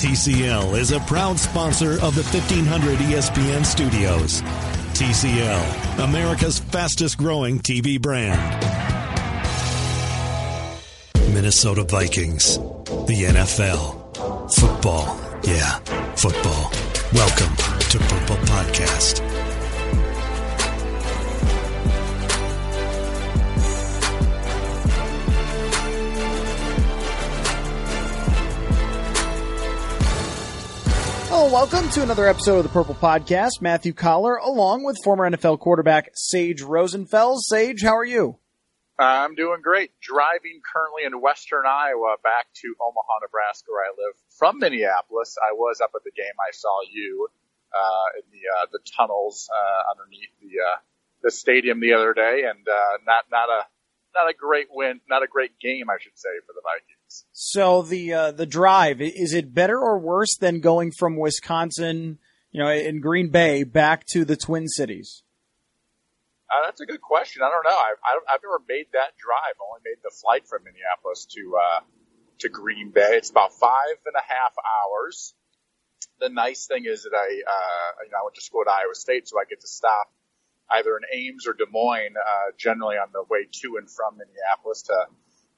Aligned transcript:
TCL 0.00 0.78
is 0.78 0.92
a 0.92 1.00
proud 1.00 1.38
sponsor 1.38 2.00
of 2.00 2.14
the 2.14 2.22
1500 2.22 2.96
ESPN 3.00 3.66
studios. 3.66 4.40
TCL, 4.96 6.02
America's 6.02 6.58
fastest 6.58 7.18
growing 7.18 7.58
TV 7.58 8.00
brand. 8.00 8.40
Minnesota 11.34 11.84
Vikings, 11.84 12.56
the 12.56 13.26
NFL, 13.28 14.50
football. 14.54 15.20
Yeah, 15.42 15.76
football. 16.16 16.72
Welcome 17.12 17.54
to 17.90 17.98
Purple 17.98 18.36
Podcast. 18.46 19.49
Welcome 31.50 31.90
to 31.90 32.00
another 32.00 32.28
episode 32.28 32.58
of 32.58 32.62
the 32.62 32.68
Purple 32.68 32.94
Podcast. 32.94 33.60
Matthew 33.60 33.92
Coller, 33.92 34.36
along 34.36 34.84
with 34.84 34.96
former 35.02 35.28
NFL 35.28 35.58
quarterback 35.58 36.10
Sage 36.14 36.62
Rosenfels. 36.62 37.38
Sage, 37.48 37.82
how 37.82 37.96
are 37.96 38.04
you? 38.04 38.38
I'm 39.00 39.34
doing 39.34 39.58
great. 39.60 39.90
Driving 40.00 40.60
currently 40.62 41.02
in 41.04 41.20
western 41.20 41.66
Iowa 41.66 42.14
back 42.22 42.46
to 42.62 42.74
Omaha, 42.80 43.18
Nebraska, 43.22 43.66
where 43.72 43.82
I 43.82 43.90
live 43.98 44.14
from 44.38 44.60
Minneapolis. 44.60 45.34
I 45.42 45.52
was 45.52 45.80
up 45.80 45.90
at 45.96 46.04
the 46.04 46.12
game. 46.14 46.38
I 46.38 46.52
saw 46.52 46.82
you 46.88 47.26
uh, 47.74 48.20
in 48.22 48.30
the 48.30 48.46
uh, 48.46 48.66
the 48.70 48.78
tunnels 48.96 49.50
uh, 49.50 49.90
underneath 49.90 50.30
the 50.38 50.54
uh, 50.62 50.78
the 51.24 51.32
stadium 51.32 51.80
the 51.80 51.94
other 51.94 52.14
day, 52.14 52.44
and 52.46 52.62
uh, 52.68 53.02
not 53.04 53.24
not 53.32 53.48
a 53.48 53.66
not 54.14 54.30
a 54.30 54.34
great 54.34 54.68
win, 54.70 55.00
not 55.10 55.24
a 55.24 55.26
great 55.26 55.58
game, 55.58 55.90
I 55.90 55.98
should 55.98 56.14
say, 56.14 56.30
for 56.46 56.52
the 56.54 56.62
Vikings. 56.62 56.99
So 57.32 57.82
the 57.82 58.12
uh, 58.12 58.32
the 58.32 58.46
drive 58.46 59.00
is 59.00 59.34
it 59.34 59.54
better 59.54 59.78
or 59.78 59.98
worse 59.98 60.36
than 60.38 60.60
going 60.60 60.92
from 60.92 61.16
Wisconsin, 61.16 62.18
you 62.50 62.62
know, 62.62 62.70
in 62.70 63.00
Green 63.00 63.30
Bay 63.30 63.64
back 63.64 64.04
to 64.12 64.24
the 64.24 64.36
Twin 64.36 64.68
Cities? 64.68 65.22
Uh, 66.50 66.66
that's 66.66 66.80
a 66.80 66.86
good 66.86 67.00
question. 67.00 67.42
I 67.42 67.50
don't 67.50 67.64
know. 67.64 67.78
I've, 67.78 68.22
I've 68.26 68.40
never 68.42 68.58
made 68.68 68.86
that 68.92 69.14
drive. 69.16 69.54
I 69.54 69.62
only 69.70 69.82
made 69.84 70.02
the 70.02 70.10
flight 70.10 70.48
from 70.48 70.64
Minneapolis 70.64 71.26
to 71.36 71.56
uh, 71.56 71.80
to 72.40 72.48
Green 72.48 72.90
Bay. 72.90 73.14
It's 73.14 73.30
about 73.30 73.52
five 73.54 73.96
and 74.06 74.16
a 74.16 74.26
half 74.26 74.54
hours. 74.58 75.34
The 76.18 76.28
nice 76.28 76.66
thing 76.66 76.84
is 76.86 77.04
that 77.04 77.14
I, 77.14 77.26
uh, 77.26 78.04
you 78.04 78.10
know, 78.10 78.18
I 78.20 78.24
went 78.24 78.34
to 78.34 78.42
school 78.42 78.62
at 78.66 78.70
Iowa 78.70 78.94
State, 78.94 79.28
so 79.28 79.38
I 79.38 79.44
get 79.48 79.60
to 79.60 79.68
stop 79.68 80.12
either 80.70 80.96
in 80.96 81.02
Ames 81.12 81.46
or 81.46 81.54
Des 81.54 81.70
Moines, 81.70 82.14
uh, 82.16 82.52
generally 82.58 82.96
on 82.96 83.08
the 83.12 83.24
way 83.28 83.46
to 83.62 83.76
and 83.78 83.90
from 83.90 84.18
Minneapolis 84.18 84.82
to 84.82 85.06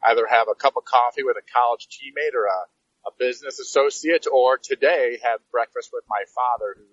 either 0.04 0.26
have 0.26 0.48
a 0.48 0.54
cup 0.54 0.76
of 0.76 0.84
coffee 0.84 1.22
with 1.22 1.36
a 1.36 1.46
college 1.52 1.88
teammate 1.90 2.34
or 2.34 2.46
a, 2.46 2.60
a 3.08 3.12
business 3.18 3.58
associate, 3.58 4.26
or 4.30 4.58
today 4.58 5.18
have 5.22 5.40
breakfast 5.50 5.90
with 5.92 6.04
my 6.08 6.22
father 6.34 6.74
who 6.78 6.86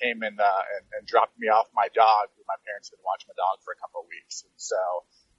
came 0.00 0.22
in 0.22 0.36
uh, 0.38 0.62
and, 0.78 0.84
and 0.98 1.06
dropped 1.06 1.38
me 1.38 1.48
off 1.48 1.66
my 1.74 1.88
dog, 1.94 2.30
my 2.46 2.54
parents 2.64 2.88
had 2.88 2.96
been 2.96 3.04
watching 3.04 3.28
my 3.28 3.36
dog 3.36 3.58
for 3.64 3.74
a 3.74 3.78
couple 3.82 4.00
of 4.00 4.06
weeks. 4.08 4.42
And 4.46 4.54
so 4.56 4.80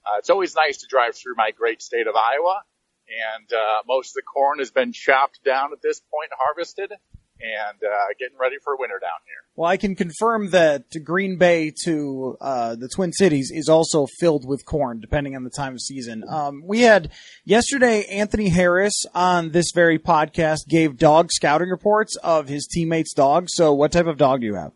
uh, 0.05 0.19
it's 0.19 0.29
always 0.29 0.55
nice 0.55 0.83
to 0.83 0.87
drive 0.87 1.15
through 1.15 1.35
my 1.35 1.51
great 1.51 1.81
state 1.81 2.07
of 2.07 2.15
Iowa. 2.15 2.61
And 3.09 3.49
uh, 3.51 3.81
most 3.87 4.11
of 4.11 4.21
the 4.21 4.27
corn 4.27 4.59
has 4.59 4.69
been 4.69 4.93
chopped 4.93 5.41
down 5.43 5.73
at 5.73 5.81
this 5.81 5.99
point, 5.99 6.29
harvested 6.37 6.93
and 7.41 7.79
uh, 7.83 7.97
getting 8.19 8.37
ready 8.37 8.57
for 8.63 8.75
winter 8.77 8.99
down 8.99 9.19
here. 9.25 9.35
Well, 9.55 9.69
I 9.69 9.77
can 9.77 9.95
confirm 9.95 10.49
that 10.51 10.85
Green 11.03 11.37
Bay 11.37 11.73
to 11.83 12.37
uh, 12.39 12.75
the 12.75 12.89
Twin 12.93 13.11
Cities 13.13 13.51
is 13.53 13.69
also 13.69 14.07
filled 14.19 14.47
with 14.47 14.65
corn, 14.65 14.99
depending 14.99 15.35
on 15.35 15.43
the 15.43 15.49
time 15.49 15.73
of 15.73 15.81
season. 15.81 16.23
Um, 16.27 16.63
we 16.65 16.81
had 16.81 17.11
yesterday 17.45 18.03
Anthony 18.05 18.49
Harris 18.49 19.05
on 19.13 19.51
this 19.51 19.71
very 19.73 19.99
podcast 19.99 20.67
gave 20.67 20.97
dog 20.97 21.31
scouting 21.31 21.69
reports 21.69 22.15
of 22.17 22.47
his 22.47 22.67
teammates' 22.67 23.13
dogs. 23.13 23.53
So, 23.55 23.73
what 23.73 23.91
type 23.91 24.07
of 24.07 24.17
dog 24.17 24.41
do 24.41 24.45
you 24.45 24.55
have? 24.55 24.71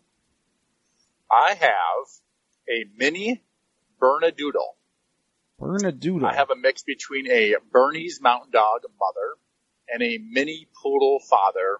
I 1.31 1.55
have 1.55 2.07
a 2.69 2.85
mini 2.97 3.41
Bernedoodle. 4.01 4.75
Bernedoodle. 5.59 6.25
I 6.25 6.35
have 6.35 6.49
a 6.49 6.55
mix 6.55 6.83
between 6.83 7.29
a 7.31 7.55
Bernese 7.71 8.19
Mountain 8.21 8.51
Dog 8.51 8.81
mother 8.99 9.37
and 9.91 10.03
a 10.03 10.17
mini 10.17 10.67
poodle 10.81 11.19
father 11.29 11.79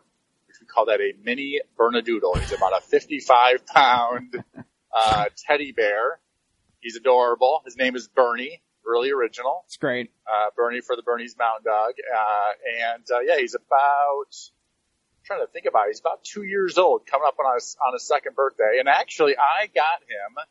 call 0.74 0.86
that 0.86 1.00
a 1.00 1.14
mini 1.24 1.62
Bernedoodle. 1.78 2.38
He's 2.40 2.52
about 2.52 2.78
a 2.78 2.82
55 2.82 3.66
pound, 3.68 4.44
uh, 4.96 5.26
teddy 5.38 5.72
bear. 5.72 6.20
He's 6.80 6.96
adorable. 6.96 7.62
His 7.66 7.78
name 7.78 7.96
is 7.96 8.08
Bernie, 8.08 8.62
really 8.86 9.12
original. 9.12 9.64
It's 9.66 9.78
great. 9.78 10.12
Uh, 10.28 10.48
Bernie 10.56 10.82
for 10.82 10.96
the 10.96 11.02
Bernese 11.02 11.36
Mountain 11.38 11.66
Dog. 11.66 11.94
Uh, 12.14 12.94
and, 12.94 13.04
uh, 13.12 13.20
yeah, 13.22 13.40
he's 13.40 13.56
about, 13.56 14.34
I'm 14.34 15.26
trying 15.26 15.42
to 15.42 15.52
think 15.52 15.66
about 15.66 15.86
it. 15.86 15.92
He's 15.92 16.00
about 16.00 16.24
two 16.24 16.44
years 16.44 16.78
old, 16.78 17.06
coming 17.06 17.26
up 17.28 17.38
on 17.40 17.56
his, 17.56 17.78
on 17.86 17.94
his 17.94 18.06
second 18.06 18.36
birthday. 18.36 18.78
And 18.80 18.90
actually, 18.90 19.36
I 19.38 19.68
got 19.68 20.02
him, 20.02 20.44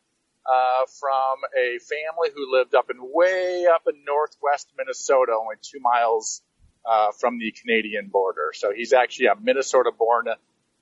uh, 0.45 0.87
from 0.99 1.39
a 1.57 1.79
family 1.79 2.31
who 2.35 2.51
lived 2.51 2.75
up 2.75 2.91
in 2.91 2.97
way 2.99 3.67
up 3.73 3.83
in 3.87 4.05
northwest 4.05 4.69
Minnesota, 4.77 5.33
only 5.39 5.57
two 5.63 5.81
miles 5.81 6.43
uh, 6.85 7.13
from 7.13 7.39
the 7.39 7.53
Canadian 7.53 8.09
border. 8.09 8.53
So 8.55 8.73
he's 8.73 8.93
actually 8.93 9.27
a 9.27 9.35
Minnesota 9.41 9.91
born 9.97 10.27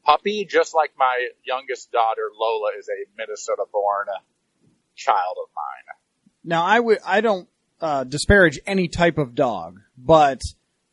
puppy, 0.04 0.44
just 0.44 0.74
like 0.74 0.92
my 0.98 1.28
youngest 1.44 1.92
daughter, 1.92 2.30
Lola, 2.38 2.70
is 2.78 2.88
a 2.88 3.06
Minnesota 3.16 3.64
born 3.72 4.06
child 4.96 5.36
of 5.42 5.48
mine. 5.54 5.96
Now 6.44 6.64
I 6.64 6.80
would, 6.80 6.98
I 7.04 7.20
don't, 7.20 7.48
uh, 7.80 8.04
disparage 8.04 8.58
any 8.66 8.88
type 8.88 9.18
of 9.18 9.34
dog, 9.34 9.80
but 9.96 10.40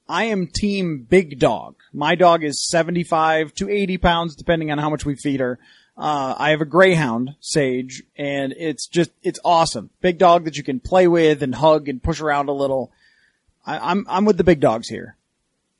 I 0.07 0.25
am 0.25 0.47
team 0.47 1.05
big 1.09 1.39
dog. 1.39 1.75
My 1.93 2.15
dog 2.15 2.43
is 2.43 2.65
75 2.69 3.53
to 3.55 3.69
80 3.69 3.97
pounds, 3.97 4.35
depending 4.35 4.71
on 4.71 4.77
how 4.77 4.89
much 4.89 5.05
we 5.05 5.15
feed 5.15 5.39
her. 5.39 5.59
Uh, 5.97 6.35
I 6.37 6.51
have 6.51 6.61
a 6.61 6.65
greyhound, 6.65 7.35
Sage, 7.39 8.03
and 8.15 8.53
it's 8.55 8.87
just, 8.87 9.11
it's 9.23 9.39
awesome. 9.43 9.89
Big 9.99 10.19
dog 10.19 10.45
that 10.45 10.55
you 10.55 10.63
can 10.63 10.79
play 10.79 11.07
with 11.07 11.41
and 11.41 11.55
hug 11.55 11.89
and 11.89 12.03
push 12.03 12.21
around 12.21 12.49
a 12.49 12.53
little. 12.53 12.91
I, 13.67 13.91
I'm 13.91 14.05
I'm 14.09 14.25
with 14.25 14.37
the 14.37 14.45
big 14.45 14.61
dogs 14.61 14.89
here. 14.89 15.17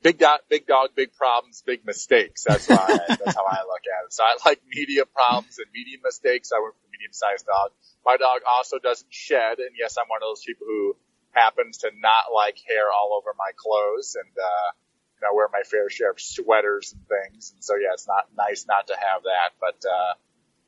Big 0.02 0.18
dog, 0.18 0.40
big 0.48 0.66
dog, 0.66 0.90
big 0.94 1.12
problems, 1.14 1.62
big 1.66 1.84
mistakes. 1.86 2.44
That's 2.46 2.68
why. 2.68 2.76
I, 2.76 2.98
that's 3.08 3.34
how 3.36 3.44
I 3.44 3.62
look 3.66 3.82
at 3.88 4.06
it. 4.06 4.12
So 4.12 4.22
I 4.24 4.36
like 4.46 4.60
medium 4.68 5.08
problems 5.14 5.58
and 5.58 5.66
medium 5.74 6.02
mistakes. 6.04 6.52
I 6.54 6.60
went 6.62 6.74
for 6.76 6.82
the 6.86 6.92
medium-sized 6.92 7.46
dog. 7.46 7.72
My 8.06 8.16
dog 8.16 8.42
also 8.46 8.78
doesn't 8.78 9.12
shed, 9.12 9.58
and 9.58 9.70
yes, 9.78 9.96
I'm 9.98 10.06
one 10.08 10.22
of 10.22 10.28
those 10.28 10.44
people 10.46 10.66
who 10.68 10.96
happens 11.32 11.78
to 11.78 11.90
not 11.98 12.30
like 12.34 12.58
hair 12.68 12.92
all 12.92 13.18
over 13.18 13.34
my 13.38 13.50
clothes, 13.56 14.16
and 14.20 14.30
uh, 14.38 14.68
you 15.16 15.20
know, 15.26 15.34
wear 15.34 15.48
my 15.52 15.62
fair 15.64 15.90
share 15.90 16.12
of 16.12 16.20
sweaters 16.20 16.94
and 16.94 17.02
things. 17.08 17.52
And 17.54 17.64
so 17.64 17.74
yeah, 17.74 17.94
it's 17.94 18.06
not 18.06 18.28
nice 18.36 18.66
not 18.68 18.86
to 18.88 18.94
have 18.94 19.24
that, 19.24 19.58
but. 19.60 19.82
uh 19.88 20.14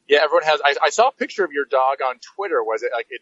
yeah, 0.08 0.18
everyone 0.24 0.42
has. 0.44 0.60
I, 0.64 0.74
I 0.82 0.90
saw 0.90 1.08
a 1.08 1.12
picture 1.12 1.44
of 1.44 1.52
your 1.52 1.66
dog 1.66 1.98
on 2.04 2.16
Twitter. 2.34 2.62
Was 2.64 2.82
it 2.82 2.90
like 2.92 3.06
it 3.10 3.20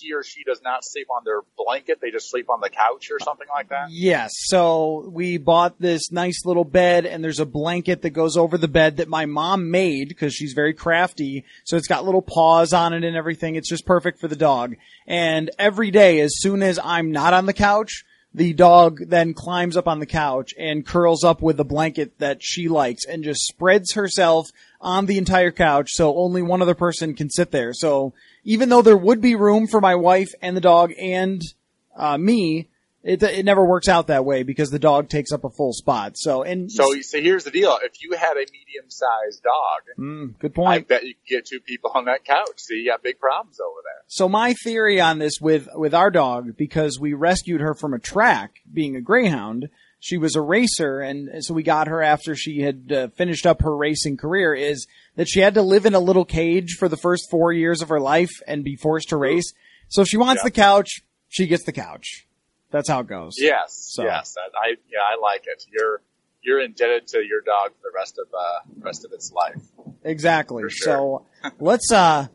he 0.00 0.14
or 0.14 0.22
she 0.22 0.44
does 0.44 0.60
not 0.62 0.84
sleep 0.84 1.08
on 1.10 1.22
their 1.24 1.40
blanket. 1.56 2.00
They 2.00 2.10
just 2.10 2.30
sleep 2.30 2.48
on 2.48 2.60
the 2.60 2.70
couch 2.70 3.10
or 3.10 3.18
something 3.18 3.46
like 3.54 3.68
that. 3.68 3.88
Yes. 3.90 4.30
So 4.34 5.08
we 5.12 5.38
bought 5.38 5.80
this 5.80 6.10
nice 6.10 6.44
little 6.44 6.64
bed 6.64 7.06
and 7.06 7.22
there's 7.22 7.40
a 7.40 7.46
blanket 7.46 8.02
that 8.02 8.10
goes 8.10 8.36
over 8.36 8.56
the 8.56 8.68
bed 8.68 8.96
that 8.98 9.08
my 9.08 9.26
mom 9.26 9.70
made 9.70 10.08
because 10.08 10.34
she's 10.34 10.52
very 10.54 10.74
crafty. 10.74 11.44
So 11.64 11.76
it's 11.76 11.88
got 11.88 12.04
little 12.04 12.22
paws 12.22 12.72
on 12.72 12.92
it 12.92 13.04
and 13.04 13.16
everything. 13.16 13.56
It's 13.56 13.68
just 13.68 13.86
perfect 13.86 14.20
for 14.20 14.28
the 14.28 14.36
dog. 14.36 14.76
And 15.06 15.50
every 15.58 15.90
day, 15.90 16.20
as 16.20 16.32
soon 16.36 16.62
as 16.62 16.78
I'm 16.82 17.12
not 17.12 17.34
on 17.34 17.46
the 17.46 17.52
couch, 17.52 18.04
the 18.34 18.52
dog 18.54 19.00
then 19.08 19.34
climbs 19.34 19.76
up 19.76 19.86
on 19.86 19.98
the 19.98 20.06
couch 20.06 20.54
and 20.58 20.86
curls 20.86 21.22
up 21.22 21.42
with 21.42 21.58
the 21.58 21.64
blanket 21.64 22.18
that 22.18 22.38
she 22.40 22.68
likes 22.68 23.04
and 23.04 23.24
just 23.24 23.46
spreads 23.46 23.92
herself 23.92 24.48
on 24.82 25.06
the 25.06 25.16
entire 25.16 25.52
couch 25.52 25.92
so 25.92 26.16
only 26.16 26.42
one 26.42 26.60
other 26.60 26.74
person 26.74 27.14
can 27.14 27.30
sit 27.30 27.50
there. 27.50 27.72
So 27.72 28.12
even 28.44 28.68
though 28.68 28.82
there 28.82 28.96
would 28.96 29.20
be 29.20 29.34
room 29.34 29.66
for 29.66 29.80
my 29.80 29.94
wife 29.94 30.32
and 30.42 30.56
the 30.56 30.60
dog 30.60 30.92
and 30.98 31.40
uh, 31.96 32.18
me, 32.18 32.68
it 33.04 33.22
it 33.22 33.44
never 33.44 33.64
works 33.64 33.88
out 33.88 34.06
that 34.06 34.24
way 34.24 34.42
because 34.42 34.70
the 34.70 34.78
dog 34.78 35.08
takes 35.08 35.32
up 35.32 35.44
a 35.44 35.50
full 35.50 35.72
spot. 35.72 36.12
So 36.16 36.42
and 36.42 36.70
So, 36.70 36.92
so 37.00 37.20
here's 37.20 37.44
the 37.44 37.50
deal: 37.50 37.78
if 37.82 38.02
you 38.02 38.12
had 38.16 38.36
a 38.36 38.46
medium-sized 38.50 39.42
dog, 39.42 39.82
Mm, 39.98 40.38
good 40.38 40.52
I 40.52 40.54
point. 40.54 40.88
bet 40.88 41.04
you 41.04 41.14
could 41.14 41.26
get 41.28 41.46
two 41.46 41.60
people 41.60 41.90
on 41.94 42.04
that 42.06 42.24
couch. 42.24 42.58
See, 42.58 42.74
you 42.76 42.90
got 42.90 43.02
big 43.02 43.18
problems 43.18 43.58
over 43.60 43.80
there. 43.84 44.02
So 44.08 44.28
my 44.28 44.54
theory 44.64 45.00
on 45.00 45.18
this 45.18 45.34
with 45.40 45.68
with 45.74 45.94
our 45.94 46.10
dog 46.10 46.56
because 46.56 46.98
we 47.00 47.12
rescued 47.14 47.60
her 47.60 47.74
from 47.74 47.94
a 47.94 47.98
track, 47.98 48.56
being 48.72 48.96
a 48.96 49.00
greyhound. 49.00 49.68
She 50.04 50.18
was 50.18 50.34
a 50.34 50.40
racer, 50.40 50.98
and 50.98 51.44
so 51.44 51.54
we 51.54 51.62
got 51.62 51.86
her 51.86 52.02
after 52.02 52.34
she 52.34 52.60
had 52.62 52.90
uh, 52.92 53.08
finished 53.16 53.46
up 53.46 53.62
her 53.62 53.76
racing 53.76 54.16
career. 54.16 54.52
Is 54.52 54.86
that 55.14 55.28
she 55.28 55.38
had 55.40 55.54
to 55.54 55.62
live 55.62 55.86
in 55.86 55.94
a 55.94 56.00
little 56.00 56.24
cage 56.24 56.74
for 56.76 56.88
the 56.88 56.96
first 56.96 57.30
four 57.30 57.52
years 57.52 57.82
of 57.82 57.88
her 57.88 58.00
life 58.00 58.30
and 58.48 58.64
be 58.64 58.74
forced 58.74 59.10
to 59.10 59.16
race. 59.16 59.52
So 59.88 60.02
if 60.02 60.08
she 60.08 60.16
wants 60.16 60.40
Yeah. 60.40 60.44
the 60.48 60.50
couch, 60.52 60.88
she 61.28 61.46
gets 61.46 61.64
the 61.64 61.72
couch. 61.72 62.26
That's 62.72 62.88
how 62.88 63.00
it 63.00 63.06
goes. 63.06 63.34
Yes, 63.38 63.88
So- 63.92 64.02
yes, 64.04 64.34
I, 64.38 64.68
I 64.68 64.68
yeah, 64.90 64.98
I 65.08 65.20
like 65.20 65.44
it. 65.46 65.64
You're 65.70 66.00
you're 66.42 66.60
indebted 66.60 67.06
to 67.08 67.18
your 67.18 67.40
dog 67.40 67.70
for 67.70 67.90
the 67.90 67.92
rest 67.94 68.18
of 68.18 68.26
uh 68.34 68.60
rest 68.80 69.04
of 69.04 69.12
its 69.12 69.30
life. 69.32 69.62
Exactly. 70.02 70.64
Sure. 70.68 71.24
So 71.40 71.50
let's 71.60 71.92
uh 71.92 72.26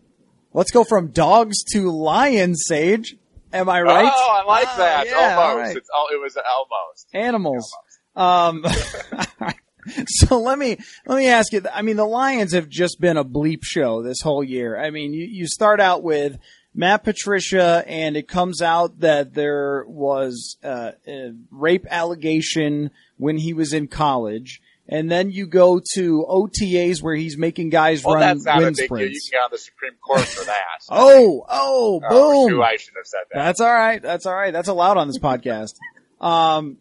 let's 0.53 0.71
go 0.71 0.83
from 0.85 1.07
dogs 1.07 1.57
to 1.73 1.91
lions, 1.91 2.63
Sage. 2.67 3.15
Am 3.51 3.67
I 3.69 3.81
right? 3.81 4.11
Oh, 4.13 4.37
I 4.41 4.45
like 4.45 4.67
Ah, 4.69 4.75
that. 4.77 5.07
yeah, 5.07 5.35
almost. 5.37 5.57
right. 5.67 5.77
It's 5.77 5.89
oh, 5.93 6.07
it 6.13 6.21
was 6.21 6.37
almost. 6.37 7.07
Animals. 7.13 7.75
Um 8.15 8.65
so 10.07 10.39
let 10.39 10.59
me 10.59 10.77
let 11.05 11.17
me 11.17 11.27
ask 11.27 11.51
you 11.53 11.61
I 11.73 11.81
mean 11.81 11.95
the 11.97 12.05
Lions 12.05 12.53
have 12.53 12.67
just 12.69 12.99
been 12.99 13.17
a 13.17 13.23
bleep 13.25 13.59
show 13.63 14.01
this 14.03 14.21
whole 14.21 14.43
year. 14.43 14.77
I 14.77 14.89
mean 14.91 15.13
you, 15.13 15.25
you 15.25 15.47
start 15.47 15.79
out 15.79 16.03
with 16.03 16.37
Matt 16.77 17.03
Patricia 17.03 17.83
and 17.87 18.15
it 18.15 18.27
comes 18.27 18.61
out 18.61 18.99
that 18.99 19.33
there 19.33 19.83
was 19.87 20.57
uh, 20.63 20.91
a 21.07 21.33
rape 21.51 21.85
allegation 21.89 22.91
when 23.17 23.37
he 23.37 23.51
was 23.53 23.73
in 23.73 23.87
college. 23.87 24.61
And 24.87 25.11
then 25.11 25.31
you 25.31 25.47
go 25.47 25.81
to 25.95 26.25
OTAs 26.29 27.01
where 27.01 27.15
he's 27.15 27.37
making 27.37 27.71
guys 27.71 28.05
Well, 28.05 28.13
run 28.15 28.21
that's 28.21 28.45
not 28.45 28.59
a 28.59 28.61
wind 28.65 28.75
big 28.77 28.89
deal. 28.89 28.99
You 28.99 29.07
can 29.09 29.31
get 29.31 29.37
on 29.41 29.49
the 29.51 29.57
Supreme 29.57 29.93
Court 30.01 30.21
for 30.21 30.45
that. 30.45 30.55
Oh, 30.89 31.43
oh, 31.49 31.99
Oh, 32.09 32.45
boom. 32.47 32.51
shoot, 32.51 32.61
I 32.61 32.75
shouldn't 32.77 32.97
have 32.99 33.07
said 33.07 33.19
that. 33.33 33.37
That's 33.43 33.59
all 33.59 33.73
right. 33.73 34.01
That's 34.01 34.25
all 34.25 34.35
right. 34.35 34.53
That's 34.53 34.69
allowed 34.69 34.95
on 34.97 35.07
this 35.07 35.19
podcast. 35.19 35.73
Um, 36.19 36.77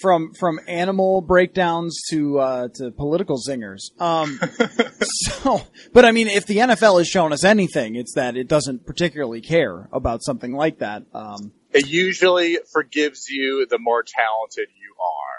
from 0.00 0.32
from 0.34 0.60
animal 0.66 1.20
breakdowns 1.20 2.00
to 2.10 2.38
uh, 2.38 2.68
to 2.74 2.90
political 2.90 3.38
zingers. 3.38 3.90
Um, 4.00 4.40
so, 5.00 5.62
but 5.92 6.04
I 6.04 6.12
mean, 6.12 6.28
if 6.28 6.46
the 6.46 6.58
NFL 6.58 6.98
has 6.98 7.08
shown 7.08 7.32
us 7.32 7.44
anything, 7.44 7.96
it's 7.96 8.14
that 8.14 8.36
it 8.36 8.48
doesn't 8.48 8.86
particularly 8.86 9.40
care 9.40 9.88
about 9.92 10.22
something 10.22 10.52
like 10.52 10.78
that. 10.78 11.04
Um, 11.14 11.52
It 11.72 11.86
usually 11.88 12.58
forgives 12.72 13.28
you 13.28 13.66
the 13.68 13.78
more 13.78 14.02
talented 14.02 14.68
you 14.76 14.94
are. 15.00 15.29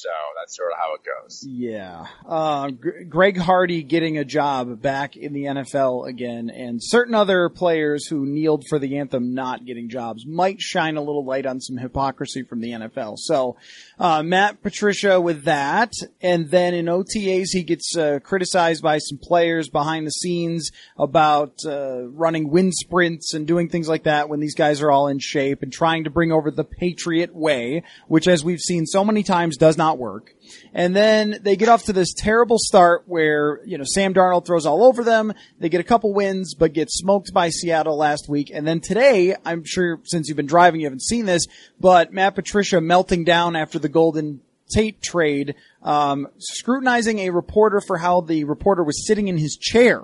So 0.00 0.10
that's 0.38 0.56
sort 0.56 0.70
of 0.70 0.78
how 0.78 0.94
it 0.94 1.00
goes. 1.04 1.44
Yeah. 1.44 2.06
Uh, 2.24 2.70
G- 2.70 3.04
Greg 3.08 3.36
Hardy 3.36 3.82
getting 3.82 4.16
a 4.16 4.24
job 4.24 4.80
back 4.80 5.16
in 5.16 5.32
the 5.32 5.44
NFL 5.44 6.08
again, 6.08 6.50
and 6.50 6.80
certain 6.80 7.14
other 7.14 7.48
players 7.48 8.06
who 8.06 8.24
kneeled 8.24 8.64
for 8.68 8.78
the 8.78 8.98
anthem 8.98 9.34
not 9.34 9.64
getting 9.64 9.88
jobs 9.88 10.24
might 10.24 10.60
shine 10.60 10.96
a 10.96 11.00
little 11.02 11.24
light 11.24 11.46
on 11.46 11.60
some 11.60 11.76
hypocrisy 11.78 12.42
from 12.42 12.60
the 12.60 12.70
NFL. 12.70 13.14
So, 13.18 13.56
uh, 13.98 14.22
Matt 14.22 14.62
Patricia 14.62 15.20
with 15.20 15.44
that, 15.44 15.92
and 16.20 16.48
then 16.50 16.74
in 16.74 16.86
OTAs 16.86 17.48
he 17.52 17.64
gets 17.64 17.96
uh, 17.96 18.20
criticized 18.22 18.82
by 18.82 18.98
some 18.98 19.18
players 19.18 19.68
behind 19.68 20.06
the 20.06 20.12
scenes 20.12 20.70
about 20.96 21.54
uh, 21.66 22.06
running 22.08 22.50
wind 22.50 22.74
sprints 22.74 23.34
and 23.34 23.46
doing 23.46 23.68
things 23.68 23.88
like 23.88 24.04
that 24.04 24.28
when 24.28 24.38
these 24.38 24.54
guys 24.54 24.80
are 24.80 24.90
all 24.90 25.08
in 25.08 25.18
shape 25.18 25.62
and 25.62 25.72
trying 25.72 26.04
to 26.04 26.10
bring 26.10 26.30
over 26.30 26.50
the 26.50 26.64
Patriot 26.64 27.34
way, 27.34 27.82
which 28.06 28.28
as 28.28 28.44
we've 28.44 28.60
seen 28.60 28.86
so 28.86 29.04
many 29.04 29.22
times 29.22 29.56
does 29.56 29.76
not 29.76 29.87
work. 29.96 30.34
And 30.74 30.94
then 30.94 31.38
they 31.40 31.56
get 31.56 31.70
off 31.70 31.84
to 31.84 31.94
this 31.94 32.12
terrible 32.12 32.58
start 32.58 33.04
where, 33.06 33.64
you 33.64 33.78
know, 33.78 33.84
Sam 33.86 34.12
Darnold 34.12 34.44
throws 34.44 34.66
all 34.66 34.84
over 34.84 35.02
them. 35.02 35.32
They 35.58 35.70
get 35.70 35.80
a 35.80 35.84
couple 35.84 36.12
wins, 36.12 36.54
but 36.54 36.74
get 36.74 36.90
smoked 36.90 37.32
by 37.32 37.48
Seattle 37.48 37.96
last 37.96 38.28
week. 38.28 38.50
And 38.52 38.66
then 38.66 38.80
today, 38.80 39.36
I'm 39.44 39.64
sure 39.64 40.00
since 40.04 40.28
you've 40.28 40.36
been 40.36 40.46
driving, 40.46 40.80
you 40.80 40.86
haven't 40.86 41.02
seen 41.02 41.24
this, 41.24 41.46
but 41.80 42.12
Matt 42.12 42.34
Patricia 42.34 42.80
melting 42.80 43.24
down 43.24 43.56
after 43.56 43.78
the 43.78 43.88
Golden 43.88 44.40
Tate 44.70 45.00
trade, 45.00 45.54
um, 45.82 46.28
scrutinizing 46.36 47.20
a 47.20 47.30
reporter 47.30 47.80
for 47.80 47.96
how 47.96 48.20
the 48.20 48.44
reporter 48.44 48.84
was 48.84 49.06
sitting 49.06 49.28
in 49.28 49.38
his 49.38 49.56
chair 49.56 50.02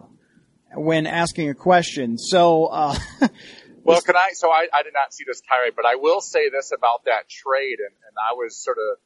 when 0.72 1.06
asking 1.06 1.50
a 1.50 1.54
question. 1.54 2.16
So, 2.16 2.66
uh, 2.66 2.96
Well, 3.84 4.00
can 4.00 4.16
I? 4.16 4.30
So 4.32 4.50
I, 4.50 4.66
I 4.72 4.82
did 4.82 4.94
not 4.94 5.12
see 5.12 5.24
this 5.26 5.42
tirade, 5.46 5.74
but 5.76 5.84
I 5.84 5.96
will 5.96 6.22
say 6.22 6.48
this 6.48 6.72
about 6.72 7.04
that 7.04 7.28
trade, 7.28 7.78
and, 7.80 7.92
and 7.92 8.16
I 8.18 8.32
was 8.32 8.56
sort 8.56 8.78
of, 8.78 8.98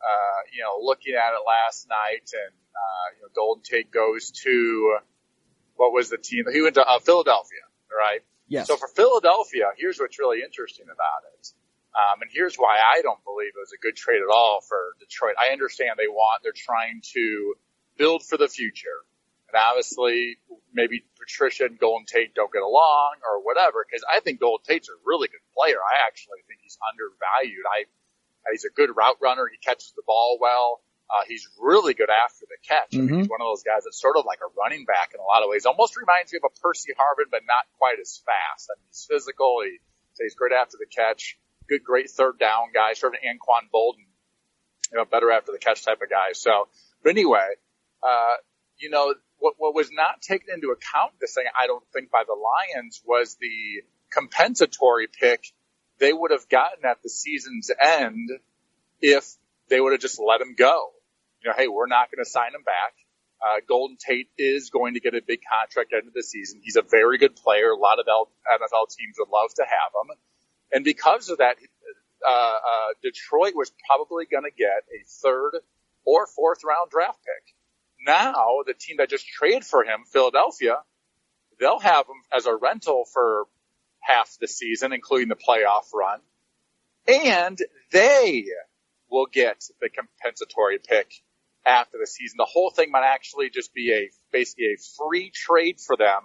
uh, 0.00 0.40
you 0.52 0.62
know, 0.62 0.78
looking 0.82 1.14
at 1.14 1.34
it 1.34 1.42
last 1.46 1.88
night, 1.88 2.30
and 2.32 2.54
uh, 2.74 3.06
you 3.16 3.22
know, 3.22 3.28
Golden 3.34 3.62
Tate 3.62 3.90
goes 3.90 4.30
to 4.44 4.98
what 5.76 5.92
was 5.92 6.10
the 6.10 6.18
team? 6.18 6.44
He 6.52 6.62
went 6.62 6.74
to 6.74 6.86
uh, 6.86 6.98
Philadelphia, 6.98 7.62
right? 7.90 8.22
yes. 8.48 8.66
So 8.66 8.76
for 8.76 8.88
Philadelphia, 8.88 9.70
here's 9.76 9.98
what's 9.98 10.18
really 10.18 10.42
interesting 10.42 10.86
about 10.86 11.22
it. 11.38 11.52
Um, 11.94 12.22
and 12.22 12.30
here's 12.32 12.56
why 12.56 12.78
I 12.78 13.02
don't 13.02 13.22
believe 13.24 13.52
it 13.54 13.60
was 13.60 13.72
a 13.72 13.80
good 13.80 13.96
trade 13.96 14.20
at 14.22 14.32
all 14.32 14.60
for 14.60 14.94
Detroit. 15.00 15.34
I 15.40 15.52
understand 15.52 15.96
they 15.96 16.08
want, 16.08 16.42
they're 16.42 16.52
trying 16.54 17.02
to 17.14 17.54
build 17.96 18.22
for 18.22 18.36
the 18.36 18.48
future. 18.48 19.04
And 19.48 19.56
obviously, 19.56 20.36
maybe 20.72 21.04
Patricia 21.18 21.64
and 21.64 21.78
Golden 21.78 22.04
Tate 22.04 22.34
don't 22.34 22.52
get 22.52 22.62
along 22.62 23.24
or 23.24 23.40
whatever, 23.40 23.84
because 23.88 24.04
I 24.04 24.20
think 24.20 24.40
Golden 24.40 24.62
Tate's 24.62 24.88
a 24.92 24.98
really 25.04 25.28
good 25.28 25.42
player. 25.56 25.80
I 25.80 26.04
actually 26.06 26.44
think 26.46 26.60
he's 26.62 26.76
undervalued. 26.84 27.64
I, 27.64 27.88
he's 28.52 28.64
a 28.64 28.70
good 28.74 28.90
route 28.94 29.16
runner. 29.20 29.48
He 29.50 29.58
catches 29.58 29.92
the 29.96 30.02
ball 30.06 30.38
well. 30.40 30.80
Uh, 31.08 31.24
he's 31.26 31.48
really 31.58 31.94
good 31.94 32.10
after 32.10 32.44
the 32.44 32.60
catch. 32.68 32.92
I 32.92 33.00
mean, 33.00 33.08
he's 33.20 33.28
one 33.28 33.40
of 33.40 33.48
those 33.48 33.62
guys 33.62 33.84
that's 33.84 33.98
sort 33.98 34.16
of 34.16 34.26
like 34.26 34.40
a 34.44 34.50
running 34.60 34.84
back 34.84 35.12
in 35.14 35.20
a 35.20 35.24
lot 35.24 35.42
of 35.42 35.48
ways. 35.48 35.64
Almost 35.64 35.96
reminds 35.96 36.32
me 36.32 36.40
of 36.42 36.52
a 36.52 36.60
Percy 36.60 36.92
Harvin, 36.92 37.30
but 37.30 37.48
not 37.48 37.64
quite 37.78 37.96
as 37.98 38.20
fast. 38.28 38.68
I 38.68 38.76
mean, 38.76 38.84
he's 38.92 39.08
physical. 39.08 39.64
He, 39.64 39.80
so 40.12 40.24
he's 40.24 40.34
great 40.34 40.52
after 40.52 40.76
the 40.76 40.84
catch. 40.84 41.38
Good, 41.66 41.82
great 41.82 42.10
third 42.10 42.38
down 42.38 42.72
guy, 42.74 42.92
sort 42.92 43.14
of 43.14 43.20
an 43.24 43.28
Anquan 43.28 43.72
Boldin, 43.72 44.04
you 44.92 44.98
know, 44.98 45.06
better 45.06 45.32
after 45.32 45.52
the 45.52 45.58
catch 45.58 45.84
type 45.84 46.02
of 46.02 46.10
guy. 46.10 46.32
So, 46.32 46.68
but 47.02 47.10
anyway, 47.10 47.56
uh, 48.02 48.36
you 48.76 48.90
know, 48.90 49.14
what, 49.38 49.54
what 49.56 49.74
was 49.74 49.88
not 49.90 50.20
taken 50.20 50.48
into 50.52 50.76
account 50.76 51.12
this 51.20 51.34
thing, 51.34 51.44
I 51.56 51.66
don't 51.66 51.84
think 51.92 52.10
by 52.10 52.24
the 52.26 52.36
Lions 52.36 53.00
was 53.04 53.36
the 53.40 53.82
compensatory 54.12 55.08
pick 55.08 55.52
they 55.98 56.12
would 56.12 56.30
have 56.30 56.48
gotten 56.48 56.84
at 56.84 57.02
the 57.02 57.08
season's 57.08 57.70
end 57.80 58.30
if 59.00 59.34
they 59.68 59.80
would 59.80 59.92
have 59.92 60.00
just 60.00 60.20
let 60.20 60.40
him 60.40 60.54
go. 60.56 60.90
You 61.42 61.50
know, 61.50 61.56
hey, 61.56 61.68
we're 61.68 61.86
not 61.86 62.10
going 62.10 62.24
to 62.24 62.30
sign 62.30 62.54
him 62.54 62.62
back. 62.64 62.94
Uh, 63.40 63.60
Golden 63.68 63.96
Tate 63.96 64.28
is 64.36 64.70
going 64.70 64.94
to 64.94 65.00
get 65.00 65.14
a 65.14 65.22
big 65.24 65.40
contract 65.46 65.92
at 65.92 65.96
the 65.96 65.96
end 65.98 66.08
of 66.08 66.14
the 66.14 66.24
season. 66.24 66.60
He's 66.62 66.76
a 66.76 66.82
very 66.82 67.18
good 67.18 67.36
player. 67.36 67.70
A 67.70 67.76
lot 67.76 68.00
of 68.00 68.06
NFL 68.06 68.90
teams 68.96 69.16
would 69.18 69.28
love 69.28 69.54
to 69.54 69.62
have 69.62 69.92
him. 69.94 70.16
And 70.72 70.84
because 70.84 71.28
of 71.28 71.38
that, 71.38 71.56
uh, 72.26 72.30
uh, 72.30 72.88
Detroit 73.02 73.54
was 73.54 73.72
probably 73.86 74.26
going 74.26 74.42
to 74.42 74.50
get 74.50 74.82
a 74.90 75.04
third 75.22 75.60
or 76.04 76.26
fourth 76.26 76.64
round 76.64 76.90
draft 76.90 77.20
pick. 77.20 77.54
Now, 78.04 78.58
the 78.66 78.74
team 78.74 78.96
that 78.98 79.08
just 79.08 79.26
traded 79.26 79.64
for 79.64 79.84
him, 79.84 80.04
Philadelphia, 80.10 80.78
they'll 81.60 81.80
have 81.80 82.06
him 82.06 82.22
as 82.36 82.46
a 82.46 82.56
rental 82.56 83.04
for 83.12 83.44
half 84.00 84.36
the 84.40 84.48
season, 84.48 84.92
including 84.92 85.28
the 85.28 85.36
playoff 85.36 85.92
run. 85.94 86.20
And 87.06 87.58
they 87.92 88.44
will 89.10 89.26
get 89.26 89.64
the 89.80 89.88
compensatory 89.88 90.78
pick 90.78 91.12
after 91.66 91.98
the 92.00 92.06
season. 92.06 92.36
The 92.38 92.44
whole 92.44 92.70
thing 92.70 92.90
might 92.90 93.06
actually 93.06 93.50
just 93.50 93.72
be 93.74 93.92
a, 93.92 94.10
basically 94.32 94.66
a 94.66 94.76
free 94.96 95.30
trade 95.34 95.80
for 95.80 95.96
them 95.96 96.20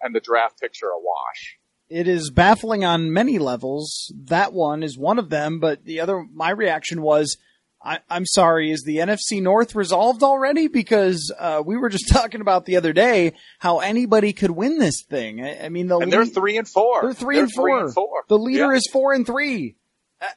and 0.00 0.14
the 0.14 0.20
draft 0.20 0.60
picks 0.60 0.82
are 0.82 0.90
a 0.90 0.98
wash. 0.98 1.58
it 1.88 2.06
is 2.06 2.30
baffling 2.30 2.84
on 2.84 3.12
many 3.12 3.38
levels. 3.38 4.12
That 4.26 4.52
one 4.52 4.82
is 4.82 4.98
one 4.98 5.18
of 5.18 5.30
them, 5.30 5.58
but 5.58 5.84
the 5.84 6.00
other, 6.00 6.24
my 6.32 6.50
reaction 6.50 7.02
was, 7.02 7.36
I, 7.82 8.00
I'm 8.10 8.26
sorry, 8.26 8.70
is 8.72 8.82
the 8.82 8.96
NFC 8.96 9.40
North 9.40 9.74
resolved 9.74 10.22
already? 10.22 10.66
Because 10.68 11.32
uh, 11.38 11.62
we 11.64 11.76
were 11.76 11.88
just 11.88 12.08
talking 12.12 12.40
about 12.40 12.66
the 12.66 12.76
other 12.76 12.92
day 12.92 13.34
how 13.58 13.78
anybody 13.78 14.32
could 14.32 14.50
win 14.50 14.78
this 14.78 15.04
thing. 15.08 15.42
I, 15.44 15.66
I 15.66 15.68
mean, 15.68 15.86
the 15.86 15.98
And 15.98 16.12
they're 16.12 16.24
lead- 16.24 16.34
three 16.34 16.56
and 16.58 16.68
four. 16.68 17.02
they're 17.02 17.12
three, 17.14 17.38
and, 17.38 17.52
four. 17.52 17.78
and 17.84 17.94
four. 17.94 18.24
The 18.28 18.38
leader 18.38 18.72
Yeah. 18.72 18.76
is 18.78 18.88
four 18.92 19.12
and 19.12 19.24
three. 19.24 19.76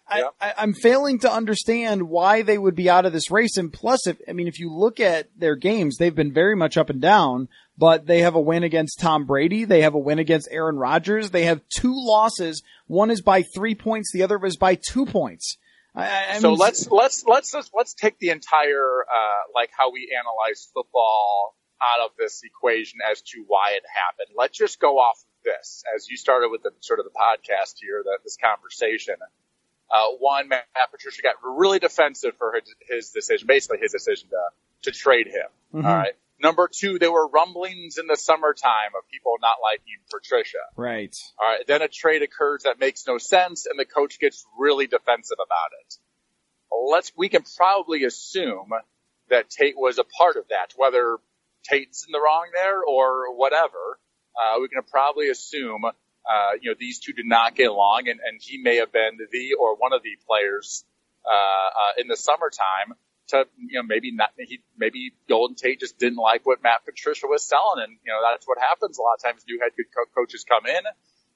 I, 0.08 0.20
Yeah. 0.20 0.28
I, 0.40 0.54
I'm 0.60 0.74
failing 0.76 1.18
to 1.22 1.32
understand 1.34 2.04
why 2.08 2.44
they 2.44 2.60
would 2.60 2.76
be 2.76 2.88
out 2.90 3.08
of 3.08 3.14
this 3.14 3.32
race. 3.32 3.58
And 3.58 3.74
plus, 3.74 4.06
if 4.06 4.18
I 4.30 4.34
mean, 4.34 4.48
if 4.48 4.60
you 4.60 4.72
look 4.72 5.00
at 5.00 5.30
their 5.36 5.56
games, 5.56 5.98
they've 5.98 6.14
been 6.16 6.32
very 6.34 6.56
much 6.56 6.78
up 6.78 6.92
and 6.92 7.02
down. 7.02 7.48
But 7.78 8.06
they 8.06 8.20
have 8.20 8.36
a 8.36 8.40
win 8.40 8.62
against 8.62 9.00
Tom 9.00 9.26
Brady. 9.26 9.66
They 9.66 9.82
have 9.82 9.96
a 9.96 10.00
win 10.00 10.20
against 10.20 10.48
Aaron 10.52 10.76
Rodgers. 10.76 11.32
They 11.32 11.46
have 11.46 11.62
two 11.76 11.94
losses. 11.96 12.62
One 12.86 13.10
is 13.10 13.24
by 13.24 13.42
three 13.42 13.74
points. 13.74 14.12
The 14.14 14.22
other 14.22 14.40
is 14.46 14.56
by 14.58 14.76
two 14.76 15.08
points. 15.08 15.58
I, 15.96 16.36
I 16.36 16.40
so 16.40 16.50
mean, 16.50 16.58
let's 16.58 16.90
let's 16.90 17.26
let's 17.26 17.54
let's 17.54 17.70
let's 17.74 17.94
take 17.94 18.18
the 18.20 18.30
entire 18.30 19.02
uh, 19.04 19.42
like 19.54 19.72
how 19.78 19.92
we 19.92 20.16
analyze 20.18 20.70
football 20.74 21.56
out 21.82 22.06
of 22.06 22.12
this 22.18 22.42
equation 22.44 23.00
as 23.10 23.22
to 23.22 23.44
why 23.48 23.72
it 23.72 23.84
happened. 23.94 24.36
Let's 24.38 24.58
just 24.58 24.80
go 24.80 25.00
off 25.00 25.18
of 25.18 25.44
this 25.44 25.84
as 25.96 26.08
you 26.08 26.16
started 26.16 26.50
with 26.50 26.64
the 26.64 26.72
sort 26.80 27.00
of 27.00 27.06
the 27.06 27.12
podcast 27.12 27.76
here, 27.82 28.04
that 28.06 28.20
this 28.24 28.38
conversation. 28.38 29.16
Uh, 29.92 30.06
one, 30.20 30.48
Matt 30.48 30.64
Patricia 30.90 31.22
got 31.22 31.36
really 31.44 31.80
defensive 31.80 32.38
for 32.38 32.54
his, 32.54 32.76
his 32.90 33.10
decision, 33.10 33.46
basically 33.48 33.80
his 33.82 33.92
decision 33.92 34.30
to 34.30 34.92
to 34.92 34.98
trade 34.98 35.28
him. 35.28 35.82
Mhm. 35.82 35.86
All 35.86 35.96
right. 35.96 36.14
Number 36.42 36.68
two, 36.74 36.98
there 36.98 37.12
were 37.12 37.28
rumblings 37.28 37.98
in 37.98 38.08
the 38.08 38.16
summertime 38.16 38.96
of 38.98 39.08
people 39.12 39.34
not 39.42 39.58
liking 39.62 39.98
Patricia. 40.10 40.58
right. 40.76 41.16
All 41.40 41.48
right. 41.48 41.66
Then 41.68 41.82
a 41.82 41.88
trade 41.88 42.24
occurs 42.24 42.64
that 42.64 42.80
makes 42.80 43.06
no 43.06 43.20
sense 43.20 43.68
and 43.68 43.78
the 43.78 43.86
coach 43.86 44.20
gets 44.20 44.46
really 44.58 44.88
defensive 44.88 45.38
about 45.38 45.70
it. 45.86 45.96
Let's, 46.90 47.12
we 47.16 47.30
can 47.30 47.44
probably 47.58 48.06
assume 48.06 48.70
that 49.30 49.50
Tate 49.50 49.78
was 49.78 50.00
a 50.00 50.04
part 50.04 50.36
of 50.36 50.48
that, 50.50 50.74
whether 50.76 51.18
Tate's 51.64 52.06
in 52.08 52.12
the 52.12 52.20
wrong 52.20 52.48
there 52.54 52.82
or 52.82 53.36
whatever. 53.36 54.00
Uh, 54.36 54.60
we 54.62 54.68
can 54.68 54.82
probably 54.84 55.30
assume, 55.30 55.84
uh, 55.86 56.52
you 56.60 56.72
know, 56.72 56.76
these 56.80 57.00
two 57.00 57.14
did 57.14 57.28
not 57.28 57.56
get 57.56 57.70
along 57.70 58.08
and, 58.08 58.20
and 58.20 58.42
he 58.42 58.58
may 58.58 58.78
have 58.78 58.92
been 58.92 59.18
the 59.32 59.54
or 59.60 59.76
one 59.76 59.94
of 59.94 60.02
the 60.02 60.18
players, 60.28 60.86
uh, 61.24 61.36
uh, 61.36 62.02
in 62.02 62.08
the 62.08 62.18
summertime 62.18 62.96
to, 63.32 63.46
you 63.58 63.80
know, 63.80 63.84
maybe 63.84 64.12
not, 64.12 64.30
he, 64.38 64.62
maybe 64.78 65.12
Golden 65.28 65.56
Tate 65.56 65.80
just 65.80 65.98
didn't 66.00 66.18
like 66.20 66.46
what 66.46 66.64
Matt 66.64 66.86
Patricia 66.86 67.28
was 67.28 67.44
selling. 67.44 67.84
And, 67.84 67.98
you 68.06 68.12
know, 68.12 68.20
that's 68.24 68.48
what 68.48 68.60
happens. 68.60 68.98
A 68.98 69.02
lot 69.02 69.16
of 69.16 69.24
times 69.24 69.44
new 69.48 69.60
head 69.60 69.72
co- 69.96 70.06
coaches 70.16 70.46
come 70.48 70.66
in. 70.66 70.84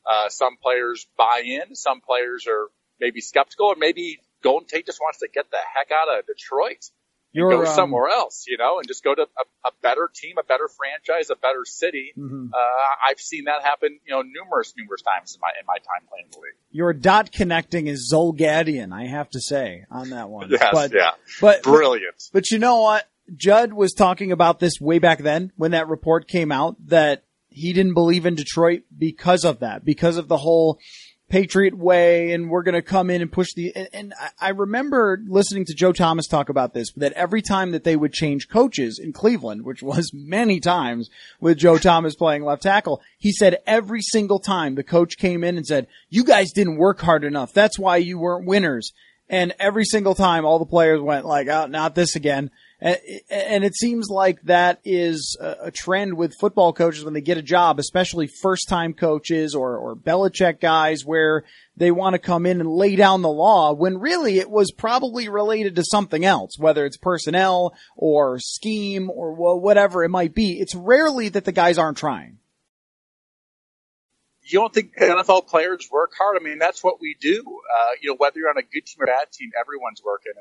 Uh, 0.06 0.30
some 0.30 0.58
players 0.58 1.08
buy 1.18 1.42
in. 1.44 1.75
Some 1.75 2.02
players 2.02 2.46
are 2.48 2.70
maybe 3.00 3.22
skeptical 3.22 3.72
and 3.72 3.80
maybe 3.80 4.20
Golden 4.42 4.68
Tate 4.68 4.86
just 4.86 5.00
wants 5.00 5.20
to 5.20 5.28
get 5.34 5.50
the 5.50 5.58
heck 5.75 5.92
out 5.92 6.08
of 6.08 6.25
Detroit 6.28 6.90
You're, 7.36 7.50
go 7.50 7.60
um, 7.60 7.75
somewhere 7.75 8.08
else, 8.08 8.46
you 8.48 8.58
know, 8.58 8.77
and 8.77 8.88
just 8.88 9.04
go 9.04 9.13
to 9.13 9.24
a, 9.24 9.68
a 9.68 9.72
better 9.82 10.10
team, 10.13 10.36
a 10.39 10.44
better 10.44 10.70
franchise, 10.70 11.30
a 11.30 11.36
better 11.36 11.65
city. 11.65 12.13
Mhm. 12.18 12.50
Uh, 12.54 13.10
I've 13.10 13.20
seen 13.20 13.44
that 13.46 13.62
happen, 13.62 14.00
you 14.06 14.13
know, 14.13 14.22
numerous, 14.22 14.74
numerous 14.77 15.01
times 15.01 15.36
in 15.36 15.42
my, 15.42 15.50
in 15.60 15.65
my 15.68 15.75
time 15.75 16.08
playing 16.10 16.27
the 16.32 16.38
league. 16.38 16.56
Your 16.72 16.94
dot 16.94 17.34
connecting 17.34 17.88
is 17.88 18.10
Zolgadian, 18.12 18.94
I 18.94 19.08
have 19.08 19.30
to 19.32 19.42
say, 19.42 19.84
on 19.92 20.12
that 20.12 20.30
one. 20.30 20.50
Yes, 20.50 20.70
but, 20.72 20.94
yeah. 20.94 21.12
but, 21.42 21.63
Brilliant. 21.63 22.30
But 22.32 22.51
you 22.51 22.60
know 22.60 22.82
what? 22.82 23.06
Judd 23.36 23.74
was 23.74 23.94
talking 23.94 24.32
about 24.32 24.60
this 24.60 24.80
way 24.80 25.00
back 25.00 25.20
then 25.20 25.51
when 25.58 25.72
that 25.72 25.89
report 25.89 26.27
came 26.30 26.54
out 26.54 26.77
that 26.88 27.24
he 27.50 27.74
didn't 27.74 27.96
believe 27.96 28.25
in 28.25 28.36
Detroit 28.36 28.84
because 28.96 29.44
of 29.44 29.60
that, 29.60 29.84
because 29.84 30.18
of 30.18 30.27
the 30.27 30.38
whole 30.38 30.80
Patriot 31.27 31.75
way 31.75 32.32
and 32.32 32.50
we're 32.50 32.62
going 32.62 32.75
to 32.75 32.82
come 32.82 33.10
in 33.10 33.22
and 33.22 33.32
push 33.32 33.48
the, 33.55 33.75
and, 33.75 33.89
and 33.94 34.13
I- 34.39 34.50
remember 34.50 35.20
listening 35.27 35.65
to 35.65 35.74
Joe 35.74 35.91
Thomas 35.91 36.27
talk 36.27 36.50
about 36.50 36.74
this, 36.74 36.91
that 36.98 37.13
every 37.13 37.41
time 37.41 37.72
that 37.72 37.84
they 37.84 37.96
would 37.96 38.13
change 38.13 38.48
coaches 38.48 39.00
in 39.01 39.12
Cleveland, 39.12 39.63
which 39.63 39.82
was 39.82 40.12
many 40.13 40.60
times 40.60 41.10
with 41.39 41.58
Joe 41.58 41.77
Thomas 41.77 42.15
playing 42.15 42.44
left 42.44 42.63
tackle, 42.63 43.01
he 43.17 43.32
said 43.32 43.58
every 43.65 44.01
single 44.01 44.39
time 44.39 44.75
the 44.75 44.84
coach 44.84 45.17
came 45.17 45.44
in 45.44 45.58
and 45.58 45.65
said, 45.65 45.88
you 46.10 46.24
guys 46.24 46.51
didn't 46.51 46.77
work 46.77 47.01
hard 47.01 47.24
enough. 47.24 47.53
That's 47.53 47.79
why 47.79 47.98
you 47.98 48.20
weren't 48.20 48.46
winners. 48.46 48.94
And 49.27 49.53
every 49.60 49.86
single 49.86 50.13
time 50.13 50.46
all 50.46 50.60
the 50.60 50.65
players 50.65 51.01
went 51.01 51.25
like, 51.25 51.48
oh, 51.48 51.65
not 51.65 51.96
this 51.96 52.15
again. 52.15 52.51
And 52.82 53.63
it 53.63 53.74
seems 53.74 54.10
like 54.10 54.41
that 54.44 54.82
is 54.84 55.38
a 55.39 55.72
trend 55.72 56.15
with 56.15 56.36
football 56.39 56.74
coaches 56.74 57.05
when 57.05 57.13
they 57.13 57.22
get 57.22 57.38
a 57.38 57.41
job, 57.41 57.79
especially 57.79 58.27
first 58.27 58.67
time 58.67 58.94
coaches 58.94 59.55
or, 59.55 59.77
or 59.77 59.96
Belichick 59.96 60.60
guys 60.60 61.05
where 61.05 61.46
they 61.77 61.91
want 61.91 62.15
to 62.15 62.20
come 62.20 62.46
in 62.46 62.60
and 62.60 62.70
lay 62.70 62.98
down 62.98 63.22
the 63.22 63.29
law 63.29 63.74
when 63.74 63.98
really 63.98 64.39
it 64.39 64.50
was 64.50 64.72
probably 64.72 65.29
related 65.29 65.77
to 65.77 65.84
something 65.86 66.25
else, 66.25 66.60
whether 66.60 66.86
it's 66.86 66.98
personnel 66.98 67.74
or 67.96 68.39
scheme 68.39 69.10
or 69.10 69.58
whatever 69.58 70.03
it 70.03 70.10
might 70.10 70.36
be. 70.36 70.60
It's 70.60 70.75
rarely 70.75 71.29
that 71.29 71.46
the 71.46 71.53
guys 71.53 71.77
aren't 71.77 71.98
trying. 71.98 72.39
you 74.44 74.60
don't 74.60 74.74
think 74.74 74.96
NFL 74.98 75.48
players 75.48 75.88
work 75.89 76.12
hard? 76.17 76.38
I 76.39 76.44
mean, 76.44 76.60
that's 76.60 76.84
what 76.84 77.00
we 77.00 77.15
do. 77.20 77.39
Uh, 77.39 77.91
you 78.01 78.10
know, 78.10 78.15
whether 78.17 78.38
you're 78.38 78.50
on 78.50 78.58
a 78.58 78.63
good 78.63 78.86
team 78.86 79.01
or 79.01 79.05
a 79.05 79.08
bad 79.08 79.32
team, 79.32 79.51
everyone's 79.60 80.01
working 80.03 80.34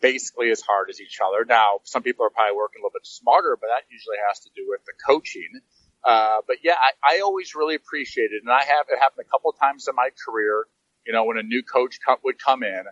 basically 0.00 0.50
as 0.50 0.60
hard 0.60 0.90
as 0.90 1.00
each 1.00 1.18
other. 1.24 1.44
Now, 1.44 1.80
some 1.84 2.02
people 2.02 2.26
are 2.26 2.30
probably 2.30 2.56
working 2.56 2.80
a 2.80 2.82
little 2.82 2.94
bit 2.94 3.06
smarter, 3.06 3.56
but 3.60 3.68
that 3.68 3.84
usually 3.90 4.16
has 4.28 4.40
to 4.40 4.50
do 4.54 4.66
with 4.68 4.80
the 4.84 4.92
coaching. 5.06 5.60
Uh, 6.04 6.38
but 6.46 6.58
yeah, 6.62 6.76
I, 6.78 7.16
I 7.16 7.20
always 7.20 7.54
really 7.54 7.74
appreciate 7.74 8.30
it. 8.32 8.42
And 8.44 8.52
I 8.52 8.62
have, 8.64 8.86
it 8.88 8.98
happened 8.98 9.24
a 9.26 9.30
couple 9.30 9.50
of 9.50 9.58
times 9.58 9.88
in 9.88 9.94
my 9.94 10.10
career, 10.24 10.66
you 11.06 11.12
know, 11.12 11.24
when 11.24 11.38
a 11.38 11.42
new 11.42 11.62
coach 11.62 11.98
would 12.24 12.38
come 12.38 12.62
in. 12.62 12.84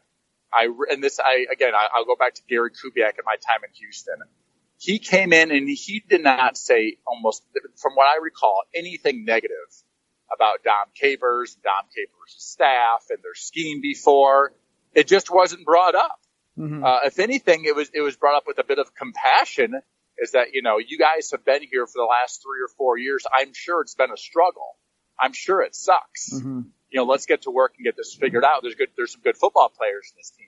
I, 0.52 0.68
and 0.90 1.02
this, 1.02 1.20
I, 1.20 1.46
again, 1.52 1.74
I, 1.74 1.88
I'll 1.94 2.04
go 2.04 2.16
back 2.16 2.34
to 2.34 2.42
Gary 2.48 2.70
Kubiak 2.70 3.18
at 3.18 3.24
my 3.24 3.36
time 3.36 3.62
in 3.64 3.70
Houston. 3.74 4.16
He 4.78 4.98
came 4.98 5.32
in 5.32 5.50
and 5.50 5.68
he 5.68 6.02
did 6.08 6.22
not 6.22 6.56
say 6.56 6.96
almost, 7.06 7.42
from 7.76 7.92
what 7.94 8.06
I 8.06 8.22
recall, 8.22 8.62
anything 8.74 9.24
negative 9.24 9.70
about 10.32 10.64
Dom 10.64 10.88
Capers, 10.94 11.56
Dom 11.62 11.86
Capers' 11.94 12.34
staff 12.38 13.04
and 13.10 13.18
their 13.22 13.34
scheme 13.34 13.80
before. 13.80 14.52
It 14.94 15.06
just 15.06 15.30
wasn't 15.30 15.64
brought 15.64 15.94
up. 15.94 16.18
Mhm. 16.58 16.84
Uh, 16.84 17.00
if 17.04 17.18
anything, 17.18 17.64
it 17.64 17.74
was 17.74 17.90
it 17.92 18.00
was 18.00 18.16
brought 18.16 18.36
up 18.36 18.44
with 18.46 18.58
a 18.58 18.64
bit 18.64 18.78
of 18.78 18.94
compassion. 18.94 19.80
Is 20.18 20.32
that 20.32 20.52
you 20.52 20.62
know 20.62 20.78
you 20.78 20.98
guys 20.98 21.30
have 21.32 21.44
been 21.44 21.62
here 21.62 21.86
for 21.86 21.98
the 21.98 22.04
last 22.04 22.42
three 22.42 22.60
or 22.62 22.68
four 22.68 22.96
years. 22.96 23.24
I'm 23.32 23.52
sure 23.52 23.80
it's 23.80 23.94
been 23.96 24.12
a 24.12 24.16
struggle. 24.16 24.76
I'm 25.18 25.32
sure 25.32 25.62
it 25.62 25.74
sucks. 25.74 26.30
Mhm. 26.32 26.70
You 26.90 27.00
know, 27.00 27.04
let's 27.04 27.26
get 27.26 27.42
to 27.42 27.50
work 27.50 27.74
and 27.76 27.84
get 27.84 27.96
this 27.96 28.14
figured 28.14 28.44
out. 28.44 28.62
There's 28.62 28.76
good. 28.76 28.90
There's 28.96 29.12
some 29.12 29.22
good 29.22 29.36
football 29.36 29.68
players 29.68 30.10
in 30.12 30.18
this 30.18 30.30
team. 30.30 30.46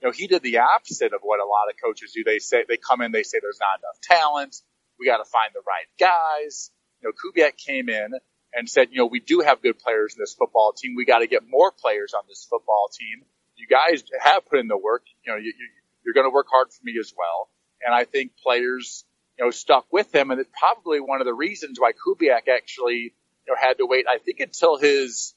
You 0.00 0.08
know, 0.08 0.12
he 0.12 0.26
did 0.28 0.42
the 0.42 0.58
opposite 0.58 1.12
of 1.12 1.20
what 1.22 1.40
a 1.40 1.44
lot 1.44 1.68
of 1.68 1.74
coaches 1.82 2.12
do. 2.12 2.22
They 2.24 2.38
say 2.38 2.64
they 2.66 2.76
come 2.76 3.00
in, 3.00 3.10
they 3.12 3.22
say 3.22 3.38
there's 3.40 3.60
not 3.60 3.78
enough 3.80 4.00
talent. 4.02 4.56
We 4.98 5.06
got 5.06 5.18
to 5.18 5.24
find 5.24 5.50
the 5.54 5.62
right 5.66 5.86
guys. 5.98 6.70
You 7.00 7.08
know, 7.08 7.12
Kubiak 7.14 7.56
came 7.56 7.88
in 7.88 8.12
and 8.54 8.68
said, 8.68 8.88
you 8.90 8.98
know, 8.98 9.06
we 9.06 9.20
do 9.20 9.40
have 9.40 9.62
good 9.62 9.78
players 9.78 10.14
in 10.14 10.20
this 10.20 10.34
football 10.34 10.72
team. 10.72 10.94
We 10.96 11.04
got 11.04 11.20
to 11.20 11.26
get 11.26 11.42
more 11.48 11.72
players 11.72 12.14
on 12.14 12.22
this 12.28 12.46
football 12.48 12.88
team. 12.92 13.24
You 13.62 13.68
guys 13.68 14.02
have 14.20 14.44
put 14.46 14.58
in 14.58 14.66
the 14.66 14.76
work. 14.76 15.04
You 15.24 15.32
know, 15.32 15.38
you, 15.38 15.52
you, 15.56 15.68
you're 16.04 16.14
going 16.14 16.26
to 16.26 16.34
work 16.34 16.48
hard 16.50 16.72
for 16.72 16.80
me 16.82 16.94
as 16.98 17.14
well. 17.16 17.48
And 17.84 17.94
I 17.94 18.04
think 18.04 18.32
players, 18.42 19.04
you 19.38 19.44
know, 19.44 19.52
stuck 19.52 19.86
with 19.92 20.12
him. 20.12 20.32
And 20.32 20.40
it's 20.40 20.50
probably 20.58 20.98
one 20.98 21.20
of 21.20 21.26
the 21.26 21.34
reasons 21.34 21.78
why 21.78 21.92
Kubiak 21.92 22.48
actually, 22.52 23.14
you 23.46 23.48
know, 23.48 23.54
had 23.56 23.78
to 23.78 23.86
wait, 23.86 24.06
I 24.08 24.18
think 24.18 24.40
until 24.40 24.78
his 24.78 25.34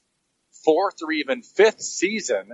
fourth 0.64 0.96
or 1.04 1.12
even 1.12 1.42
fifth 1.42 1.80
season, 1.80 2.50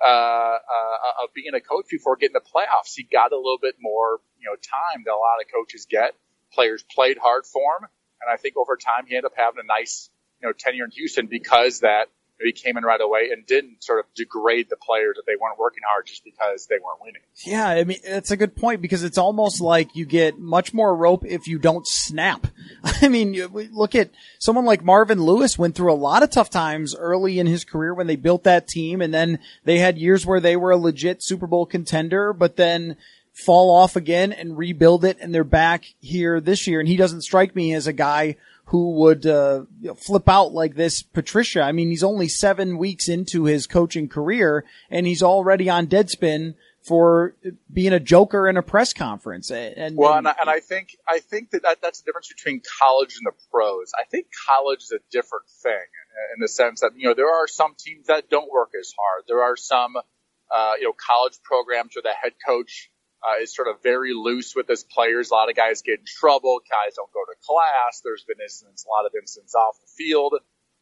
uh, 0.00 0.06
uh, 0.06 1.24
of 1.24 1.34
being 1.34 1.54
a 1.54 1.60
coach 1.60 1.86
before 1.90 2.14
getting 2.14 2.34
the 2.34 2.40
playoffs. 2.40 2.94
He 2.94 3.02
got 3.02 3.32
a 3.32 3.36
little 3.36 3.58
bit 3.60 3.74
more, 3.80 4.20
you 4.38 4.46
know, 4.46 4.54
time 4.54 5.02
that 5.04 5.10
a 5.10 5.18
lot 5.18 5.42
of 5.42 5.50
coaches 5.52 5.88
get. 5.90 6.14
Players 6.52 6.84
played 6.94 7.18
hard 7.18 7.44
for 7.44 7.78
him. 7.78 7.88
And 8.22 8.30
I 8.32 8.36
think 8.36 8.56
over 8.56 8.76
time 8.76 9.06
he 9.08 9.16
ended 9.16 9.32
up 9.32 9.36
having 9.36 9.58
a 9.58 9.66
nice, 9.66 10.10
you 10.40 10.48
know, 10.48 10.52
tenure 10.56 10.84
in 10.84 10.92
Houston 10.92 11.26
because 11.26 11.80
that 11.80 12.06
he 12.46 12.52
came 12.52 12.76
in 12.76 12.84
right 12.84 13.00
away 13.00 13.30
and 13.32 13.44
didn't 13.46 13.82
sort 13.82 13.98
of 13.98 14.06
degrade 14.14 14.68
the 14.70 14.76
players 14.76 15.16
that 15.16 15.24
they 15.26 15.34
weren't 15.40 15.58
working 15.58 15.82
hard 15.88 16.06
just 16.06 16.24
because 16.24 16.66
they 16.66 16.76
weren't 16.76 17.00
winning. 17.00 17.22
Yeah, 17.44 17.66
I 17.68 17.84
mean, 17.84 17.98
that's 18.06 18.30
a 18.30 18.36
good 18.36 18.54
point 18.54 18.80
because 18.80 19.02
it's 19.02 19.18
almost 19.18 19.60
like 19.60 19.96
you 19.96 20.06
get 20.06 20.38
much 20.38 20.72
more 20.72 20.94
rope 20.94 21.24
if 21.26 21.48
you 21.48 21.58
don't 21.58 21.86
snap. 21.86 22.46
I 23.02 23.08
mean, 23.08 23.34
look 23.72 23.94
at 23.94 24.10
someone 24.38 24.64
like 24.64 24.84
Marvin 24.84 25.22
Lewis 25.22 25.58
went 25.58 25.74
through 25.74 25.92
a 25.92 25.94
lot 25.94 26.22
of 26.22 26.30
tough 26.30 26.50
times 26.50 26.94
early 26.94 27.38
in 27.38 27.46
his 27.46 27.64
career 27.64 27.92
when 27.92 28.06
they 28.06 28.16
built 28.16 28.44
that 28.44 28.68
team 28.68 29.00
and 29.00 29.12
then 29.12 29.40
they 29.64 29.78
had 29.78 29.98
years 29.98 30.24
where 30.24 30.40
they 30.40 30.56
were 30.56 30.70
a 30.70 30.76
legit 30.76 31.22
Super 31.22 31.46
Bowl 31.46 31.66
contender, 31.66 32.32
but 32.32 32.56
then 32.56 32.96
fall 33.32 33.70
off 33.70 33.94
again 33.94 34.32
and 34.32 34.58
rebuild 34.58 35.04
it 35.04 35.16
and 35.20 35.32
they're 35.32 35.44
back 35.44 35.84
here 36.00 36.40
this 36.40 36.66
year 36.66 36.80
and 36.80 36.88
he 36.88 36.96
doesn't 36.96 37.22
strike 37.22 37.54
me 37.54 37.72
as 37.72 37.86
a 37.86 37.92
guy 37.92 38.34
who 38.68 38.90
would 38.92 39.24
uh, 39.24 39.64
flip 39.96 40.28
out 40.28 40.52
like 40.52 40.74
this 40.74 41.02
Patricia. 41.02 41.62
I 41.62 41.72
mean, 41.72 41.88
he's 41.88 42.04
only 42.04 42.28
7 42.28 42.76
weeks 42.76 43.08
into 43.08 43.44
his 43.44 43.66
coaching 43.66 44.08
career 44.08 44.64
and 44.90 45.06
he's 45.06 45.22
already 45.22 45.70
on 45.70 45.86
Deadspin 45.86 46.54
for 46.82 47.34
being 47.72 47.92
a 47.92 48.00
joker 48.00 48.46
in 48.46 48.56
a 48.56 48.62
press 48.62 48.92
conference. 48.92 49.50
And 49.50 49.96
Well, 49.96 50.14
and 50.14 50.28
I, 50.28 50.34
and 50.40 50.50
I 50.50 50.60
think 50.60 50.96
I 51.06 51.18
think 51.18 51.50
that, 51.50 51.62
that 51.62 51.78
that's 51.82 52.00
the 52.00 52.06
difference 52.06 52.28
between 52.28 52.62
college 52.80 53.16
and 53.16 53.26
the 53.26 53.36
pros. 53.50 53.92
I 53.98 54.04
think 54.04 54.26
college 54.48 54.82
is 54.82 54.92
a 54.92 55.00
different 55.10 55.46
thing 55.62 55.86
in 56.34 56.40
the 56.40 56.48
sense 56.48 56.80
that 56.80 56.92
you 56.96 57.08
know 57.08 57.14
there 57.14 57.32
are 57.32 57.46
some 57.46 57.74
teams 57.78 58.06
that 58.06 58.30
don't 58.30 58.50
work 58.50 58.72
as 58.78 58.92
hard. 58.98 59.24
There 59.26 59.42
are 59.42 59.56
some 59.56 59.96
uh, 59.96 60.72
you 60.78 60.84
know 60.84 60.94
college 60.94 61.38
programs 61.42 61.94
where 61.94 62.02
the 62.02 62.16
head 62.20 62.32
coach 62.46 62.90
uh, 63.26 63.42
is 63.42 63.54
sort 63.54 63.68
of 63.68 63.82
very 63.82 64.12
loose 64.14 64.54
with 64.54 64.68
his 64.68 64.84
players. 64.84 65.30
A 65.30 65.34
lot 65.34 65.50
of 65.50 65.56
guys 65.56 65.82
get 65.82 65.98
in 66.00 66.04
trouble. 66.06 66.60
Guys 66.70 66.94
don't 66.96 67.12
go 67.12 67.20
to 67.26 67.34
class. 67.44 68.00
There's 68.04 68.24
been 68.24 68.38
incidents, 68.42 68.84
a 68.84 68.88
lot 68.88 69.06
of 69.06 69.12
incidents 69.20 69.54
off 69.54 69.76
the 69.80 69.88
field, 70.04 70.34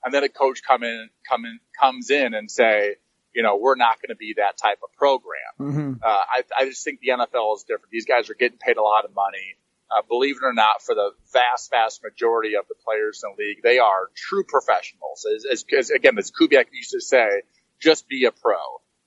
and 0.04 0.12
then 0.12 0.24
a 0.24 0.28
coach 0.28 0.60
come 0.66 0.82
in, 0.82 1.08
come 1.28 1.44
in, 1.44 1.58
comes 1.80 2.10
in 2.10 2.34
and 2.34 2.50
say, 2.50 2.96
you 3.34 3.42
know, 3.42 3.56
we're 3.56 3.76
not 3.76 3.96
going 4.00 4.08
to 4.10 4.16
be 4.16 4.34
that 4.38 4.56
type 4.56 4.78
of 4.82 4.90
program. 4.96 5.52
hmm 5.58 5.92
Uh, 6.02 6.08
I, 6.08 6.42
I 6.58 6.64
just 6.66 6.84
think 6.84 7.00
the 7.00 7.08
NFL 7.08 7.56
is 7.56 7.64
different. 7.64 7.90
These 7.90 8.06
guys 8.06 8.30
are 8.30 8.34
getting 8.34 8.58
paid 8.58 8.76
a 8.76 8.82
lot 8.82 9.04
of 9.04 9.14
money. 9.14 9.56
Uh, 9.90 10.02
believe 10.08 10.36
it 10.36 10.44
or 10.44 10.52
not, 10.52 10.82
for 10.82 10.94
the 10.96 11.10
vast, 11.32 11.70
vast 11.70 12.02
majority 12.02 12.56
of 12.56 12.66
the 12.68 12.74
players 12.84 13.22
in 13.22 13.30
the 13.36 13.42
league, 13.44 13.62
they 13.62 13.78
are 13.78 14.10
true 14.16 14.42
professionals. 14.42 15.24
As, 15.32 15.44
as, 15.44 15.64
as 15.78 15.90
again, 15.90 16.18
as 16.18 16.32
Kubiak 16.32 16.66
used 16.72 16.90
to 16.90 17.00
say, 17.00 17.42
just 17.80 18.08
be 18.08 18.24
a 18.24 18.32
pro. 18.32 18.56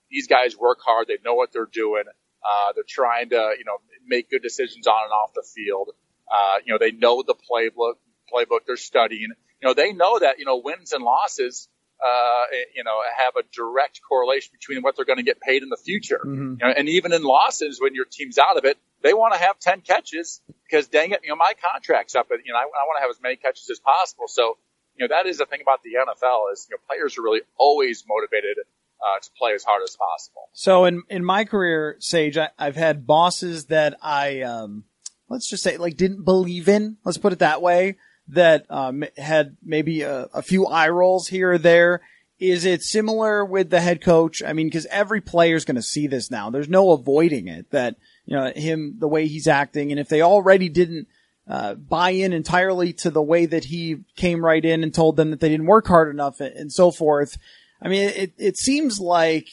these 0.10 0.28
guys 0.28 0.56
work 0.58 0.78
hard. 0.86 1.08
They 1.08 1.18
know 1.26 1.34
what 1.34 1.52
they're 1.52 1.66
doing. 1.72 2.04
Uh, 2.44 2.74
they're 2.74 2.84
trying 2.88 3.30
to, 3.30 3.54
you 3.58 3.66
know, 3.66 3.78
make 4.08 4.30
good 4.30 4.42
decisions 4.42 4.88
on 4.88 5.04
and 5.04 5.12
off 5.12 5.34
the 5.34 5.44
field. 5.44 5.90
Uh, 6.32 6.56
you 6.66 6.74
know, 6.74 6.78
they 6.78 6.92
know 6.92 7.24
the 7.26 7.36
playbook, 7.36 7.96
playbook 8.32 8.62
they're 8.66 8.78
studying. 8.78 9.30
You 9.62 9.68
know, 9.68 9.74
they 9.74 9.94
know 9.94 10.20
that, 10.20 10.40
you 10.40 10.46
know, 10.46 10.62
wins 10.64 10.94
and 10.94 11.04
losses, 11.04 11.68
uh, 12.06 12.44
you 12.76 12.84
know, 12.84 12.98
have 13.18 13.36
a 13.36 13.44
direct 13.54 14.00
correlation 14.08 14.52
between 14.54 14.82
what 14.84 14.96
they're 14.96 15.06
going 15.06 15.18
to 15.18 15.24
get 15.24 15.42
paid 15.42 15.64
in 15.64 15.70
the 15.70 15.78
future. 15.78 16.22
Mm-hmm. 16.24 16.56
You 16.60 16.68
know, 16.68 16.70
and 16.70 16.88
even 16.88 17.12
in 17.12 17.24
losses, 17.24 17.82
when 17.82 17.94
your 17.94 18.06
team's 18.06 18.38
out 18.38 18.58
of 18.58 18.66
it, 18.66 18.78
they 19.02 19.14
want 19.14 19.34
to 19.34 19.40
have 19.40 19.60
10 19.60 19.82
catches 19.82 20.42
because 20.64 20.88
dang 20.88 21.12
it, 21.12 21.22
you 21.24 21.30
know, 21.30 21.36
my 21.36 21.54
contract's 21.74 22.16
up 22.16 22.32
and, 22.32 22.42
you 22.46 22.54
know, 22.54 22.60
I, 22.60 22.64
I 22.64 22.84
want 22.86 22.98
to 22.98 23.02
have 23.02 23.10
as 23.10 23.20
many 23.22 23.36
catches 23.36 23.70
as 23.70 23.80
possible. 23.80 24.28
So, 24.28 24.58
you 24.96 25.08
know, 25.08 25.16
that 25.16 25.28
is 25.28 25.38
the 25.38 25.46
thing 25.46 25.62
about 25.62 25.82
the 25.84 25.92
NFL 25.96 26.54
is, 26.54 26.68
you 26.70 26.76
know, 26.76 26.82
players 26.88 27.18
are 27.18 27.22
really 27.22 27.42
always 27.58 28.04
motivated 28.08 28.58
uh, 29.02 29.20
to 29.20 29.30
play 29.38 29.54
as 29.54 29.64
hard 29.64 29.82
as 29.84 29.96
possible. 29.96 30.50
So 30.54 30.86
in 30.86 31.04
in 31.10 31.24
my 31.24 31.46
career, 31.46 31.96
Sage, 32.00 32.38
I, 32.38 32.50
I've 32.58 32.76
had 32.76 33.08
bosses 33.08 33.66
that 33.66 33.98
I 34.02 34.42
um, 34.42 34.86
let's 35.30 35.50
just 35.50 35.64
say 35.64 35.78
like 35.78 35.98
didn't 35.98 36.24
believe 36.24 36.68
in. 36.68 36.98
Let's 37.06 37.18
put 37.18 37.34
it 37.34 37.40
that 37.40 37.62
way. 37.62 37.96
That 38.28 38.66
um, 38.70 39.04
had 39.18 39.58
maybe 39.64 40.02
a, 40.02 40.28
a 40.34 40.42
few 40.42 40.68
eye 40.68 40.90
rolls 40.90 41.28
here 41.28 41.54
or 41.54 41.58
there. 41.58 42.02
Is 42.40 42.64
it 42.64 42.84
similar 42.84 43.44
with 43.44 43.70
the 43.70 43.82
head 43.82 44.02
coach? 44.02 44.42
I 44.42 44.54
mean, 44.54 44.68
because 44.68 44.86
every 44.86 45.20
player 45.20 45.56
is 45.56 45.66
going 45.66 45.76
to 45.76 45.82
see 45.82 46.08
this 46.08 46.32
now. 46.32 46.50
There's 46.50 46.70
no 46.70 46.92
avoiding 46.92 47.48
it. 47.48 47.72
That 47.72 47.96
you 48.26 48.36
know 48.36 48.52
him 48.56 48.96
the 49.00 49.08
way 49.08 49.28
he's 49.28 49.48
acting, 49.48 49.92
and 49.92 50.00
if 50.00 50.10
they 50.10 50.22
already 50.22 50.70
didn't 50.70 51.08
uh, 51.50 51.74
buy 51.74 52.12
in 52.12 52.32
entirely 52.32 52.94
to 52.94 53.10
the 53.10 53.22
way 53.22 53.48
that 53.48 53.66
he 53.66 53.98
came 54.16 54.46
right 54.46 54.64
in 54.64 54.84
and 54.84 54.94
told 54.94 55.16
them 55.16 55.32
that 55.32 55.40
they 55.40 55.50
didn't 55.50 55.66
work 55.66 55.88
hard 55.88 56.14
enough 56.14 56.40
and, 56.40 56.56
and 56.56 56.72
so 56.72 56.92
forth. 56.92 57.38
I 57.82 57.88
mean, 57.88 58.10
it, 58.10 58.34
it 58.38 58.58
seems 58.58 59.00
like 59.00 59.48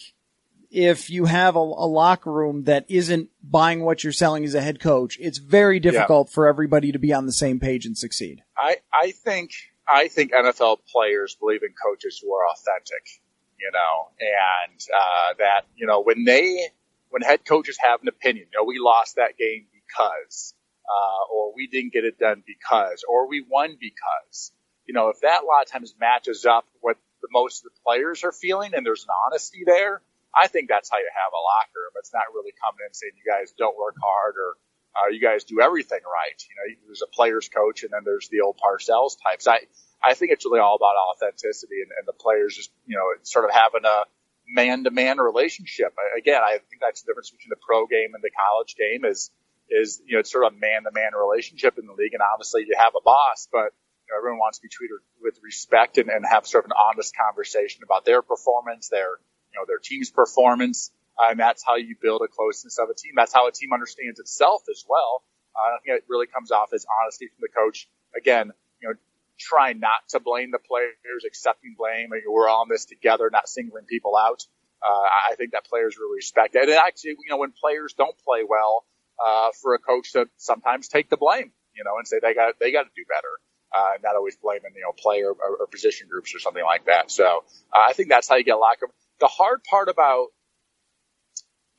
if 0.71 1.11
you 1.11 1.26
have 1.26 1.56
a, 1.56 1.61
a, 1.61 1.87
locker 1.87 2.30
room 2.30 2.64
that 2.64 2.85
isn't 2.88 3.30
buying 3.42 3.83
what 3.83 4.02
you're 4.02 4.12
selling 4.12 4.45
as 4.45 4.54
a 4.54 4.61
head 4.61 4.80
coach, 4.80 5.16
it's 5.21 5.38
very 5.38 5.80
difficult 5.80 6.28
yeah. 6.28 6.35
for 6.35 6.47
everybody 6.47 6.92
to 6.92 6.99
be 6.99 7.12
on 7.12 7.26
the 7.26 7.33
same 7.33 7.61
page 7.61 7.87
and 7.87 7.97
succeed. 7.97 8.42
I, 8.59 8.78
I 8.92 9.12
think, 9.12 9.52
I 9.88 10.09
think 10.09 10.33
NFL 10.33 10.78
players 10.92 11.37
believe 11.37 11.62
in 11.62 11.71
coaches 11.83 12.21
who 12.23 12.35
are 12.35 12.49
authentic, 12.49 13.23
you 13.59 13.71
know, 13.73 14.11
and, 14.21 14.80
uh, 14.95 15.35
that, 15.38 15.62
you 15.76 15.87
know, 15.87 16.02
when 16.02 16.25
they, 16.25 16.68
when 17.11 17.23
head 17.23 17.45
coaches 17.45 17.78
have 17.80 18.02
an 18.02 18.09
opinion, 18.09 18.47
you 18.52 18.59
know, 18.59 18.64
we 18.64 18.78
lost 18.78 19.16
that 19.16 19.38
game 19.38 19.66
because, 19.73 20.52
uh, 20.88 21.33
or 21.33 21.54
we 21.54 21.68
didn't 21.68 21.92
get 21.92 22.04
it 22.04 22.18
done 22.18 22.42
because, 22.47 23.04
or 23.09 23.28
we 23.28 23.45
won 23.49 23.76
because, 23.80 24.52
you 24.85 24.95
know, 24.95 25.09
if 25.09 25.21
that 25.21 25.42
a 25.42 25.47
lot 25.47 25.62
of 25.62 25.71
times 25.71 25.95
matches 25.99 26.45
up 26.45 26.66
with 26.83 26.97
the 27.26 27.35
most 27.35 27.66
of 27.66 27.75
the 27.75 27.80
players 27.83 28.23
are 28.23 28.33
feeling 28.33 28.73
and 28.75 28.87
there's 28.87 29.02
an 29.02 29.14
honesty 29.26 29.64
there, 29.66 30.02
I 30.30 30.47
think 30.47 30.68
that's 30.68 30.90
how 30.90 30.99
you 30.99 31.11
have 31.11 31.33
a 31.33 31.42
locker 31.42 31.80
room. 31.83 31.99
It's 31.99 32.12
not 32.14 32.30
really 32.35 32.52
coming 32.62 32.87
in 32.87 32.95
saying 32.95 33.12
you 33.16 33.26
guys 33.26 33.52
don't 33.59 33.76
work 33.76 33.97
hard 33.99 34.35
or 34.38 34.54
uh, 34.95 35.09
you 35.11 35.21
guys 35.21 35.45
do 35.45 35.61
everything 35.61 36.00
right. 36.04 36.38
You 36.38 36.54
know, 36.56 36.66
there's 36.87 37.02
a 37.02 37.11
player's 37.11 37.49
coach 37.49 37.83
and 37.83 37.92
then 37.92 38.02
there's 38.04 38.28
the 38.28 38.40
old 38.40 38.61
Parcells 38.61 39.16
types. 39.23 39.47
I, 39.47 39.66
I 40.02 40.14
think 40.14 40.33
it's 40.33 40.45
really 40.45 40.61
all 40.61 40.76
about 40.76 40.97
authenticity 40.97 41.83
and, 41.83 41.90
and 41.99 42.06
the 42.06 42.12
players 42.12 42.54
just, 42.54 42.71
you 42.87 42.97
know, 42.97 43.09
sort 43.23 43.45
of 43.45 43.50
having 43.50 43.85
a 43.85 44.04
man 44.49 44.85
to 44.85 44.90
man 44.90 45.18
relationship. 45.18 45.95
Again, 46.16 46.40
I 46.42 46.59
think 46.68 46.80
that's 46.80 47.02
the 47.02 47.11
difference 47.11 47.30
between 47.30 47.50
the 47.50 47.61
pro 47.66 47.87
game 47.87 48.14
and 48.14 48.23
the 48.23 48.30
college 48.30 48.76
game 48.76 49.04
is, 49.04 49.30
is, 49.68 50.00
you 50.06 50.14
know, 50.14 50.21
it's 50.21 50.30
sort 50.30 50.45
of 50.45 50.52
a 50.52 50.56
man 50.56 50.85
to 50.85 50.92
man 50.92 51.12
relationship 51.12 51.78
in 51.78 51.87
the 51.87 51.92
league. 51.92 52.14
And 52.14 52.23
obviously 52.23 52.64
you 52.68 52.76
have 52.78 52.95
a 52.97 53.02
boss, 53.02 53.49
but 53.50 53.73
you 54.06 54.14
know, 54.14 54.18
everyone 54.18 54.38
wants 54.38 54.58
to 54.58 54.62
be 54.62 54.68
treated 54.68 54.98
with 55.20 55.38
respect 55.42 55.98
and, 55.98 56.08
and 56.08 56.25
have 56.25 56.46
sort 56.46 56.64
of 56.64 56.70
an 56.70 56.76
honest 56.78 57.14
conversation 57.16 57.82
about 57.82 58.04
their 58.04 58.22
performance, 58.22 58.88
their, 58.88 59.18
you 59.50 59.58
know, 59.58 59.64
their 59.66 59.78
team's 59.82 60.10
performance. 60.10 60.90
Uh, 61.18 61.30
and 61.30 61.40
that's 61.40 61.64
how 61.64 61.76
you 61.76 61.96
build 62.00 62.22
a 62.22 62.28
closeness 62.28 62.78
of 62.78 62.88
a 62.88 62.94
team. 62.94 63.12
That's 63.16 63.32
how 63.32 63.48
a 63.48 63.52
team 63.52 63.72
understands 63.72 64.20
itself 64.20 64.62
as 64.70 64.84
well. 64.88 65.25
Uh, 65.56 65.75
I 65.75 65.78
think 65.82 65.98
it 65.98 66.04
really 66.08 66.26
comes 66.26 66.52
off 66.52 66.72
as 66.72 66.86
honesty 67.02 67.26
from 67.26 67.40
the 67.40 67.48
coach. 67.48 67.88
Again, 68.16 68.52
you 68.80 68.88
know, 68.88 68.94
try 69.38 69.72
not 69.72 70.07
to 70.11 70.20
blame 70.20 70.50
the 70.52 70.59
players, 70.59 71.24
accepting 71.26 71.74
blame. 71.76 72.12
I 72.12 72.16
mean, 72.16 72.22
we're 72.28 72.48
all 72.48 72.62
in 72.62 72.68
this 72.68 72.85
together, 72.85 73.28
not 73.33 73.48
singling 73.48 73.85
people 73.88 74.16
out. 74.16 74.44
Uh, 74.87 75.07
I 75.33 75.35
think 75.35 75.52
that 75.52 75.64
players 75.64 75.96
really 75.98 76.16
respect 76.16 76.54
it. 76.54 76.68
And 76.68 76.78
actually, 76.78 77.11
you 77.11 77.31
know, 77.31 77.38
when 77.38 77.52
players 77.52 77.94
don't 77.94 78.16
play 78.24 78.44
well, 78.48 78.85
uh, 79.16 79.48
for 79.62 79.74
a 79.74 79.78
coach 79.78 80.12
to 80.12 80.28
sometimes 80.37 80.88
take 80.88 81.09
the 81.09 81.16
blame, 81.16 81.50
you 81.74 81.85
know, 81.85 81.96
and 81.96 82.07
say 82.07 82.18
they 82.20 82.35
got, 82.35 82.61
they 82.61 82.70
got 82.70 82.83
to 82.83 82.90
do 82.94 83.04
better 83.09 83.40
uh, 83.76 83.98
not 84.02 84.16
always 84.16 84.36
blaming, 84.36 84.72
you 84.74 84.82
know, 84.82 84.92
player 84.92 85.30
or, 85.30 85.56
or 85.60 85.66
position 85.66 86.08
groups 86.10 86.34
or 86.34 86.38
something 86.38 86.64
like 86.64 86.86
that. 86.86 87.10
So 87.10 87.44
uh, 87.72 87.78
I 87.88 87.92
think 87.92 88.08
that's 88.08 88.28
how 88.28 88.36
you 88.36 88.44
get 88.44 88.54
a 88.54 88.58
locker 88.58 88.86
room. 88.86 88.92
The 89.20 89.26
hard 89.26 89.64
part 89.64 89.88
about 89.88 90.28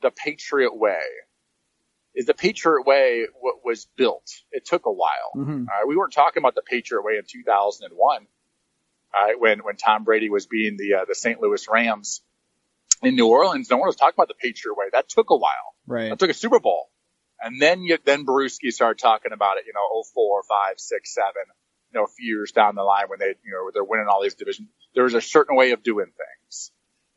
the 0.02 0.10
Patriot 0.10 0.76
way 0.76 1.02
is 2.14 2.26
the 2.26 2.34
Patriot 2.34 2.84
way 2.86 3.26
w- 3.34 3.60
was 3.64 3.88
built. 3.96 4.28
It 4.52 4.66
took 4.66 4.86
a 4.86 4.92
while. 4.92 5.32
Mm-hmm. 5.36 5.64
Uh, 5.64 5.86
we 5.86 5.96
weren't 5.96 6.12
talking 6.12 6.40
about 6.40 6.54
the 6.54 6.62
Patriot 6.62 7.02
way 7.02 7.14
in 7.16 7.24
2001, 7.28 8.26
uh, 9.14 9.26
when 9.38 9.60
when 9.60 9.76
Tom 9.76 10.04
Brady 10.04 10.30
was 10.30 10.46
being 10.46 10.76
the 10.76 10.94
uh, 10.94 11.04
the 11.06 11.14
St. 11.14 11.40
Louis 11.40 11.66
Rams 11.68 12.22
in 13.02 13.14
New 13.14 13.28
Orleans. 13.28 13.70
No 13.70 13.78
one 13.78 13.86
was 13.86 13.96
talking 13.96 14.14
about 14.16 14.28
the 14.28 14.34
Patriot 14.34 14.74
way. 14.76 14.86
That 14.92 15.08
took 15.08 15.30
a 15.30 15.36
while. 15.36 15.74
Right. 15.86 16.10
That 16.10 16.18
took 16.18 16.30
a 16.30 16.34
Super 16.34 16.60
Bowl. 16.60 16.90
And 17.40 17.62
then 17.62 17.82
you, 17.82 17.98
then 18.04 18.26
Bruschi 18.26 18.72
started 18.72 19.00
talking 19.00 19.32
about 19.32 19.58
it, 19.58 19.64
you 19.66 19.72
know, 19.72 20.02
04, 20.02 20.42
5, 20.42 20.74
6, 20.76 21.14
7 21.14 21.32
you 21.92 21.98
know, 21.98 22.04
a 22.04 22.08
few 22.08 22.36
years 22.36 22.52
down 22.52 22.74
the 22.74 22.82
line 22.82 23.04
when 23.08 23.18
they, 23.18 23.34
you 23.44 23.52
know, 23.52 23.70
they're 23.72 23.84
winning 23.84 24.06
all 24.08 24.22
these 24.22 24.34
divisions, 24.34 24.68
there's 24.94 25.14
a 25.14 25.20
certain 25.20 25.56
way 25.56 25.72
of 25.72 25.82
doing 25.82 26.06
things. 26.06 26.70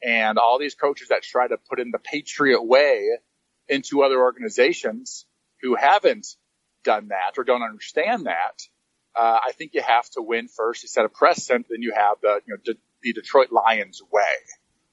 And 0.03 0.37
all 0.37 0.57
these 0.59 0.75
coaches 0.75 1.09
that 1.09 1.23
try 1.23 1.47
to 1.47 1.57
put 1.57 1.79
in 1.79 1.91
the 1.91 1.99
Patriot 1.99 2.63
way 2.63 3.09
into 3.67 4.01
other 4.01 4.19
organizations 4.19 5.25
who 5.61 5.75
haven't 5.75 6.27
done 6.83 7.09
that 7.09 7.37
or 7.37 7.43
don't 7.43 7.61
understand 7.61 8.25
that, 8.25 8.61
uh, 9.15 9.39
I 9.45 9.51
think 9.51 9.73
you 9.73 9.81
have 9.81 10.09
to 10.11 10.21
win 10.21 10.47
first. 10.47 10.83
You 10.83 10.89
set 10.89 11.05
a 11.05 11.09
precedent, 11.09 11.67
then 11.69 11.81
you 11.81 11.93
have 11.95 12.17
the, 12.21 12.41
you 12.47 12.55
know, 12.55 12.73
the 13.03 13.13
Detroit 13.13 13.51
Lions 13.51 14.01
way, 14.11 14.23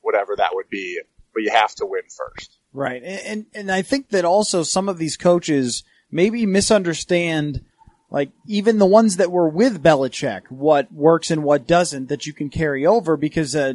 whatever 0.01 0.37
that 0.37 0.51
would 0.55 0.69
be, 0.69 1.01
but 1.33 1.43
you 1.43 1.51
have 1.51 1.75
to 1.77 1.87
win 1.87 2.03
first. 2.15 2.59
Right. 2.73 3.03
And, 3.03 3.21
and, 3.27 3.47
and 3.55 3.73
I 3.73 3.83
think 3.83 4.11
that 4.11 4.25
also 4.25 4.63
some 4.63 4.89
of 4.89 4.99
these 4.99 5.17
coaches 5.17 5.85
maybe 6.11 6.45
misunderstand 6.47 7.65
like 8.11 8.31
even 8.47 8.79
the 8.79 8.87
ones 8.87 9.17
that 9.17 9.31
were 9.31 9.49
with 9.49 9.83
Belichick, 9.83 10.51
what 10.51 10.93
works 10.93 11.31
and 11.31 11.45
what 11.45 11.67
doesn't 11.67 12.09
that 12.09 12.27
you 12.27 12.33
can 12.33 12.49
carry 12.49 12.87
over 12.87 13.17
because, 13.17 13.55
uh, 13.55 13.75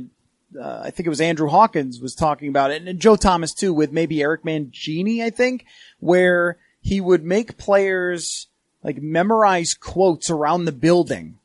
uh, 0.59 0.81
I 0.83 0.91
think 0.91 1.05
it 1.05 1.09
was 1.09 1.21
Andrew 1.21 1.49
Hawkins 1.49 1.99
was 1.99 2.15
talking 2.15 2.49
about 2.49 2.71
it 2.71 2.81
and 2.81 2.99
Joe 2.99 3.15
Thomas 3.15 3.53
too 3.53 3.73
with 3.73 3.91
maybe 3.91 4.21
Eric 4.21 4.43
Mangini, 4.43 5.23
I 5.23 5.29
think, 5.29 5.65
where 5.99 6.57
he 6.81 6.99
would 6.99 7.23
make 7.23 7.57
players 7.57 8.47
like 8.83 9.01
memorize 9.01 9.73
quotes 9.73 10.29
around 10.29 10.65
the 10.65 10.71
building 10.71 11.37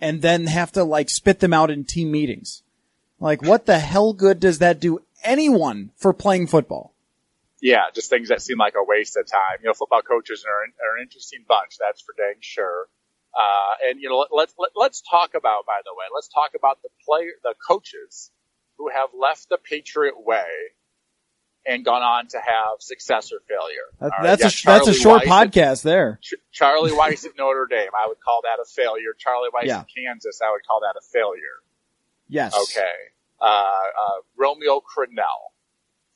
and 0.00 0.20
then 0.20 0.46
have 0.46 0.72
to 0.72 0.84
like 0.84 1.10
spit 1.10 1.40
them 1.40 1.52
out 1.52 1.70
in 1.70 1.84
team 1.84 2.10
meetings. 2.10 2.62
Like 3.20 3.42
what 3.42 3.66
the 3.66 3.78
hell 3.78 4.12
good 4.12 4.40
does 4.40 4.58
that 4.58 4.80
do 4.80 5.00
anyone 5.22 5.90
for 5.96 6.12
playing 6.12 6.48
football? 6.48 6.91
Yeah, 7.62 7.84
just 7.94 8.10
things 8.10 8.28
that 8.28 8.42
seem 8.42 8.58
like 8.58 8.74
a 8.76 8.84
waste 8.84 9.16
of 9.16 9.24
time. 9.24 9.62
You 9.62 9.68
know, 9.68 9.74
football 9.74 10.02
coaches 10.02 10.44
are, 10.44 10.52
are 10.84 10.96
an 10.98 11.02
interesting 11.02 11.44
bunch, 11.46 11.76
that's 11.78 12.02
for 12.02 12.12
dang 12.18 12.40
sure. 12.40 12.88
Uh, 13.32 13.88
and 13.88 14.00
you 14.00 14.10
know, 14.10 14.18
let, 14.18 14.28
let's 14.32 14.54
let, 14.58 14.70
let's 14.74 15.00
talk 15.00 15.30
about, 15.34 15.64
by 15.64 15.80
the 15.84 15.94
way, 15.96 16.04
let's 16.12 16.28
talk 16.28 16.50
about 16.56 16.82
the 16.82 16.90
player, 17.06 17.30
the 17.42 17.54
coaches 17.66 18.30
who 18.76 18.90
have 18.90 19.10
left 19.18 19.48
the 19.48 19.56
Patriot 19.56 20.14
way 20.18 20.44
and 21.64 21.84
gone 21.84 22.02
on 22.02 22.26
to 22.26 22.38
have 22.38 22.80
success 22.80 23.30
or 23.32 23.38
failure. 23.48 23.86
That, 24.00 24.40
that's 24.40 24.62
a 24.62 24.66
that's 24.66 24.88
a 24.88 24.92
short 24.92 25.24
Weiss 25.24 25.48
podcast 25.48 25.78
at, 25.78 25.82
there. 25.82 26.18
Ch- 26.20 26.34
Charlie 26.50 26.90
Weis 26.90 27.24
at 27.24 27.38
Notre 27.38 27.66
Dame, 27.70 27.94
I 27.96 28.08
would 28.08 28.20
call 28.20 28.40
that 28.42 28.60
a 28.60 28.66
failure. 28.66 29.14
Charlie 29.16 29.50
Weis 29.54 29.66
yeah. 29.66 29.78
at 29.78 29.86
Kansas, 29.96 30.40
I 30.44 30.50
would 30.50 30.66
call 30.66 30.80
that 30.80 30.98
a 30.98 31.04
failure. 31.12 31.62
Yes. 32.28 32.54
Okay. 32.54 32.90
Uh, 33.40 33.44
uh, 33.44 34.20
Romeo 34.36 34.80
Crennel 34.80 35.52